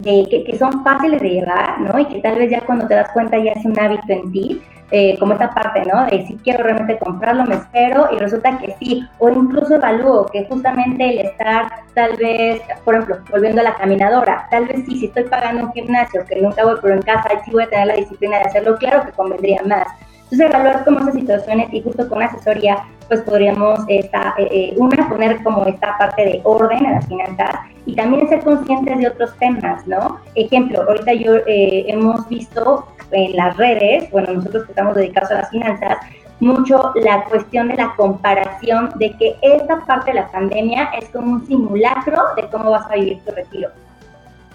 de, 0.02 0.26
que, 0.28 0.44
que, 0.44 0.58
son 0.58 0.82
fáciles 0.84 1.20
de 1.20 1.28
llevar, 1.28 1.80
¿no? 1.80 1.98
Y 1.98 2.06
que 2.06 2.20
tal 2.20 2.36
vez 2.36 2.50
ya 2.50 2.60
cuando 2.60 2.86
te 2.86 2.94
das 2.94 3.10
cuenta 3.12 3.38
ya 3.38 3.52
es 3.52 3.64
un 3.64 3.78
hábito 3.78 4.12
en 4.12 4.32
ti 4.32 4.60
eh, 4.94 5.16
como 5.18 5.32
esta 5.32 5.48
parte, 5.54 5.82
¿no? 5.86 6.04
De 6.04 6.26
si 6.26 6.36
quiero 6.44 6.64
realmente 6.64 6.98
comprarlo, 6.98 7.44
me 7.46 7.54
espero 7.54 8.10
y 8.12 8.18
resulta 8.18 8.58
que 8.58 8.74
sí, 8.78 9.08
o 9.18 9.30
incluso 9.30 9.76
evalúo 9.76 10.26
que 10.26 10.44
justamente 10.44 11.08
el 11.08 11.26
estar 11.26 11.66
tal 11.94 12.14
vez, 12.16 12.60
por 12.84 12.94
ejemplo, 12.94 13.16
volviendo 13.30 13.62
a 13.62 13.64
la 13.64 13.74
caminadora, 13.74 14.46
tal 14.50 14.66
vez 14.66 14.84
sí, 14.84 14.98
si 14.98 15.06
estoy 15.06 15.24
pagando 15.24 15.64
un 15.64 15.72
gimnasio 15.72 16.26
que 16.26 16.42
nunca 16.42 16.64
voy, 16.64 16.76
pero 16.82 16.94
en 16.94 17.02
casa 17.02 17.30
sí 17.42 17.50
voy 17.52 17.62
a 17.62 17.70
tener 17.70 17.86
la 17.86 17.94
disciplina 17.94 18.38
de 18.38 18.44
hacerlo, 18.44 18.76
claro 18.76 19.06
que 19.06 19.12
convendría 19.12 19.62
más. 19.64 19.86
Entonces, 20.32 20.54
evaluar 20.54 20.84
como 20.84 21.00
esas 21.00 21.14
situaciones 21.14 21.68
y 21.74 21.82
justo 21.82 22.08
con 22.08 22.22
asesoría, 22.22 22.84
pues 23.06 23.20
podríamos, 23.20 23.80
esta, 23.88 24.34
eh, 24.38 24.48
eh, 24.50 24.74
una, 24.78 25.06
poner 25.06 25.42
como 25.42 25.66
esta 25.66 25.98
parte 25.98 26.24
de 26.24 26.40
orden 26.44 26.86
en 26.86 26.92
las 26.92 27.06
finanzas 27.06 27.50
y 27.84 27.94
también 27.94 28.26
ser 28.30 28.40
conscientes 28.40 28.98
de 28.98 29.08
otros 29.08 29.36
temas, 29.38 29.86
¿no? 29.86 30.20
Ejemplo, 30.34 30.84
ahorita 30.88 31.12
yo 31.12 31.34
hemos 31.46 32.26
visto 32.30 32.86
en 33.10 33.36
las 33.36 33.58
redes, 33.58 34.10
bueno, 34.10 34.32
nosotros 34.32 34.64
que 34.64 34.72
estamos 34.72 34.94
dedicados 34.94 35.32
a 35.32 35.34
las 35.34 35.50
finanzas, 35.50 35.98
mucho 36.40 36.92
la 36.94 37.24
cuestión 37.24 37.68
de 37.68 37.76
la 37.76 37.94
comparación 37.94 38.90
de 38.96 39.14
que 39.18 39.36
esta 39.42 39.84
parte 39.84 40.12
de 40.12 40.20
la 40.20 40.28
pandemia 40.28 40.84
es 40.98 41.10
como 41.10 41.32
un 41.32 41.46
simulacro 41.46 42.22
de 42.36 42.48
cómo 42.48 42.70
vas 42.70 42.90
a 42.90 42.94
vivir 42.94 43.20
tu 43.22 43.32
retiro. 43.32 43.68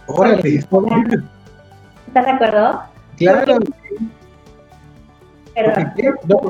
Órale, 0.07 0.55
¿Estás 0.55 2.25
de 2.25 2.31
acuerdo? 2.31 2.81
Claro. 3.17 3.59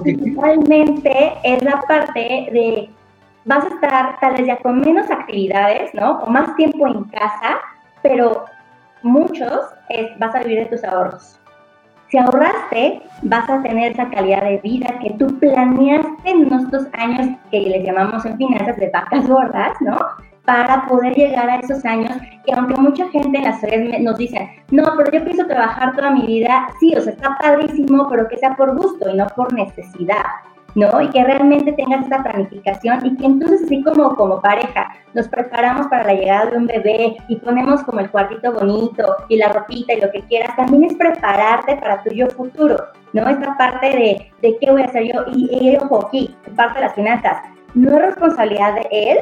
Principalmente 0.04 1.34
es 1.44 1.64
la 1.64 1.82
parte 1.82 2.20
de 2.52 2.90
vas 3.46 3.64
a 3.64 3.70
estar 3.70 4.20
tal 4.20 4.34
vez 4.34 4.48
ya 4.48 4.58
con 4.58 4.82
menos 4.82 5.10
actividades, 5.10 5.94
¿no? 5.94 6.20
O 6.20 6.30
más 6.30 6.56
tiempo 6.58 6.88
en 6.88 7.06
casa, 7.06 7.60
pero 8.02 8.46
muchos 9.04 9.62
es, 9.90 10.18
vas 10.20 10.36
a 10.36 10.40
vivir 10.40 10.60
de 10.60 10.66
tus 10.66 10.84
ahorros. 10.84 11.40
Si 12.10 12.18
ahorraste, 12.18 13.02
vas 13.24 13.50
a 13.50 13.62
tener 13.64 13.92
esa 13.92 14.10
calidad 14.10 14.44
de 14.44 14.58
vida 14.60 14.88
que 15.02 15.12
tú 15.12 15.28
planeaste 15.40 16.30
en 16.30 16.54
estos 16.54 16.88
años 16.94 17.38
que 17.52 17.62
les 17.62 17.86
llamamos 17.86 18.26
en 18.26 18.38
finanzas 18.38 18.78
de 18.78 18.90
vacas 18.90 19.28
gordas, 19.28 19.74
¿no? 19.82 19.98
Para 20.48 20.86
poder 20.88 21.14
llegar 21.14 21.50
a 21.50 21.58
esos 21.58 21.84
años 21.84 22.14
que 22.46 22.54
aunque 22.54 22.80
mucha 22.80 23.10
gente 23.10 23.38
en 23.38 23.44
las 23.44 23.62
redes 23.62 24.00
nos 24.00 24.18
dice, 24.18 24.50
no, 24.72 24.84
pero 24.96 25.12
yo 25.12 25.26
pienso 25.26 25.46
trabajar 25.46 25.94
toda 25.94 26.12
mi 26.12 26.26
vida, 26.26 26.70
sí, 26.80 26.96
o 26.96 27.02
sea, 27.02 27.12
está 27.12 27.38
padrísimo, 27.38 28.08
pero 28.10 28.30
que 28.30 28.38
sea 28.38 28.56
por 28.56 28.78
gusto 28.78 29.10
y 29.10 29.16
no 29.16 29.28
por 29.36 29.52
necesidad. 29.52 30.24
¿no? 30.76 31.02
Y 31.02 31.10
que 31.10 31.22
realmente 31.24 31.74
tengas 31.74 32.04
esta 32.04 32.24
planificación 32.24 33.06
y 33.06 33.18
que 33.18 33.26
entonces 33.26 33.64
así 33.66 33.84
como, 33.84 34.16
como 34.16 34.40
pareja 34.40 34.90
nos 35.14 35.28
preparamos 35.28 35.88
para 35.88 36.06
la 36.06 36.14
llegada 36.14 36.52
de 36.52 36.58
un 36.58 36.68
bebé 36.68 37.18
y 37.28 37.36
ponemos 37.38 37.84
como 37.84 38.00
el 38.00 38.10
cuartito 38.10 38.54
bonito 38.54 39.04
y 39.28 39.38
la 39.38 39.50
ropita 39.50 39.94
y 39.94 40.02
lo 40.02 40.12
que 40.12 40.22
quieras, 40.22 40.56
también 40.56 40.84
es 40.86 40.94
prepararte 40.96 41.76
para 41.78 42.04
tu 42.04 42.12
futuro, 42.36 42.78
¿no? 43.12 43.28
Esta 43.28 43.58
parte 43.58 43.88
de, 43.88 44.32
de 44.42 44.58
qué 44.60 44.72
voy 44.72 44.84
a 44.84 44.86
hacer 44.86 45.12
yo 45.12 45.26
y, 45.34 45.50
y 45.52 45.76
ojo 45.78 46.06
aquí, 46.08 46.36
parte 46.56 46.80
de 46.80 46.86
las 46.86 46.94
finanzas, 46.94 47.42
no 47.74 47.92
es 47.92 48.06
responsabilidad 48.06 48.76
de 48.76 48.88
él 48.92 49.18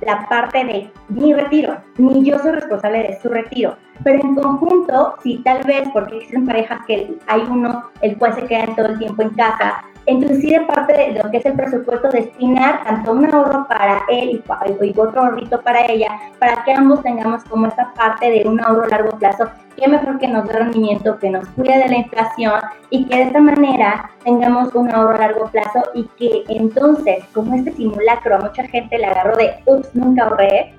la 0.00 0.26
parte 0.28 0.64
de 0.64 0.90
mi 1.08 1.34
retiro, 1.34 1.76
ni 1.98 2.24
yo 2.24 2.38
soy 2.38 2.52
responsable 2.52 3.02
de 3.02 3.18
su 3.20 3.28
retiro. 3.28 3.76
Pero 4.02 4.20
en 4.22 4.34
conjunto, 4.34 5.14
si 5.22 5.38
tal 5.38 5.62
vez, 5.64 5.88
porque 5.92 6.16
existen 6.16 6.46
parejas 6.46 6.80
que 6.86 7.16
hay 7.26 7.42
uno 7.48 7.84
el 8.02 8.18
cual 8.18 8.34
se 8.34 8.46
queda 8.46 8.74
todo 8.74 8.86
el 8.86 8.98
tiempo 8.98 9.22
en 9.22 9.30
casa, 9.30 9.84
de 10.06 10.60
parte 10.66 10.92
de 10.92 11.22
lo 11.22 11.30
que 11.30 11.38
es 11.38 11.46
el 11.46 11.54
presupuesto 11.54 12.10
destinar 12.10 12.84
tanto 12.84 13.12
un 13.12 13.24
ahorro 13.24 13.66
para 13.66 14.02
él 14.08 14.42
y, 14.82 15.00
otro 15.00 15.22
ahorrito 15.22 15.60
para 15.62 15.86
ella, 15.86 16.08
para 16.38 16.62
que 16.64 16.72
ambos 16.72 17.02
tengamos 17.02 17.42
como 17.44 17.66
esta 17.66 17.92
parte 17.94 18.30
de 18.30 18.48
un 18.48 18.60
ahorro 18.60 18.84
a 18.84 18.88
largo 18.88 19.18
plazo, 19.18 19.48
que 19.76 19.88
mejor 19.88 20.18
que 20.18 20.28
nos 20.28 20.46
dé 20.46 20.52
rendimiento, 20.52 21.18
que 21.18 21.30
nos 21.30 21.48
cuide 21.50 21.78
de 21.78 21.88
la 21.88 21.96
inflación 21.96 22.60
y 22.90 23.06
que 23.06 23.16
de 23.16 23.22
esta 23.22 23.40
manera 23.40 24.10
tengamos 24.24 24.74
un 24.74 24.90
ahorro 24.90 25.14
a 25.14 25.18
largo 25.18 25.46
plazo 25.46 25.82
y 25.94 26.04
que 26.18 26.44
entonces, 26.48 27.24
como 27.32 27.54
este 27.54 27.72
simulacro 27.72 28.36
a 28.36 28.40
mucha 28.40 28.64
gente 28.64 28.98
le 28.98 29.06
agarró 29.06 29.36
de, 29.36 29.54
ups, 29.66 29.94
nunca 29.94 30.24
ahorré, 30.24 30.74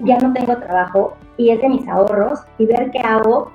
ya 0.00 0.18
no 0.18 0.32
tengo 0.32 0.56
trabajo 0.56 1.16
y 1.36 1.50
es 1.50 1.60
de 1.60 1.68
mis 1.68 1.88
ahorros 1.88 2.40
y 2.58 2.66
ver 2.66 2.90
qué 2.90 2.98
hago, 3.00 3.50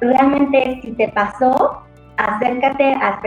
realmente 0.00 0.80
si 0.82 0.92
te 0.92 1.08
pasó, 1.08 1.82
acércate 2.16 2.94
a, 2.94 3.20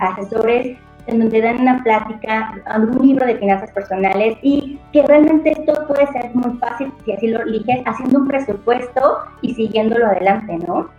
asesores 0.00 0.76
en 1.06 1.20
donde 1.20 1.40
dan 1.40 1.60
una 1.60 1.82
plática, 1.82 2.54
algún 2.66 3.06
libro 3.06 3.26
de 3.26 3.36
finanzas 3.36 3.70
personales 3.70 4.36
y 4.42 4.78
que 4.92 5.02
realmente 5.02 5.52
esto 5.52 5.86
puede 5.86 6.06
ser 6.12 6.34
muy 6.34 6.56
fácil 6.58 6.92
si 7.04 7.12
así 7.12 7.28
lo 7.28 7.40
eliges, 7.42 7.80
haciendo 7.86 8.18
un 8.18 8.28
presupuesto 8.28 9.18
y 9.40 9.54
siguiéndolo 9.54 10.06
adelante, 10.06 10.58
¿no? 10.66 10.90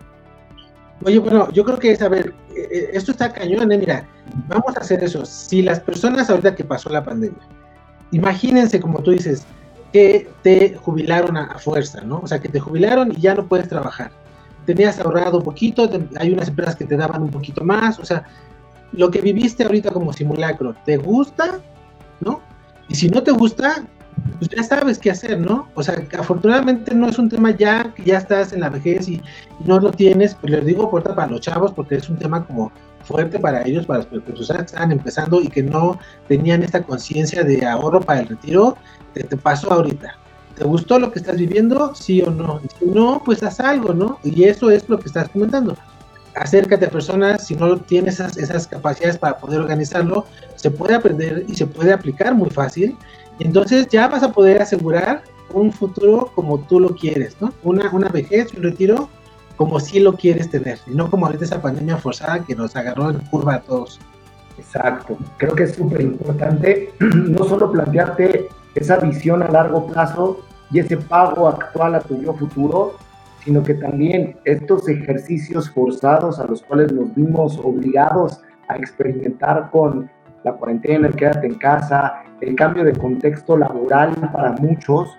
Oye, 1.06 1.20
bueno, 1.20 1.50
yo 1.52 1.64
creo 1.64 1.78
que 1.78 1.92
es, 1.92 2.02
a 2.02 2.10
ver, 2.10 2.34
eh, 2.56 2.68
eh, 2.72 2.90
esto 2.94 3.12
está 3.12 3.32
cañón, 3.32 3.72
¿eh? 3.72 3.78
Mira, 3.78 4.06
vamos 4.48 4.76
a 4.76 4.82
hacer 4.82 5.04
eso. 5.04 5.26
Si 5.26 5.62
las 5.62 5.80
personas 5.80 6.30
ahorita 6.30 6.56
que 6.56 6.64
pasó 6.64 6.90
la 6.90 7.04
pandemia, 7.04 7.40
imagínense, 8.12 8.82
como 8.82 9.00
tú 9.00 9.12
dices, 9.12 9.46
que 9.92 10.30
te 10.44 10.76
jubilaron 10.76 11.38
a, 11.38 11.58
fuerza, 11.60 12.02
¿no? 12.02 12.20
O 12.20 12.28
sea, 12.28 12.40
que 12.40 12.50
te 12.50 12.60
jubilaron 12.60 13.12
y 13.12 13.22
ya 13.22 13.36
no 13.36 13.48
puedes 13.48 13.68
trabajar. 13.68 14.12
Tenías 14.66 15.00
ahorrado 15.00 15.38
un 15.38 15.44
poquito, 15.44 15.90
hay 16.18 16.32
unas 16.32 16.50
empresas 16.50 16.76
que 16.76 16.86
te 16.86 16.96
daban 16.96 17.24
un 17.24 17.32
poquito 17.32 17.64
más, 17.64 18.00
o 18.00 18.06
sea, 18.06 18.26
lo 18.92 19.10
que 19.10 19.22
viviste 19.22 19.64
ahorita 19.64 19.92
como 19.92 20.14
simulacro, 20.14 20.76
¿te 20.86 20.98
gusta? 20.98 21.60
¿No? 22.22 22.42
Y 22.88 22.96
si 22.96 23.10
no 23.10 23.24
te 23.24 23.32
gusta, 23.32 23.84
pues 24.38 24.50
ya 24.50 24.64
sabes 24.64 25.00
qué 25.00 25.12
hacer, 25.12 25.40
¿no? 25.40 25.68
O 25.76 25.84
sea, 25.84 26.02
afortunadamente 26.18 26.94
no 26.94 27.08
es 27.08 27.18
un 27.20 27.30
tema 27.30 27.52
ya 27.52 27.94
que 27.96 28.04
ya 28.04 28.18
estás 28.18 28.54
en 28.54 28.62
la 28.62 28.70
vejez 28.70 29.08
y, 29.08 29.22
no 29.66 29.80
lo 29.80 29.92
tienes, 29.92 30.36
pues 30.36 30.54
les 30.54 30.66
digo 30.66 30.90
puerta 30.90 31.16
para 31.16 31.32
los 31.32 31.42
chavos 31.42 31.74
porque 31.74 31.96
es 31.96 32.10
un 32.10 32.18
tema 32.18 32.46
como 32.46 32.72
fuerte 33.10 33.40
para 33.40 33.66
ellos, 33.68 33.88
para 33.88 34.00
las 34.00 34.08
personas 34.08 34.62
que 34.62 34.76
están 34.76 34.92
empezando 34.92 35.42
y 35.42 35.48
que 35.48 35.64
no 35.64 36.00
tenían 36.28 36.62
esta 36.62 36.84
conciencia 36.84 37.44
de 37.44 37.66
ahorro 37.66 38.00
para 38.02 38.22
el 38.22 38.28
retiro, 38.28 38.78
que 39.16 39.24
te 39.24 39.36
pasó 39.36 39.74
ahorita. 39.74 40.16
¿Te 40.56 40.64
gustó 40.64 41.00
lo 41.00 41.12
que 41.12 41.20
estás 41.20 41.38
viviendo? 41.38 41.96
Sí 41.96 42.22
o 42.22 42.30
no. 42.30 42.62
Si 42.78 42.86
no, 42.86 43.24
pues 43.26 43.42
haz 43.42 43.60
algo, 43.60 43.94
¿no? 43.94 44.20
Y 44.24 44.44
eso 44.44 44.70
es 44.70 44.88
lo 44.88 45.00
que 45.00 45.08
estás 45.08 45.30
comentando 45.30 45.76
acércate 46.36 46.86
a 46.86 46.90
personas, 46.90 47.48
si 47.48 47.56
no 47.56 47.78
tienes 47.78 48.16
esas, 48.16 48.38
esas 48.38 48.68
capacidades 48.68 49.18
para 49.18 49.38
poder 49.38 49.60
organizarlo, 49.60 50.26
se 50.56 50.72
puede 50.72 50.96
aprender 50.96 51.46
y 51.48 51.56
se 51.56 51.68
puede 51.68 51.92
aplicar 51.92 52.34
muy 52.34 52.50
fácil. 52.50 52.96
Y 53.40 53.46
entonces 53.46 53.88
ya 53.90 54.08
vas 54.08 54.24
a 54.24 54.32
poder 54.32 54.62
asegurar 54.62 55.24
un 55.52 55.72
futuro 55.72 56.32
como 56.36 56.60
tú 56.60 56.80
lo 56.80 56.96
quieres, 56.96 57.36
¿no? 57.42 57.54
Una, 57.64 57.90
una 57.92 58.10
vejez, 58.10 58.54
un 58.54 58.64
retiro 58.64 59.10
como 59.60 59.78
si 59.82 60.00
lo 60.00 60.14
quieres 60.14 60.50
tener, 60.50 60.80
y 60.88 60.96
no 60.96 61.10
como 61.10 61.26
ahorita 61.26 61.44
esa 61.44 61.62
pandemia 61.62 61.98
forzada 61.98 62.46
que 62.46 62.56
nos 62.56 62.78
agarró 62.78 63.10
en 63.10 63.20
curva 63.26 63.56
a 63.56 63.60
todos. 63.60 64.00
Exacto, 64.58 65.18
creo 65.36 65.54
que 65.54 65.64
es 65.64 65.76
súper 65.76 66.00
importante 66.00 66.94
no 67.02 67.44
solo 67.44 67.70
plantearte 67.70 68.48
esa 68.76 68.96
visión 69.00 69.44
a 69.44 69.52
largo 69.52 69.86
plazo 69.88 70.40
y 70.72 70.80
ese 70.80 70.96
pago 70.96 71.50
actual 71.50 71.96
a 71.96 72.00
tu 72.00 72.22
yo 72.22 72.34
futuro, 72.36 72.94
sino 73.44 73.62
que 73.62 73.74
también 73.74 74.38
estos 74.46 74.88
ejercicios 74.88 75.70
forzados 75.72 76.40
a 76.40 76.46
los 76.46 76.64
cuales 76.64 76.94
nos 76.94 77.14
vimos 77.14 77.60
obligados 77.62 78.40
a 78.70 78.78
experimentar 78.78 79.70
con 79.72 80.10
la 80.46 80.54
cuarentena, 80.54 81.10
el 81.10 81.18
quédate 81.18 81.48
en 81.48 81.56
casa, 81.56 82.24
el 82.40 82.56
cambio 82.56 82.86
de 82.86 82.94
contexto 82.94 83.58
laboral 83.58 84.16
para 84.32 84.54
muchos, 84.54 85.10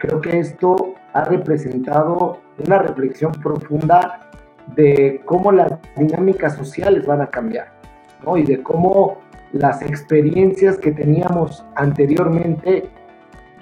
creo 0.00 0.18
que 0.22 0.38
esto 0.38 0.94
ha 1.12 1.24
representado 1.24 2.38
una 2.66 2.78
reflexión 2.78 3.32
profunda 3.32 4.30
de 4.76 5.20
cómo 5.24 5.52
las 5.52 5.72
dinámicas 5.96 6.56
sociales 6.56 7.06
van 7.06 7.20
a 7.20 7.26
cambiar, 7.26 7.72
¿no? 8.24 8.36
Y 8.36 8.44
de 8.44 8.62
cómo 8.62 9.18
las 9.52 9.82
experiencias 9.82 10.78
que 10.78 10.92
teníamos 10.92 11.64
anteriormente 11.74 12.88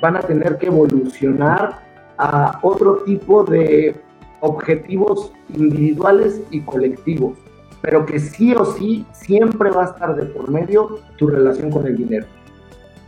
van 0.01 0.17
a 0.17 0.21
tener 0.21 0.57
que 0.59 0.67
evolucionar 0.67 1.79
a 2.19 2.59
otro 2.63 2.99
tipo 3.05 3.45
de 3.45 3.95
objetivos 4.41 5.33
individuales 5.49 6.41
y 6.51 6.61
colectivos, 6.61 7.39
pero 7.83 8.07
que 8.07 8.19
sí 8.19 8.55
o 8.55 8.65
sí 8.65 9.07
siempre 9.13 9.71
va 9.71 9.83
a 9.83 9.87
estar 9.87 10.15
de 10.15 10.27
por 10.27 10.51
medio 10.51 11.01
tu 11.17 11.29
relación 11.29 11.71
con 11.71 11.87
el 11.87 11.97
dinero. 11.97 12.27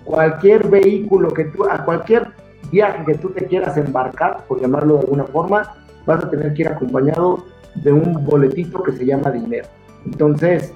Cualquier 0.05 0.69
vehículo 0.69 1.29
que 1.33 1.45
tú, 1.45 1.65
a 1.65 1.85
cualquier 1.85 2.33
viaje 2.71 3.05
que 3.05 3.15
tú 3.15 3.31
te 3.31 3.47
quieras 3.47 3.77
embarcar, 3.77 4.45
por 4.49 4.61
llamarlo 4.61 4.95
de 4.95 5.01
alguna 5.01 5.25
forma, 5.25 5.75
vas 6.07 6.25
a 6.25 6.31
tener 6.31 6.55
que 6.55 6.63
ir 6.63 6.69
acompañado 6.69 7.45
de 7.77 7.93
un 7.93 8.25
boletito 8.25 8.83
que 8.83 8.93
se 8.93 9.07
llama 9.07 9.31
dinero. 9.31 9.69
Entonces, 10.05 10.75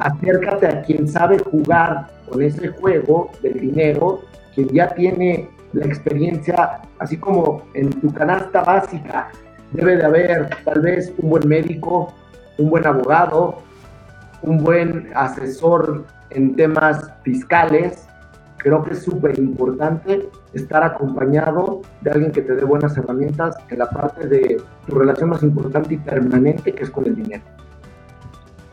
acércate 0.00 0.66
a 0.66 0.82
quien 0.82 1.08
sabe 1.08 1.38
jugar 1.38 2.08
con 2.28 2.42
ese 2.42 2.68
juego 2.68 3.30
del 3.42 3.60
dinero, 3.60 4.20
quien 4.54 4.68
ya 4.68 4.88
tiene 4.88 5.48
la 5.72 5.86
experiencia, 5.86 6.80
así 6.98 7.16
como 7.16 7.62
en 7.74 7.90
tu 7.90 8.12
canasta 8.12 8.62
básica 8.62 9.30
debe 9.72 9.96
de 9.96 10.04
haber 10.04 10.50
tal 10.64 10.80
vez 10.82 11.12
un 11.18 11.30
buen 11.30 11.48
médico, 11.48 12.12
un 12.58 12.70
buen 12.70 12.86
abogado, 12.86 13.62
un 14.42 14.58
buen 14.62 15.10
asesor 15.14 16.04
en 16.30 16.54
temas 16.56 17.10
fiscales. 17.22 18.06
Creo 18.62 18.84
que 18.84 18.92
es 18.92 19.02
súper 19.02 19.36
importante 19.40 20.30
estar 20.52 20.84
acompañado 20.84 21.80
de 22.00 22.12
alguien 22.12 22.30
que 22.30 22.42
te 22.42 22.54
dé 22.54 22.64
buenas 22.64 22.96
herramientas 22.96 23.56
en 23.68 23.80
la 23.80 23.90
parte 23.90 24.28
de 24.28 24.62
tu 24.86 24.94
relación 24.94 25.30
más 25.30 25.42
importante 25.42 25.94
y 25.94 25.98
permanente 25.98 26.72
que 26.72 26.84
es 26.84 26.90
con 26.90 27.06
el 27.06 27.16
dinero. 27.16 27.42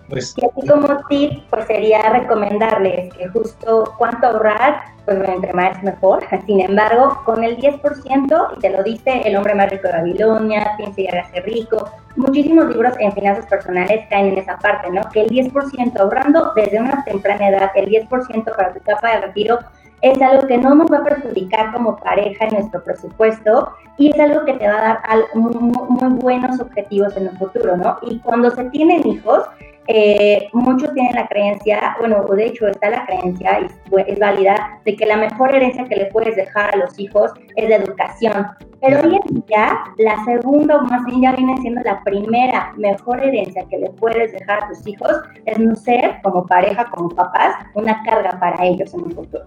Pues, 0.07 0.35
y 0.37 0.45
así 0.45 0.67
como 0.67 0.87
tip, 1.07 1.43
pues 1.49 1.65
sería 1.65 2.01
recomendarles 2.09 3.13
que 3.13 3.27
justo 3.29 3.93
cuánto 3.97 4.27
ahorrar, 4.27 4.81
pues 5.05 5.17
entre 5.27 5.53
más 5.53 5.81
mejor. 5.83 6.23
Sin 6.45 6.61
embargo, 6.61 7.21
con 7.25 7.43
el 7.43 7.57
10%, 7.57 8.47
y 8.57 8.59
te 8.59 8.69
lo 8.69 8.83
dice 8.83 9.21
El 9.25 9.37
hombre 9.37 9.55
más 9.55 9.69
rico 9.69 9.87
de 9.87 9.93
Babilonia, 9.93 10.73
Piensa 10.77 11.01
y 11.01 11.07
hágase 11.07 11.41
rico, 11.41 11.91
muchísimos 12.15 12.69
libros 12.69 12.93
en 12.99 13.11
finanzas 13.11 13.45
personales 13.45 14.05
caen 14.09 14.33
en 14.33 14.39
esa 14.39 14.57
parte, 14.57 14.89
¿no? 14.89 15.01
Que 15.13 15.21
el 15.21 15.29
10% 15.29 15.99
ahorrando 15.99 16.53
desde 16.55 16.79
una 16.79 17.03
temprana 17.03 17.49
edad, 17.49 17.71
el 17.75 17.89
10% 17.89 18.55
para 18.55 18.73
tu 18.73 18.79
etapa 18.79 19.15
de 19.15 19.21
retiro, 19.27 19.59
es 20.01 20.21
algo 20.21 20.47
que 20.47 20.57
no 20.57 20.75
nos 20.75 20.91
va 20.91 20.97
a 20.97 21.03
perjudicar 21.03 21.73
como 21.73 21.97
pareja 21.97 22.45
en 22.45 22.53
nuestro 22.55 22.83
presupuesto 22.83 23.71
y 23.97 24.11
es 24.11 24.19
algo 24.19 24.45
que 24.45 24.53
te 24.53 24.67
va 24.67 24.77
a 24.77 24.81
dar 24.81 25.01
muy, 25.33 25.53
muy 25.55 26.19
buenos 26.19 26.59
objetivos 26.59 27.15
en 27.17 27.27
el 27.27 27.37
futuro, 27.37 27.75
¿no? 27.77 27.97
Y 28.03 28.19
cuando 28.19 28.49
se 28.51 28.63
tienen 28.65 29.05
hijos, 29.05 29.43
eh, 29.91 30.47
muchos 30.53 30.93
tienen 30.93 31.15
la 31.15 31.27
creencia, 31.27 31.95
bueno, 31.97 32.23
de 32.23 32.45
hecho 32.45 32.67
está 32.67 32.91
la 32.91 33.07
creencia, 33.07 33.59
y 33.59 34.11
es 34.11 34.19
válida, 34.19 34.79
de 34.85 34.95
que 34.95 35.05
la 35.05 35.17
mejor 35.17 35.55
herencia 35.55 35.85
que 35.85 35.95
le 35.95 36.05
puedes 36.05 36.35
dejar 36.35 36.75
a 36.75 36.77
los 36.77 36.97
hijos 36.99 37.31
es 37.55 37.67
la 37.67 37.77
educación. 37.77 38.47
Pero 38.81 39.01
hoy 39.01 39.15
en 39.15 39.41
día, 39.47 39.79
la 39.97 40.23
segunda, 40.25 40.77
o 40.77 40.81
más 40.83 41.03
bien 41.05 41.23
ya 41.23 41.31
viene 41.31 41.57
siendo 41.57 41.81
la 41.81 42.03
primera 42.03 42.71
mejor 42.77 43.21
herencia 43.23 43.65
que 43.67 43.79
le 43.79 43.89
puedes 43.89 44.31
dejar 44.31 44.63
a 44.63 44.67
tus 44.67 44.85
hijos, 44.85 45.11
es 45.45 45.57
no 45.57 45.75
ser, 45.75 46.21
como 46.21 46.45
pareja, 46.45 46.85
como 46.91 47.09
papás, 47.09 47.55
una 47.73 48.03
carga 48.03 48.39
para 48.39 48.63
ellos 48.63 48.93
en 48.93 49.05
el 49.05 49.11
futuro. 49.13 49.45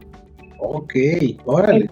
Ok, 0.64 0.94
órale. 1.44 1.90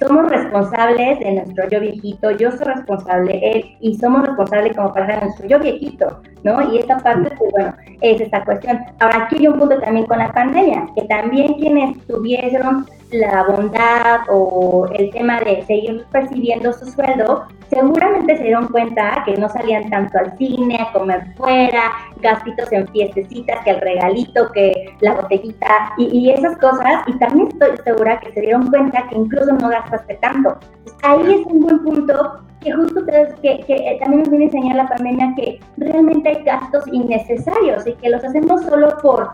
somos 0.00 0.28
responsables 0.28 1.20
de 1.20 1.32
nuestro 1.32 1.68
yo 1.68 1.80
viejito, 1.80 2.32
yo 2.32 2.50
soy 2.50 2.66
responsable, 2.66 3.40
él, 3.40 3.76
y 3.80 3.96
somos 3.98 4.26
responsables 4.26 4.76
como 4.76 4.92
pareja 4.92 5.20
de 5.20 5.26
nuestro 5.26 5.46
yo 5.46 5.60
viejito, 5.60 6.20
¿no? 6.42 6.72
Y 6.72 6.78
esta 6.78 6.98
parte, 6.98 7.30
pues 7.38 7.52
bueno, 7.52 7.72
es 8.00 8.20
esta 8.20 8.44
cuestión. 8.44 8.80
Ahora, 8.98 9.24
aquí 9.24 9.36
hay 9.38 9.46
un 9.46 9.60
punto 9.60 9.78
también 9.78 10.06
con 10.06 10.18
la 10.18 10.32
pandemia, 10.32 10.88
que 10.96 11.02
también 11.02 11.54
quienes 11.54 12.04
tuvieron 12.08 12.84
la 13.12 13.44
bondad 13.44 14.20
o 14.28 14.86
el 14.92 15.10
tema 15.10 15.40
de 15.40 15.62
seguir 15.66 16.04
percibiendo 16.10 16.72
su 16.72 16.86
sueldo, 16.86 17.46
seguramente 17.68 18.36
se 18.36 18.44
dieron 18.44 18.68
cuenta 18.68 19.22
que 19.24 19.36
no 19.36 19.48
salían 19.48 19.90
tanto 19.90 20.18
al 20.18 20.36
cine, 20.36 20.76
a 20.80 20.92
comer 20.92 21.34
fuera, 21.36 21.92
gastitos 22.20 22.70
en 22.72 22.86
fiestecitas, 22.88 23.62
que 23.64 23.70
el 23.70 23.80
regalito, 23.80 24.50
que 24.52 24.94
la 25.00 25.14
botellita 25.14 25.92
y, 25.98 26.30
esas 26.30 26.56
cosas. 26.58 27.04
Y 27.06 27.18
también 27.18 27.48
estoy 27.48 27.76
segura 27.84 28.20
que 28.20 28.32
se 28.32 28.40
dieron 28.40 28.70
cuenta 28.70 29.06
que 29.08 29.16
incluso 29.16 29.52
no 29.52 29.68
gastaste 29.68 30.14
tanto. 30.16 30.58
ahí 31.02 31.34
es 31.34 31.46
un 31.46 31.60
buen 31.60 31.82
punto 31.82 32.40
que 32.60 32.72
justo 32.72 33.04
que, 33.06 33.64
que 33.66 33.98
también 34.00 34.20
nos 34.20 34.30
viene 34.30 34.44
a 34.44 34.48
enseñar 34.48 34.76
la 34.76 34.88
pandemia 34.88 35.32
que 35.34 35.60
realmente 35.78 36.28
hay 36.28 36.44
gastos 36.44 36.84
innecesarios 36.88 37.86
y 37.86 37.94
que 37.94 38.10
los 38.10 38.22
hacemos 38.22 38.62
solo 38.64 38.98
por 39.02 39.30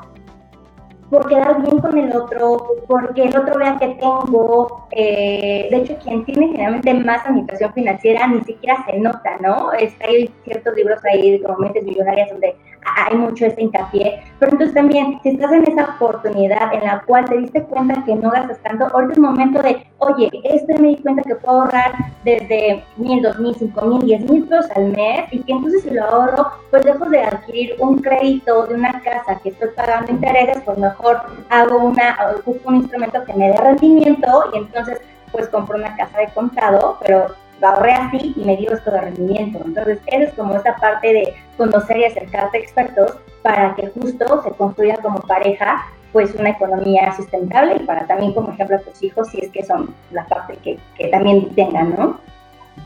por 1.11 1.28
quedar 1.28 1.62
bien 1.62 1.78
con 1.78 1.96
el 1.96 2.14
otro, 2.16 2.66
porque 2.86 3.24
el 3.24 3.36
otro 3.36 3.59
vea 3.59 3.76
que 3.78 3.88
tengo. 3.88 4.86
Eh, 4.90 5.68
de 5.70 5.76
hecho, 5.76 5.96
quien 6.02 6.24
tiene 6.24 6.48
generalmente 6.48 6.94
más 6.94 7.24
administración 7.26 7.72
financiera 7.72 8.26
ni 8.26 8.40
siquiera 8.42 8.84
se 8.84 8.98
nota, 8.98 9.36
¿no? 9.40 9.70
hay 9.70 10.30
ciertos 10.44 10.74
libros 10.74 11.04
ahí 11.04 11.40
como 11.40 11.59
Mentes 11.59 11.84
Millonarias 11.84 12.30
donde 12.30 12.57
hay 12.97 13.16
mucho 13.16 13.47
ese 13.47 13.62
hincapié. 13.62 14.22
Pero 14.39 14.53
entonces 14.53 14.74
también, 14.74 15.18
si 15.22 15.30
estás 15.30 15.53
en 15.53 15.64
esa 15.70 15.95
oportunidad 15.97 16.72
en 16.72 16.84
la 16.84 17.03
cual 17.07 17.24
te 17.24 17.39
diste 17.39 17.62
cuenta 17.64 18.03
que 18.05 18.14
no 18.14 18.30
gastas 18.30 18.59
tanto, 18.62 18.87
ahorita 18.87 19.14
es 19.14 19.18
momento 19.18 19.62
de, 19.62 19.87
oye, 19.99 20.30
este 20.45 20.78
me 20.78 20.89
di 20.89 20.97
cuenta 20.97 21.22
que 21.22 21.34
puedo 21.37 21.62
ahorrar 21.62 21.93
desde 22.24 22.84
mil, 22.97 23.22
dos 23.22 23.39
mil, 23.39 23.55
cinco 23.57 23.87
mil, 23.87 24.01
diez 24.01 24.30
mil 24.30 24.45
pesos 24.45 24.70
al 24.76 24.89
mes 24.89 25.26
y 25.30 25.41
que 25.43 25.53
entonces 25.53 25.82
si 25.82 25.91
lo 25.91 26.05
ahorro, 26.05 26.53
pues 26.70 26.84
dejo 26.84 27.07
de 27.07 27.22
adquirir 27.22 27.76
un 27.78 28.01
crédito 28.01 28.66
de 28.66 28.74
una 28.74 29.01
casa 29.01 29.41
que 29.43 29.51
estoy 29.51 29.68
pagando 29.76 30.12
intereses, 30.12 30.62
pues 30.64 30.78
mejor 30.78 31.20
hago 31.51 31.78
una, 31.78 32.16
ocupo 32.39 32.68
un 32.68 32.76
instrumento 32.76 33.24
que 33.24 33.34
me 33.34 33.49
dé 33.49 33.57
rendimiento 33.57 34.45
y 34.55 34.59
entonces 34.59 35.01
pues 35.32 35.49
compro 35.49 35.76
una 35.76 35.95
casa 35.97 36.18
de 36.18 36.28
contado, 36.28 36.99
pero 37.05 37.26
lo 37.61 37.68
ahorré 37.68 37.93
así 37.93 38.34
y 38.37 38.45
me 38.45 38.57
dio 38.57 38.72
esto 38.72 38.91
de 38.91 39.01
rendimiento. 39.01 39.61
Entonces, 39.64 39.99
esa 40.07 40.24
es 40.24 40.34
como 40.34 40.55
esta 40.55 40.76
parte 40.76 41.12
de 41.12 41.34
conocer 41.57 41.96
y 41.98 42.04
acercarte 42.04 42.59
a 42.59 42.61
expertos 42.61 43.16
para 43.42 43.74
que 43.74 43.88
justo 43.88 44.42
se 44.42 44.50
construya 44.52 44.96
como 44.96 45.20
pareja 45.20 45.86
pues 46.12 46.34
una 46.34 46.50
economía 46.50 47.14
sustentable 47.14 47.76
y 47.76 47.84
para 47.84 48.07
también 48.07 48.32
como 48.32 48.50
ejemplo 48.50 48.76
a 48.76 48.80
tus 48.80 49.02
hijos 49.02 49.28
si 49.28 49.40
es 49.40 49.50
que 49.50 49.64
son 49.64 49.94
la 50.12 50.26
parte 50.26 50.57
que, 50.62 50.78
que 50.96 51.09
también 51.09 51.54
tengan, 51.54 51.90
¿no? 51.96 52.20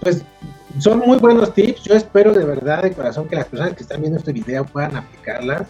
Pues 0.00 0.24
son 0.78 1.00
muy 1.00 1.18
buenos 1.18 1.52
tips. 1.52 1.82
Yo 1.82 1.94
espero 1.94 2.32
de 2.32 2.44
verdad, 2.44 2.82
de 2.82 2.92
corazón, 2.92 3.28
que 3.28 3.36
las 3.36 3.46
personas 3.46 3.74
que 3.74 3.82
están 3.82 4.00
viendo 4.00 4.18
este 4.18 4.32
video 4.32 4.64
puedan 4.64 4.96
aplicarlas, 4.96 5.66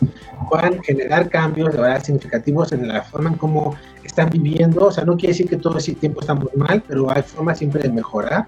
puedan 0.48 0.82
generar 0.82 1.28
cambios 1.28 1.72
de 1.72 1.80
verdad 1.80 2.02
significativos 2.02 2.72
en 2.72 2.86
la 2.86 3.02
forma 3.02 3.30
en 3.30 3.36
cómo 3.36 3.76
están 4.04 4.30
viviendo. 4.30 4.86
O 4.86 4.92
sea, 4.92 5.04
no 5.04 5.16
quiere 5.16 5.28
decir 5.28 5.48
que 5.48 5.56
todo 5.56 5.78
ese 5.78 5.94
tiempo 5.94 6.20
está 6.20 6.34
muy 6.34 6.50
mal, 6.54 6.82
pero 6.86 7.10
hay 7.10 7.22
formas 7.22 7.58
siempre 7.58 7.82
de 7.82 7.90
mejorar 7.90 8.46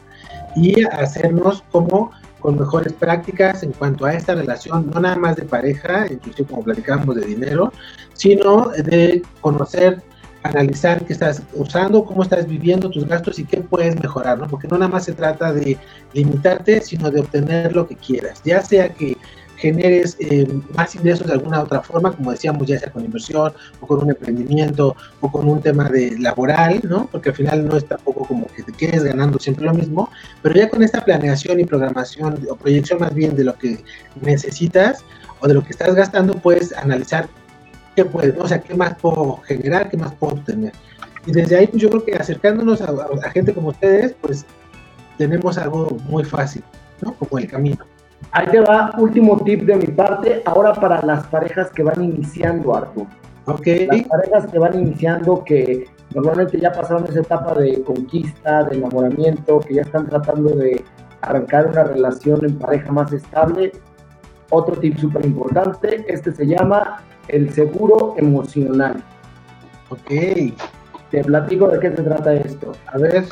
y 0.54 0.84
hacernos 0.84 1.62
como 1.70 2.12
con 2.42 2.58
mejores 2.58 2.92
prácticas 2.92 3.62
en 3.62 3.72
cuanto 3.72 4.04
a 4.04 4.14
esta 4.14 4.34
relación, 4.34 4.90
no 4.92 5.00
nada 5.00 5.16
más 5.16 5.36
de 5.36 5.44
pareja, 5.44 6.06
inclusive 6.10 6.48
como 6.48 6.64
platicábamos 6.64 7.14
de 7.14 7.24
dinero, 7.24 7.72
sino 8.14 8.68
de 8.70 9.22
conocer 9.40 10.02
analizar 10.42 11.04
qué 11.04 11.12
estás 11.12 11.40
usando, 11.54 12.04
cómo 12.04 12.24
estás 12.24 12.46
viviendo 12.48 12.90
tus 12.90 13.06
gastos 13.06 13.38
y 13.38 13.44
qué 13.44 13.60
puedes 13.60 13.94
mejorar, 14.00 14.38
¿no? 14.38 14.48
Porque 14.48 14.66
no 14.66 14.76
nada 14.76 14.90
más 14.90 15.04
se 15.04 15.12
trata 15.12 15.52
de 15.52 15.78
limitarte, 16.12 16.80
sino 16.80 17.12
de 17.12 17.20
obtener 17.20 17.74
lo 17.76 17.86
que 17.86 17.94
quieras, 17.94 18.42
ya 18.44 18.60
sea 18.60 18.88
que 18.88 19.16
generes 19.62 20.16
eh, 20.18 20.46
más 20.76 20.92
ingresos 20.96 21.28
de 21.28 21.34
alguna 21.34 21.62
otra 21.62 21.80
forma, 21.80 22.10
como 22.10 22.32
decíamos, 22.32 22.66
ya 22.66 22.80
sea 22.80 22.90
con 22.90 23.04
inversión 23.04 23.52
o 23.80 23.86
con 23.86 24.02
un 24.02 24.10
emprendimiento 24.10 24.96
o 25.20 25.30
con 25.30 25.48
un 25.48 25.62
tema 25.62 25.88
de 25.88 26.18
laboral, 26.18 26.80
¿no? 26.82 27.08
Porque 27.12 27.28
al 27.30 27.36
final 27.36 27.68
no 27.68 27.76
es 27.76 27.86
tampoco 27.86 28.26
como 28.26 28.48
que 28.48 28.64
te 28.64 28.72
quedes 28.72 29.04
ganando 29.04 29.38
siempre 29.38 29.64
lo 29.64 29.72
mismo, 29.72 30.10
pero 30.42 30.56
ya 30.56 30.68
con 30.68 30.82
esta 30.82 31.04
planeación 31.04 31.60
y 31.60 31.64
programación 31.64 32.44
o 32.50 32.56
proyección 32.56 32.98
más 32.98 33.14
bien 33.14 33.36
de 33.36 33.44
lo 33.44 33.54
que 33.54 33.84
necesitas 34.20 35.04
o 35.38 35.46
de 35.46 35.54
lo 35.54 35.62
que 35.62 35.70
estás 35.70 35.94
gastando, 35.94 36.34
puedes 36.34 36.72
analizar 36.76 37.28
qué 37.94 38.04
puedes, 38.04 38.36
o 38.36 38.48
sea, 38.48 38.60
qué 38.60 38.74
más 38.74 38.96
puedo 38.96 39.36
generar, 39.46 39.88
qué 39.90 39.96
más 39.96 40.12
puedo 40.14 40.34
obtener. 40.34 40.72
Y 41.24 41.30
desde 41.30 41.56
ahí, 41.56 41.68
pues 41.68 41.80
yo 41.80 41.88
creo 41.88 42.04
que 42.04 42.14
acercándonos 42.16 42.80
a, 42.80 43.30
gente 43.30 43.54
como 43.54 43.68
ustedes, 43.68 44.12
pues 44.20 44.44
tenemos 45.18 45.56
algo 45.56 45.96
muy 46.08 46.24
fácil, 46.24 46.64
¿no? 47.00 47.14
Como 47.14 47.38
el 47.38 47.46
camino. 47.46 47.91
Ahí 48.30 48.46
te 48.46 48.60
va, 48.60 48.92
último 48.98 49.36
tip 49.38 49.62
de 49.62 49.76
mi 49.76 49.86
parte, 49.88 50.42
ahora 50.46 50.72
para 50.72 51.02
las 51.02 51.26
parejas 51.26 51.70
que 51.70 51.82
van 51.82 52.02
iniciando, 52.02 52.74
Artur. 52.74 53.06
Ok. 53.46 53.66
Las 53.88 54.02
parejas 54.06 54.46
que 54.46 54.58
van 54.58 54.78
iniciando, 54.78 55.42
que 55.44 55.86
normalmente 56.14 56.58
ya 56.60 56.72
pasaron 56.72 57.04
esa 57.06 57.20
etapa 57.20 57.54
de 57.54 57.82
conquista, 57.82 58.64
de 58.64 58.76
enamoramiento, 58.76 59.60
que 59.60 59.74
ya 59.74 59.82
están 59.82 60.06
tratando 60.06 60.50
de 60.50 60.84
arrancar 61.20 61.66
una 61.66 61.84
relación 61.84 62.44
en 62.44 62.58
pareja 62.58 62.92
más 62.92 63.12
estable. 63.12 63.72
Otro 64.50 64.76
tip 64.76 64.98
súper 64.98 65.26
importante, 65.26 66.04
este 66.08 66.32
se 66.32 66.46
llama 66.46 67.02
el 67.28 67.52
seguro 67.52 68.14
emocional. 68.16 69.02
Ok. 69.90 70.10
Te 71.10 71.24
platico 71.24 71.68
de 71.68 71.80
qué 71.80 71.94
se 71.94 72.02
trata 72.02 72.32
esto. 72.34 72.72
A 72.86 72.98
ver. 72.98 73.24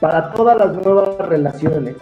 Para 0.00 0.32
todas 0.32 0.56
las 0.56 0.74
nuevas 0.82 1.18
relaciones, 1.28 1.96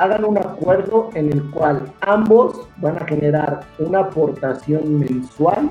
hagan 0.00 0.24
un 0.24 0.38
acuerdo 0.38 1.10
en 1.14 1.30
el 1.30 1.50
cual 1.50 1.82
ambos 2.00 2.66
van 2.78 2.96
a 2.96 3.06
generar 3.06 3.60
una 3.78 4.00
aportación 4.00 4.98
mensual 4.98 5.70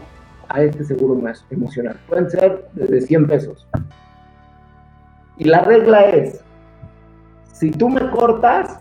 a 0.49 0.61
este 0.61 0.83
seguro 0.83 1.19
emocional. 1.49 1.99
Pueden 2.07 2.29
ser 2.29 2.69
desde 2.73 3.01
100 3.01 3.27
pesos. 3.27 3.67
Y 5.37 5.45
la 5.45 5.61
regla 5.61 6.01
es, 6.09 6.43
si 7.53 7.71
tú 7.71 7.89
me 7.89 8.07
cortas, 8.11 8.79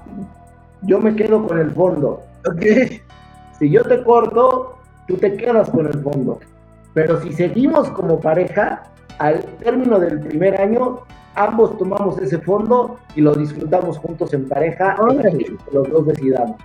yo 0.83 1.01
me 1.01 1.17
quedo 1.17 1.47
con 1.47 1.59
el 1.59 1.71
fondo. 1.71 2.23
Ok. 2.47 2.63
Si 3.59 3.71
yo 3.71 3.83
te 3.85 4.05
corto, 4.05 4.77
tú 5.07 5.17
te 5.17 5.35
quedas 5.35 5.71
con 5.71 5.87
el 5.87 5.99
fondo. 6.03 6.41
Pero 6.93 7.23
si 7.23 7.33
seguimos 7.33 7.89
como 7.91 8.21
pareja, 8.21 8.83
al 9.19 9.43
término 9.65 9.99
del 9.99 10.21
primer 10.21 10.61
año, 10.61 11.01
ambos 11.39 11.78
tomamos 11.78 12.18
ese 12.20 12.39
fondo 12.39 12.99
y 13.14 13.20
lo 13.20 13.34
disfrutamos 13.34 13.99
juntos 13.99 14.32
en 14.34 14.49
pareja, 14.49 14.97
los 15.72 15.91
dos 15.91 16.07
decidamos. 16.07 16.57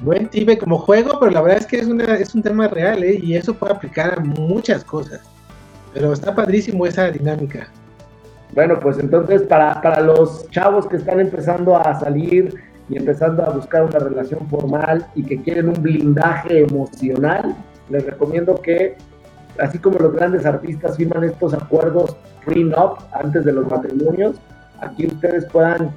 Buen 0.00 0.28
tipe 0.28 0.58
como 0.58 0.78
juego, 0.78 1.18
pero 1.18 1.32
la 1.32 1.40
verdad 1.40 1.58
es 1.58 1.66
que 1.66 1.78
es, 1.80 1.86
una, 1.86 2.14
es 2.14 2.34
un 2.34 2.42
tema 2.42 2.68
real, 2.68 3.02
¿eh? 3.02 3.18
Y 3.20 3.34
eso 3.34 3.54
puede 3.54 3.72
aplicar 3.72 4.18
a 4.18 4.20
muchas 4.20 4.84
cosas. 4.84 5.20
Pero 5.92 6.12
está 6.12 6.34
padrísimo 6.34 6.86
esa 6.86 7.10
dinámica. 7.10 7.68
Bueno, 8.52 8.78
pues 8.80 8.98
entonces 8.98 9.42
para, 9.42 9.80
para 9.82 10.00
los 10.00 10.48
chavos 10.50 10.86
que 10.86 10.96
están 10.96 11.20
empezando 11.20 11.76
a 11.76 11.98
salir 11.98 12.54
y 12.88 12.96
empezando 12.96 13.44
a 13.44 13.50
buscar 13.50 13.84
una 13.84 13.98
relación 13.98 14.48
formal 14.48 15.06
y 15.14 15.22
que 15.22 15.42
quieren 15.42 15.68
un 15.68 15.82
blindaje 15.82 16.60
emocional, 16.60 17.56
les 17.90 18.04
recomiendo 18.04 18.54
que, 18.60 18.96
así 19.58 19.78
como 19.78 19.98
los 19.98 20.12
grandes 20.12 20.46
artistas 20.46 20.96
firman 20.96 21.24
estos 21.24 21.54
acuerdos 21.54 22.16
prenup 22.44 22.98
antes 23.12 23.44
de 23.44 23.52
los 23.52 23.68
matrimonios, 23.70 24.36
aquí 24.80 25.06
ustedes 25.06 25.44
puedan 25.46 25.90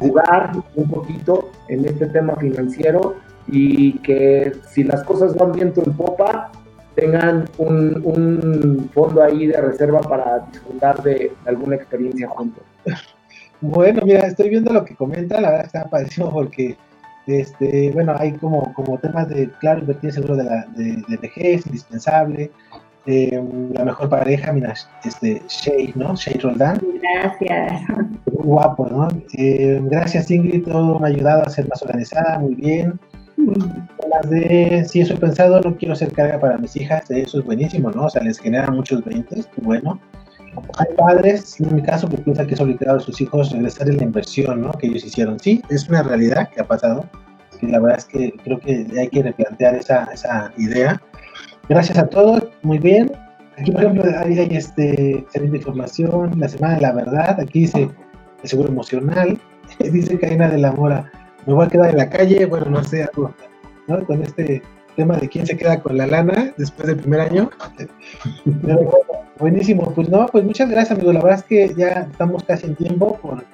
jugar 0.00 0.52
un 0.74 0.90
poquito 0.90 1.50
en 1.68 1.84
este 1.84 2.06
tema 2.06 2.34
financiero 2.36 3.16
y 3.46 3.98
que 3.98 4.52
si 4.68 4.84
las 4.84 5.02
cosas 5.04 5.34
van 5.36 5.52
viento 5.52 5.82
en 5.84 5.92
popa, 5.94 6.50
tengan 6.94 7.48
un, 7.58 8.00
un 8.04 8.90
fondo 8.92 9.22
ahí 9.22 9.46
de 9.46 9.60
reserva 9.60 10.00
para 10.00 10.40
disfrutar 10.50 11.02
de 11.02 11.32
alguna 11.46 11.76
experiencia 11.76 12.28
juntos. 12.28 12.64
Bueno, 13.60 14.02
mira, 14.04 14.20
estoy 14.20 14.50
viendo 14.50 14.72
lo 14.72 14.84
que 14.84 14.96
comenta, 14.96 15.40
la 15.40 15.50
verdad 15.50 15.66
está 15.66 15.84
padrísimo 15.88 16.30
porque, 16.30 16.76
este, 17.26 17.90
bueno, 17.92 18.14
hay 18.18 18.32
como, 18.32 18.72
como 18.74 18.98
temas 18.98 19.28
de, 19.28 19.48
claro, 19.60 19.80
invertir 19.80 20.12
seguro 20.12 20.36
de, 20.36 20.44
la, 20.44 20.66
de, 20.76 21.02
de 21.08 21.16
vejez, 21.16 21.66
indispensable, 21.66 22.50
eh, 23.06 23.42
la 23.72 23.84
mejor 23.84 24.08
pareja, 24.08 24.52
mira, 24.52 24.74
este, 25.04 25.42
Shay, 25.48 25.92
¿no? 25.96 26.14
Shay 26.14 26.34
Roldán. 26.34 26.80
Gracias. 27.02 27.82
Muy 27.88 28.44
guapo, 28.44 28.88
¿no? 28.88 29.08
Eh, 29.36 29.80
gracias, 29.84 30.30
Ingrid, 30.30 30.64
todo 30.64 30.98
me 30.98 31.08
ha 31.08 31.10
ayudado 31.10 31.42
a 31.42 31.50
ser 31.50 31.68
más 31.68 31.82
organizada, 31.82 32.38
muy 32.38 32.54
bien. 32.54 32.98
Las 34.10 34.30
de, 34.30 34.84
si 34.88 35.00
eso 35.00 35.14
he 35.14 35.16
pensado, 35.16 35.60
no 35.60 35.76
quiero 35.76 35.94
ser 35.96 36.12
carga 36.12 36.38
para 36.38 36.58
mis 36.58 36.76
hijas, 36.76 37.10
eso 37.10 37.38
es 37.38 37.44
buenísimo, 37.44 37.90
¿no? 37.90 38.04
O 38.04 38.10
sea, 38.10 38.22
les 38.22 38.38
genera 38.38 38.70
muchos 38.70 39.04
20, 39.04 39.44
bueno. 39.62 39.98
Hay 40.78 40.94
padres, 40.96 41.58
en 41.60 41.74
mi 41.74 41.82
caso, 41.82 42.08
que 42.08 42.18
piensan 42.18 42.46
que 42.46 42.54
es 42.54 42.60
obligado 42.60 42.98
a 42.98 43.00
sus 43.00 43.20
hijos 43.20 43.50
regresar 43.52 43.88
en 43.88 43.96
la 43.96 44.04
inversión 44.04 44.60
¿no? 44.60 44.72
que 44.72 44.86
ellos 44.86 45.04
hicieron. 45.04 45.40
Sí, 45.40 45.62
es 45.70 45.88
una 45.88 46.02
realidad 46.02 46.50
que 46.50 46.60
ha 46.60 46.64
pasado. 46.64 47.06
Y 47.60 47.68
la 47.68 47.78
verdad 47.78 47.98
es 47.98 48.04
que 48.04 48.32
creo 48.44 48.58
que 48.58 48.86
hay 48.98 49.08
que 49.08 49.22
replantear 49.22 49.76
esa, 49.76 50.04
esa 50.12 50.52
idea. 50.58 51.00
Gracias 51.68 51.98
a 51.98 52.06
todos, 52.06 52.48
muy 52.62 52.78
bien. 52.78 53.12
Aquí, 53.58 53.70
por 53.70 53.84
ejemplo, 53.84 54.04
hay, 54.18 54.38
este, 54.38 55.18
excelente 55.18 55.58
información, 55.58 56.32
la 56.38 56.48
semana 56.48 56.74
de 56.74 56.80
la 56.80 56.92
verdad. 56.92 57.40
Aquí 57.40 57.60
dice 57.60 57.88
el 58.42 58.48
seguro 58.48 58.68
emocional. 58.68 59.38
dice 59.78 60.18
Caína 60.18 60.48
de 60.48 60.58
la 60.58 60.72
Mora, 60.72 61.10
me 61.46 61.54
voy 61.54 61.66
a 61.66 61.68
quedar 61.68 61.90
en 61.90 61.98
la 61.98 62.10
calle. 62.10 62.46
Bueno, 62.46 62.66
no 62.66 62.82
sé, 62.82 63.04
algo, 63.04 63.34
¿no? 63.86 64.04
Con 64.06 64.22
este 64.22 64.62
tema 64.96 65.16
de 65.16 65.28
quién 65.28 65.46
se 65.46 65.56
queda 65.56 65.80
con 65.80 65.96
la 65.96 66.06
lana 66.06 66.52
después 66.56 66.88
del 66.88 66.96
primer 66.96 67.20
año. 67.20 67.50
buenísimo, 69.38 69.92
pues 69.94 70.08
no, 70.08 70.26
pues 70.26 70.44
muchas 70.44 70.68
gracias, 70.68 70.98
amigo. 70.98 71.12
La 71.12 71.20
verdad 71.20 71.38
es 71.38 71.44
que 71.44 71.74
ya 71.76 72.08
estamos 72.10 72.42
casi 72.44 72.66
en 72.66 72.76
tiempo 72.76 73.18
por, 73.18 73.44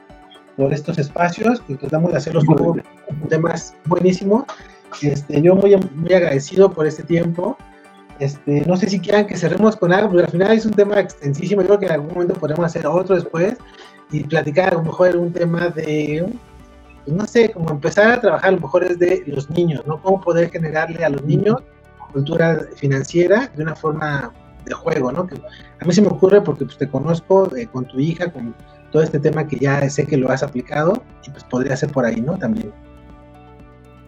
por 0.56 0.72
estos 0.72 0.98
espacios, 0.98 1.60
que 1.62 1.76
tratamos 1.76 2.12
de 2.12 2.18
hacerlos 2.18 2.44
con 2.44 2.82
temas 3.28 3.74
buenísimos. 3.84 4.44
Este, 5.02 5.42
yo 5.42 5.54
muy, 5.54 5.76
muy 5.76 6.12
agradecido 6.14 6.72
por 6.72 6.86
este 6.86 7.02
tiempo. 7.02 7.56
Este, 8.18 8.62
no 8.66 8.76
sé 8.76 8.88
si 8.88 8.98
quieran 8.98 9.26
que 9.26 9.36
cerremos 9.36 9.76
con 9.76 9.92
algo, 9.92 10.10
pero 10.10 10.24
al 10.24 10.30
final 10.30 10.52
es 10.52 10.66
un 10.66 10.72
tema 10.72 10.98
extensísimo. 10.98 11.62
Yo 11.62 11.68
creo 11.68 11.78
que 11.78 11.86
en 11.86 11.92
algún 11.92 12.12
momento 12.12 12.34
podemos 12.34 12.66
hacer 12.66 12.86
otro 12.86 13.14
después 13.14 13.56
y 14.10 14.24
platicar 14.24 14.72
a 14.72 14.76
lo 14.76 14.82
mejor 14.82 15.16
un 15.16 15.32
tema 15.32 15.68
de 15.68 16.26
pues, 17.04 17.16
no 17.16 17.26
sé, 17.26 17.50
como 17.50 17.70
empezar 17.70 18.10
a 18.10 18.20
trabajar 18.20 18.50
a 18.50 18.52
lo 18.52 18.60
mejor 18.60 18.84
es 18.84 18.98
de 18.98 19.22
los 19.26 19.48
niños, 19.50 19.86
¿no? 19.86 20.00
Cómo 20.02 20.20
poder 20.20 20.50
generarle 20.50 21.04
a 21.04 21.08
los 21.08 21.24
niños 21.24 21.62
cultura 22.12 22.66
financiera 22.76 23.50
de 23.54 23.62
una 23.62 23.74
forma 23.74 24.32
de 24.64 24.74
juego, 24.74 25.12
¿no? 25.12 25.26
Que 25.26 25.36
a 25.80 25.84
mí 25.84 25.92
se 25.92 26.02
me 26.02 26.08
ocurre 26.08 26.40
porque 26.40 26.64
pues, 26.64 26.78
te 26.78 26.88
conozco 26.88 27.54
eh, 27.56 27.66
con 27.66 27.86
tu 27.86 27.98
hija, 27.98 28.30
con 28.32 28.54
todo 28.90 29.02
este 29.02 29.18
tema 29.18 29.46
que 29.46 29.58
ya 29.58 29.88
sé 29.88 30.06
que 30.06 30.16
lo 30.16 30.30
has 30.30 30.42
aplicado 30.42 31.02
y 31.26 31.30
pues 31.30 31.44
podría 31.44 31.76
ser 31.76 31.92
por 31.92 32.04
ahí, 32.04 32.20
¿no? 32.20 32.36
También. 32.36 32.72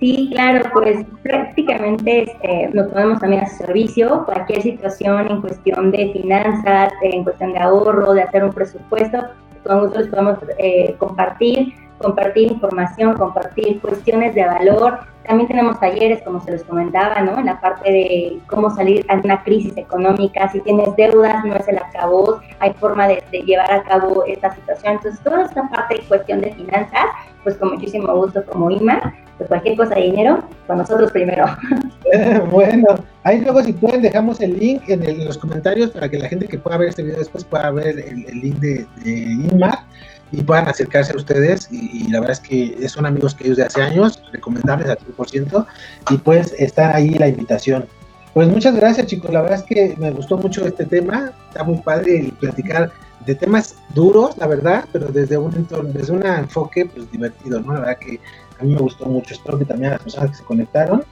Sí, 0.01 0.31
claro, 0.33 0.63
pues 0.73 1.05
prácticamente 1.23 2.23
este, 2.23 2.71
nos 2.73 2.91
ponemos 2.91 3.21
también 3.21 3.45
a 3.45 3.49
su 3.51 3.67
servicio. 3.67 4.25
Cualquier 4.25 4.63
situación 4.63 5.31
en 5.31 5.43
cuestión 5.43 5.91
de 5.91 6.11
finanzas, 6.15 6.91
en 7.03 7.23
cuestión 7.23 7.53
de 7.53 7.59
ahorro, 7.59 8.15
de 8.15 8.23
hacer 8.23 8.43
un 8.43 8.51
presupuesto, 8.51 9.19
con 9.63 9.81
gusto 9.81 9.99
les 9.99 10.09
podemos 10.09 10.39
eh, 10.57 10.95
compartir, 10.97 11.75
compartir 11.99 12.51
información, 12.51 13.13
compartir 13.13 13.79
cuestiones 13.83 14.35
de 14.35 14.47
valor. 14.47 15.01
También 15.27 15.49
tenemos 15.49 15.79
talleres, 15.79 16.23
como 16.23 16.41
se 16.41 16.53
les 16.53 16.65
comentaba, 16.65 17.21
¿no? 17.21 17.39
En 17.39 17.45
la 17.45 17.61
parte 17.61 17.93
de 17.93 18.39
cómo 18.47 18.71
salir 18.71 19.05
a 19.11 19.17
una 19.17 19.43
crisis 19.45 19.77
económica. 19.77 20.49
Si 20.49 20.61
tienes 20.61 20.97
deudas, 20.97 21.45
no 21.45 21.55
es 21.57 21.69
el 21.69 21.77
acabó, 21.77 22.41
hay 22.61 22.73
forma 22.73 23.07
de, 23.07 23.23
de 23.31 23.41
llevar 23.43 23.71
a 23.71 23.83
cabo 23.83 24.25
esta 24.27 24.55
situación. 24.55 24.95
Entonces, 24.95 25.21
toda 25.23 25.43
esta 25.43 25.69
parte 25.69 25.97
de 25.97 26.03
cuestión 26.05 26.41
de 26.41 26.55
finanzas, 26.55 27.05
pues 27.43 27.59
con 27.59 27.75
muchísimo 27.75 28.15
gusto 28.15 28.43
como 28.47 28.71
IMA, 28.71 29.15
pues 29.41 29.49
cualquier 29.49 29.75
cosa 29.75 29.95
de 29.95 30.03
dinero, 30.03 30.45
con 30.67 30.77
nosotros 30.77 31.11
primero. 31.13 31.47
bueno, 32.51 32.89
ahí 33.23 33.41
luego 33.41 33.63
si 33.63 33.73
pueden 33.73 34.03
dejamos 34.03 34.39
el 34.43 34.59
link 34.59 34.83
en, 34.89 35.25
los 35.25 35.39
comentarios 35.39 35.91
para 35.91 36.11
que 36.11 36.19
la 36.19 36.29
gente 36.29 36.47
que 36.47 36.59
pueda 36.59 36.77
ver 36.77 36.91
este 36.91 37.03
video 37.03 37.19
después 37.19 37.45
pueda 37.45 37.71
ver 37.71 37.99
el, 37.99 38.39
link 38.39 38.57
de, 38.57 38.87
de 39.03 39.11
INMA 39.11 39.87
y 40.31 40.43
puedan 40.43 40.69
acercarse 40.69 41.15
a 41.15 41.17
ustedes 41.17 41.69
y, 41.73 42.09
la 42.09 42.21
verdad 42.21 42.37
es 42.37 42.41
que 42.41 42.89
son 42.91 43.07
amigos 43.07 43.35
que 43.35 43.45
ellos 43.45 43.57
de 43.57 43.65
hace 43.65 43.81
años, 43.81 44.23
recomendables 44.31 44.91
al 44.91 44.99
100% 44.99 45.67
y 46.11 46.19
pues 46.19 46.55
está 46.59 46.95
ahí 46.95 47.15
la 47.15 47.29
invitación. 47.29 47.87
Pues 48.35 48.47
muchas 48.47 48.77
gracias 48.77 49.07
chicos, 49.07 49.33
la 49.33 49.41
verdad 49.41 49.61
es 49.61 49.65
que 49.65 49.95
me 49.97 50.11
gustó 50.11 50.37
mucho 50.37 50.67
este 50.67 50.85
tema, 50.85 51.33
está 51.49 51.65
muy 51.65 51.79
padre 51.79 52.31
platicar 52.39 52.93
de 53.25 53.35
temas 53.35 53.77
duros, 53.95 54.37
la 54.39 54.47
verdad, 54.47 54.85
pero 54.93 55.09
desde 55.09 55.37
un 55.37 55.67
desde 55.93 56.13
un 56.13 56.27
enfoque 56.27 56.87
pues 56.87 57.11
divertido, 57.11 57.61
¿no? 57.61 57.73
La 57.73 57.81
verdad 57.81 57.99
que 57.99 58.21
a 58.61 58.65
mí 58.65 58.75
me 58.75 58.81
gustó 58.81 59.07
mucho, 59.07 59.35
espero 59.35 59.59
que 59.59 59.65
también 59.65 59.93
a 59.93 59.95
las 59.95 60.03
personas 60.03 60.31
que 60.31 60.37
se 60.37 60.45
conectaron. 60.45 61.05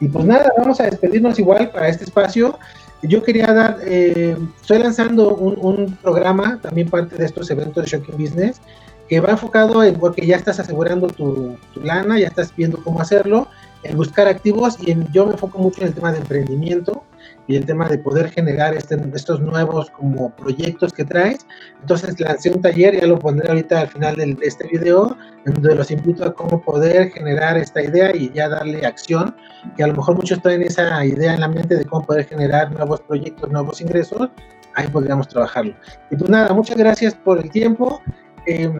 Y 0.00 0.08
pues 0.08 0.24
nada, 0.24 0.52
vamos 0.58 0.80
a 0.80 0.84
despedirnos 0.84 1.38
igual 1.38 1.70
para 1.70 1.88
este 1.88 2.04
espacio. 2.04 2.58
Yo 3.02 3.22
quería 3.22 3.46
dar, 3.52 3.78
eh, 3.82 4.36
estoy 4.60 4.78
lanzando 4.78 5.34
un, 5.34 5.58
un, 5.60 5.96
programa, 5.96 6.58
también 6.60 6.88
parte 6.88 7.16
de 7.16 7.24
estos 7.26 7.50
eventos 7.50 7.84
de 7.84 7.90
Shocking 7.90 8.16
Business, 8.16 8.60
que 9.08 9.20
va 9.20 9.30
enfocado 9.30 9.82
en 9.84 9.94
porque 9.98 10.26
ya 10.26 10.36
estás 10.36 10.58
asegurando 10.58 11.06
tu, 11.06 11.56
tu 11.72 11.80
lana, 11.80 12.18
ya 12.18 12.26
estás 12.28 12.54
viendo 12.56 12.82
cómo 12.82 13.00
hacerlo, 13.00 13.48
en 13.82 13.96
buscar 13.96 14.26
activos 14.26 14.76
y 14.80 14.90
en, 14.90 15.10
yo 15.12 15.26
me 15.26 15.32
enfoco 15.32 15.58
mucho 15.58 15.82
en 15.82 15.88
el 15.88 15.94
tema 15.94 16.12
de 16.12 16.18
emprendimiento 16.18 17.04
y 17.46 17.56
el 17.56 17.64
tema 17.64 17.88
de 17.88 17.98
poder 17.98 18.30
generar 18.30 18.74
este, 18.74 18.98
estos 19.14 19.40
nuevos 19.40 19.90
como 19.90 20.34
proyectos 20.36 20.92
que 20.92 21.04
traes. 21.04 21.46
Entonces 21.80 22.18
lancé 22.20 22.50
un 22.50 22.60
taller, 22.60 23.00
ya 23.00 23.06
lo 23.06 23.18
pondré 23.18 23.48
ahorita 23.48 23.82
al 23.82 23.88
final 23.88 24.16
de 24.16 24.36
este 24.42 24.66
video, 24.68 25.16
en 25.44 25.54
donde 25.54 25.74
los 25.74 25.90
invito 25.90 26.24
a 26.24 26.34
cómo 26.34 26.60
poder 26.60 27.10
generar 27.10 27.56
esta 27.56 27.82
idea 27.82 28.14
y 28.14 28.32
ya 28.32 28.48
darle 28.48 28.84
acción, 28.84 29.34
que 29.76 29.84
a 29.84 29.86
lo 29.86 29.94
mejor 29.94 30.16
muchos 30.16 30.40
traen 30.42 30.62
esa 30.62 31.04
idea 31.04 31.34
en 31.34 31.40
la 31.40 31.48
mente 31.48 31.76
de 31.76 31.84
cómo 31.84 32.04
poder 32.04 32.26
generar 32.26 32.72
nuevos 32.72 33.00
proyectos, 33.02 33.50
nuevos 33.50 33.80
ingresos, 33.80 34.28
ahí 34.74 34.88
podríamos 34.88 35.28
trabajarlo. 35.28 35.74
Y 36.10 36.16
pues 36.16 36.30
nada, 36.30 36.52
muchas 36.52 36.76
gracias 36.76 37.14
por 37.14 37.38
el 37.38 37.50
tiempo. 37.50 38.00
Eh, 38.46 38.70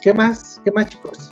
¿Qué 0.00 0.14
más? 0.14 0.60
¿Qué 0.64 0.72
más 0.72 0.86
chicos? 0.86 1.30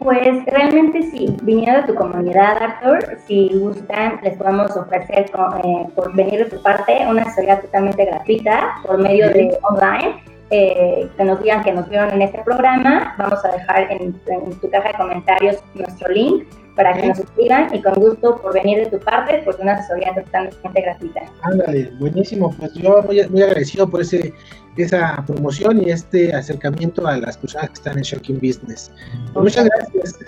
Pues 0.00 0.46
realmente 0.46 1.02
sí, 1.02 1.36
viniendo 1.42 1.82
de 1.82 1.88
tu 1.88 1.94
comunidad, 1.94 2.56
Arthur, 2.62 3.18
si 3.26 3.50
gustan, 3.58 4.18
les 4.22 4.34
podemos 4.38 4.74
ofrecer 4.74 5.26
eh, 5.62 5.86
por 5.94 6.16
venir 6.16 6.38
de 6.38 6.46
tu 6.46 6.62
parte 6.62 7.06
una 7.06 7.20
asesoría 7.20 7.60
totalmente 7.60 8.06
gratuita 8.06 8.76
por 8.86 8.96
medio 8.96 9.28
de 9.28 9.58
online. 9.62 10.24
Eh, 10.52 11.06
que 11.16 11.24
nos 11.24 11.40
digan 11.42 11.62
que 11.62 11.72
nos 11.72 11.88
vieron 11.90 12.10
en 12.12 12.22
este 12.22 12.38
programa, 12.42 13.14
vamos 13.18 13.44
a 13.44 13.52
dejar 13.52 13.92
en, 13.92 14.14
tu 14.60 14.70
caja 14.70 14.88
de 14.88 14.94
comentarios 14.94 15.62
nuestro 15.74 16.08
link 16.08 16.44
para 16.80 16.94
que 16.94 17.08
nos 17.08 17.18
escriban 17.18 17.74
y 17.74 17.82
con 17.82 17.92
gusto 17.94 18.40
por 18.40 18.54
venir 18.54 18.78
de 18.78 18.86
tu 18.86 19.04
parte, 19.04 19.42
pues 19.44 19.58
una 19.58 19.74
asesoría 19.74 20.14
totalmente 20.14 20.80
gratuita. 20.80 21.20
Ándale, 21.42 21.92
buenísimo, 21.98 22.54
pues 22.58 22.72
yo 22.72 23.02
muy, 23.02 23.22
muy 23.28 23.42
agradecido 23.42 23.86
por 23.86 24.00
ese 24.00 24.32
esa 24.76 25.22
promoción 25.26 25.82
y 25.82 25.90
este 25.90 26.34
acercamiento 26.34 27.06
a 27.06 27.18
las 27.18 27.36
personas 27.36 27.68
que 27.68 27.74
están 27.74 27.98
en 27.98 28.02
Shocking 28.02 28.36
Business. 28.36 28.90
muchas 29.34 29.66
gracias. 29.66 30.18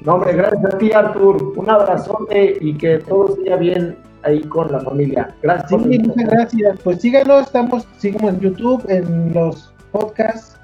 No, 0.00 0.14
hombre, 0.14 0.32
gracias 0.32 0.64
a 0.64 0.78
ti, 0.78 0.92
Artur. 0.92 1.52
Un 1.58 1.68
abrazote 1.68 2.56
y 2.58 2.74
que 2.78 3.00
todo 3.00 3.36
siga 3.36 3.56
bien 3.56 3.98
ahí 4.22 4.40
con 4.44 4.72
la 4.72 4.80
familia. 4.80 5.34
Gracias. 5.42 5.82
Sí, 5.82 5.98
muchas 5.98 6.30
gracias. 6.30 6.78
Pues 6.82 7.02
síganos, 7.02 7.48
estamos, 7.48 7.86
sigamos 7.98 8.32
en 8.32 8.40
YouTube, 8.40 8.82
en 8.88 9.34
los 9.34 9.74
podcasts 9.92 10.58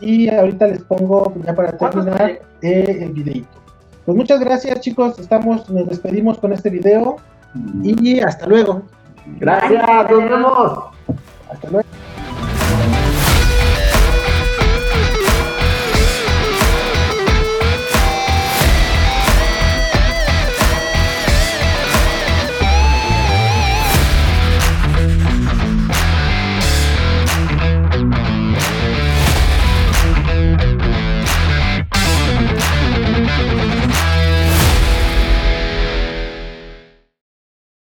y 0.00 0.30
ahorita 0.30 0.68
les 0.68 0.82
pongo 0.84 1.34
ya 1.44 1.54
para 1.54 1.76
terminar 1.76 2.40
eh, 2.62 2.98
el 3.02 3.12
videito. 3.12 3.65
Pues 4.06 4.16
muchas 4.16 4.38
gracias, 4.38 4.80
chicos. 4.80 5.18
Estamos, 5.18 5.68
nos 5.68 5.88
despedimos 5.88 6.38
con 6.38 6.52
este 6.52 6.70
video 6.70 7.16
y 7.82 8.20
hasta 8.20 8.46
luego. 8.46 8.82
Gracias, 9.40 10.10
nos 10.10 10.28
vemos. 10.28 10.78
Hasta 11.50 11.70
luego. 11.70 11.88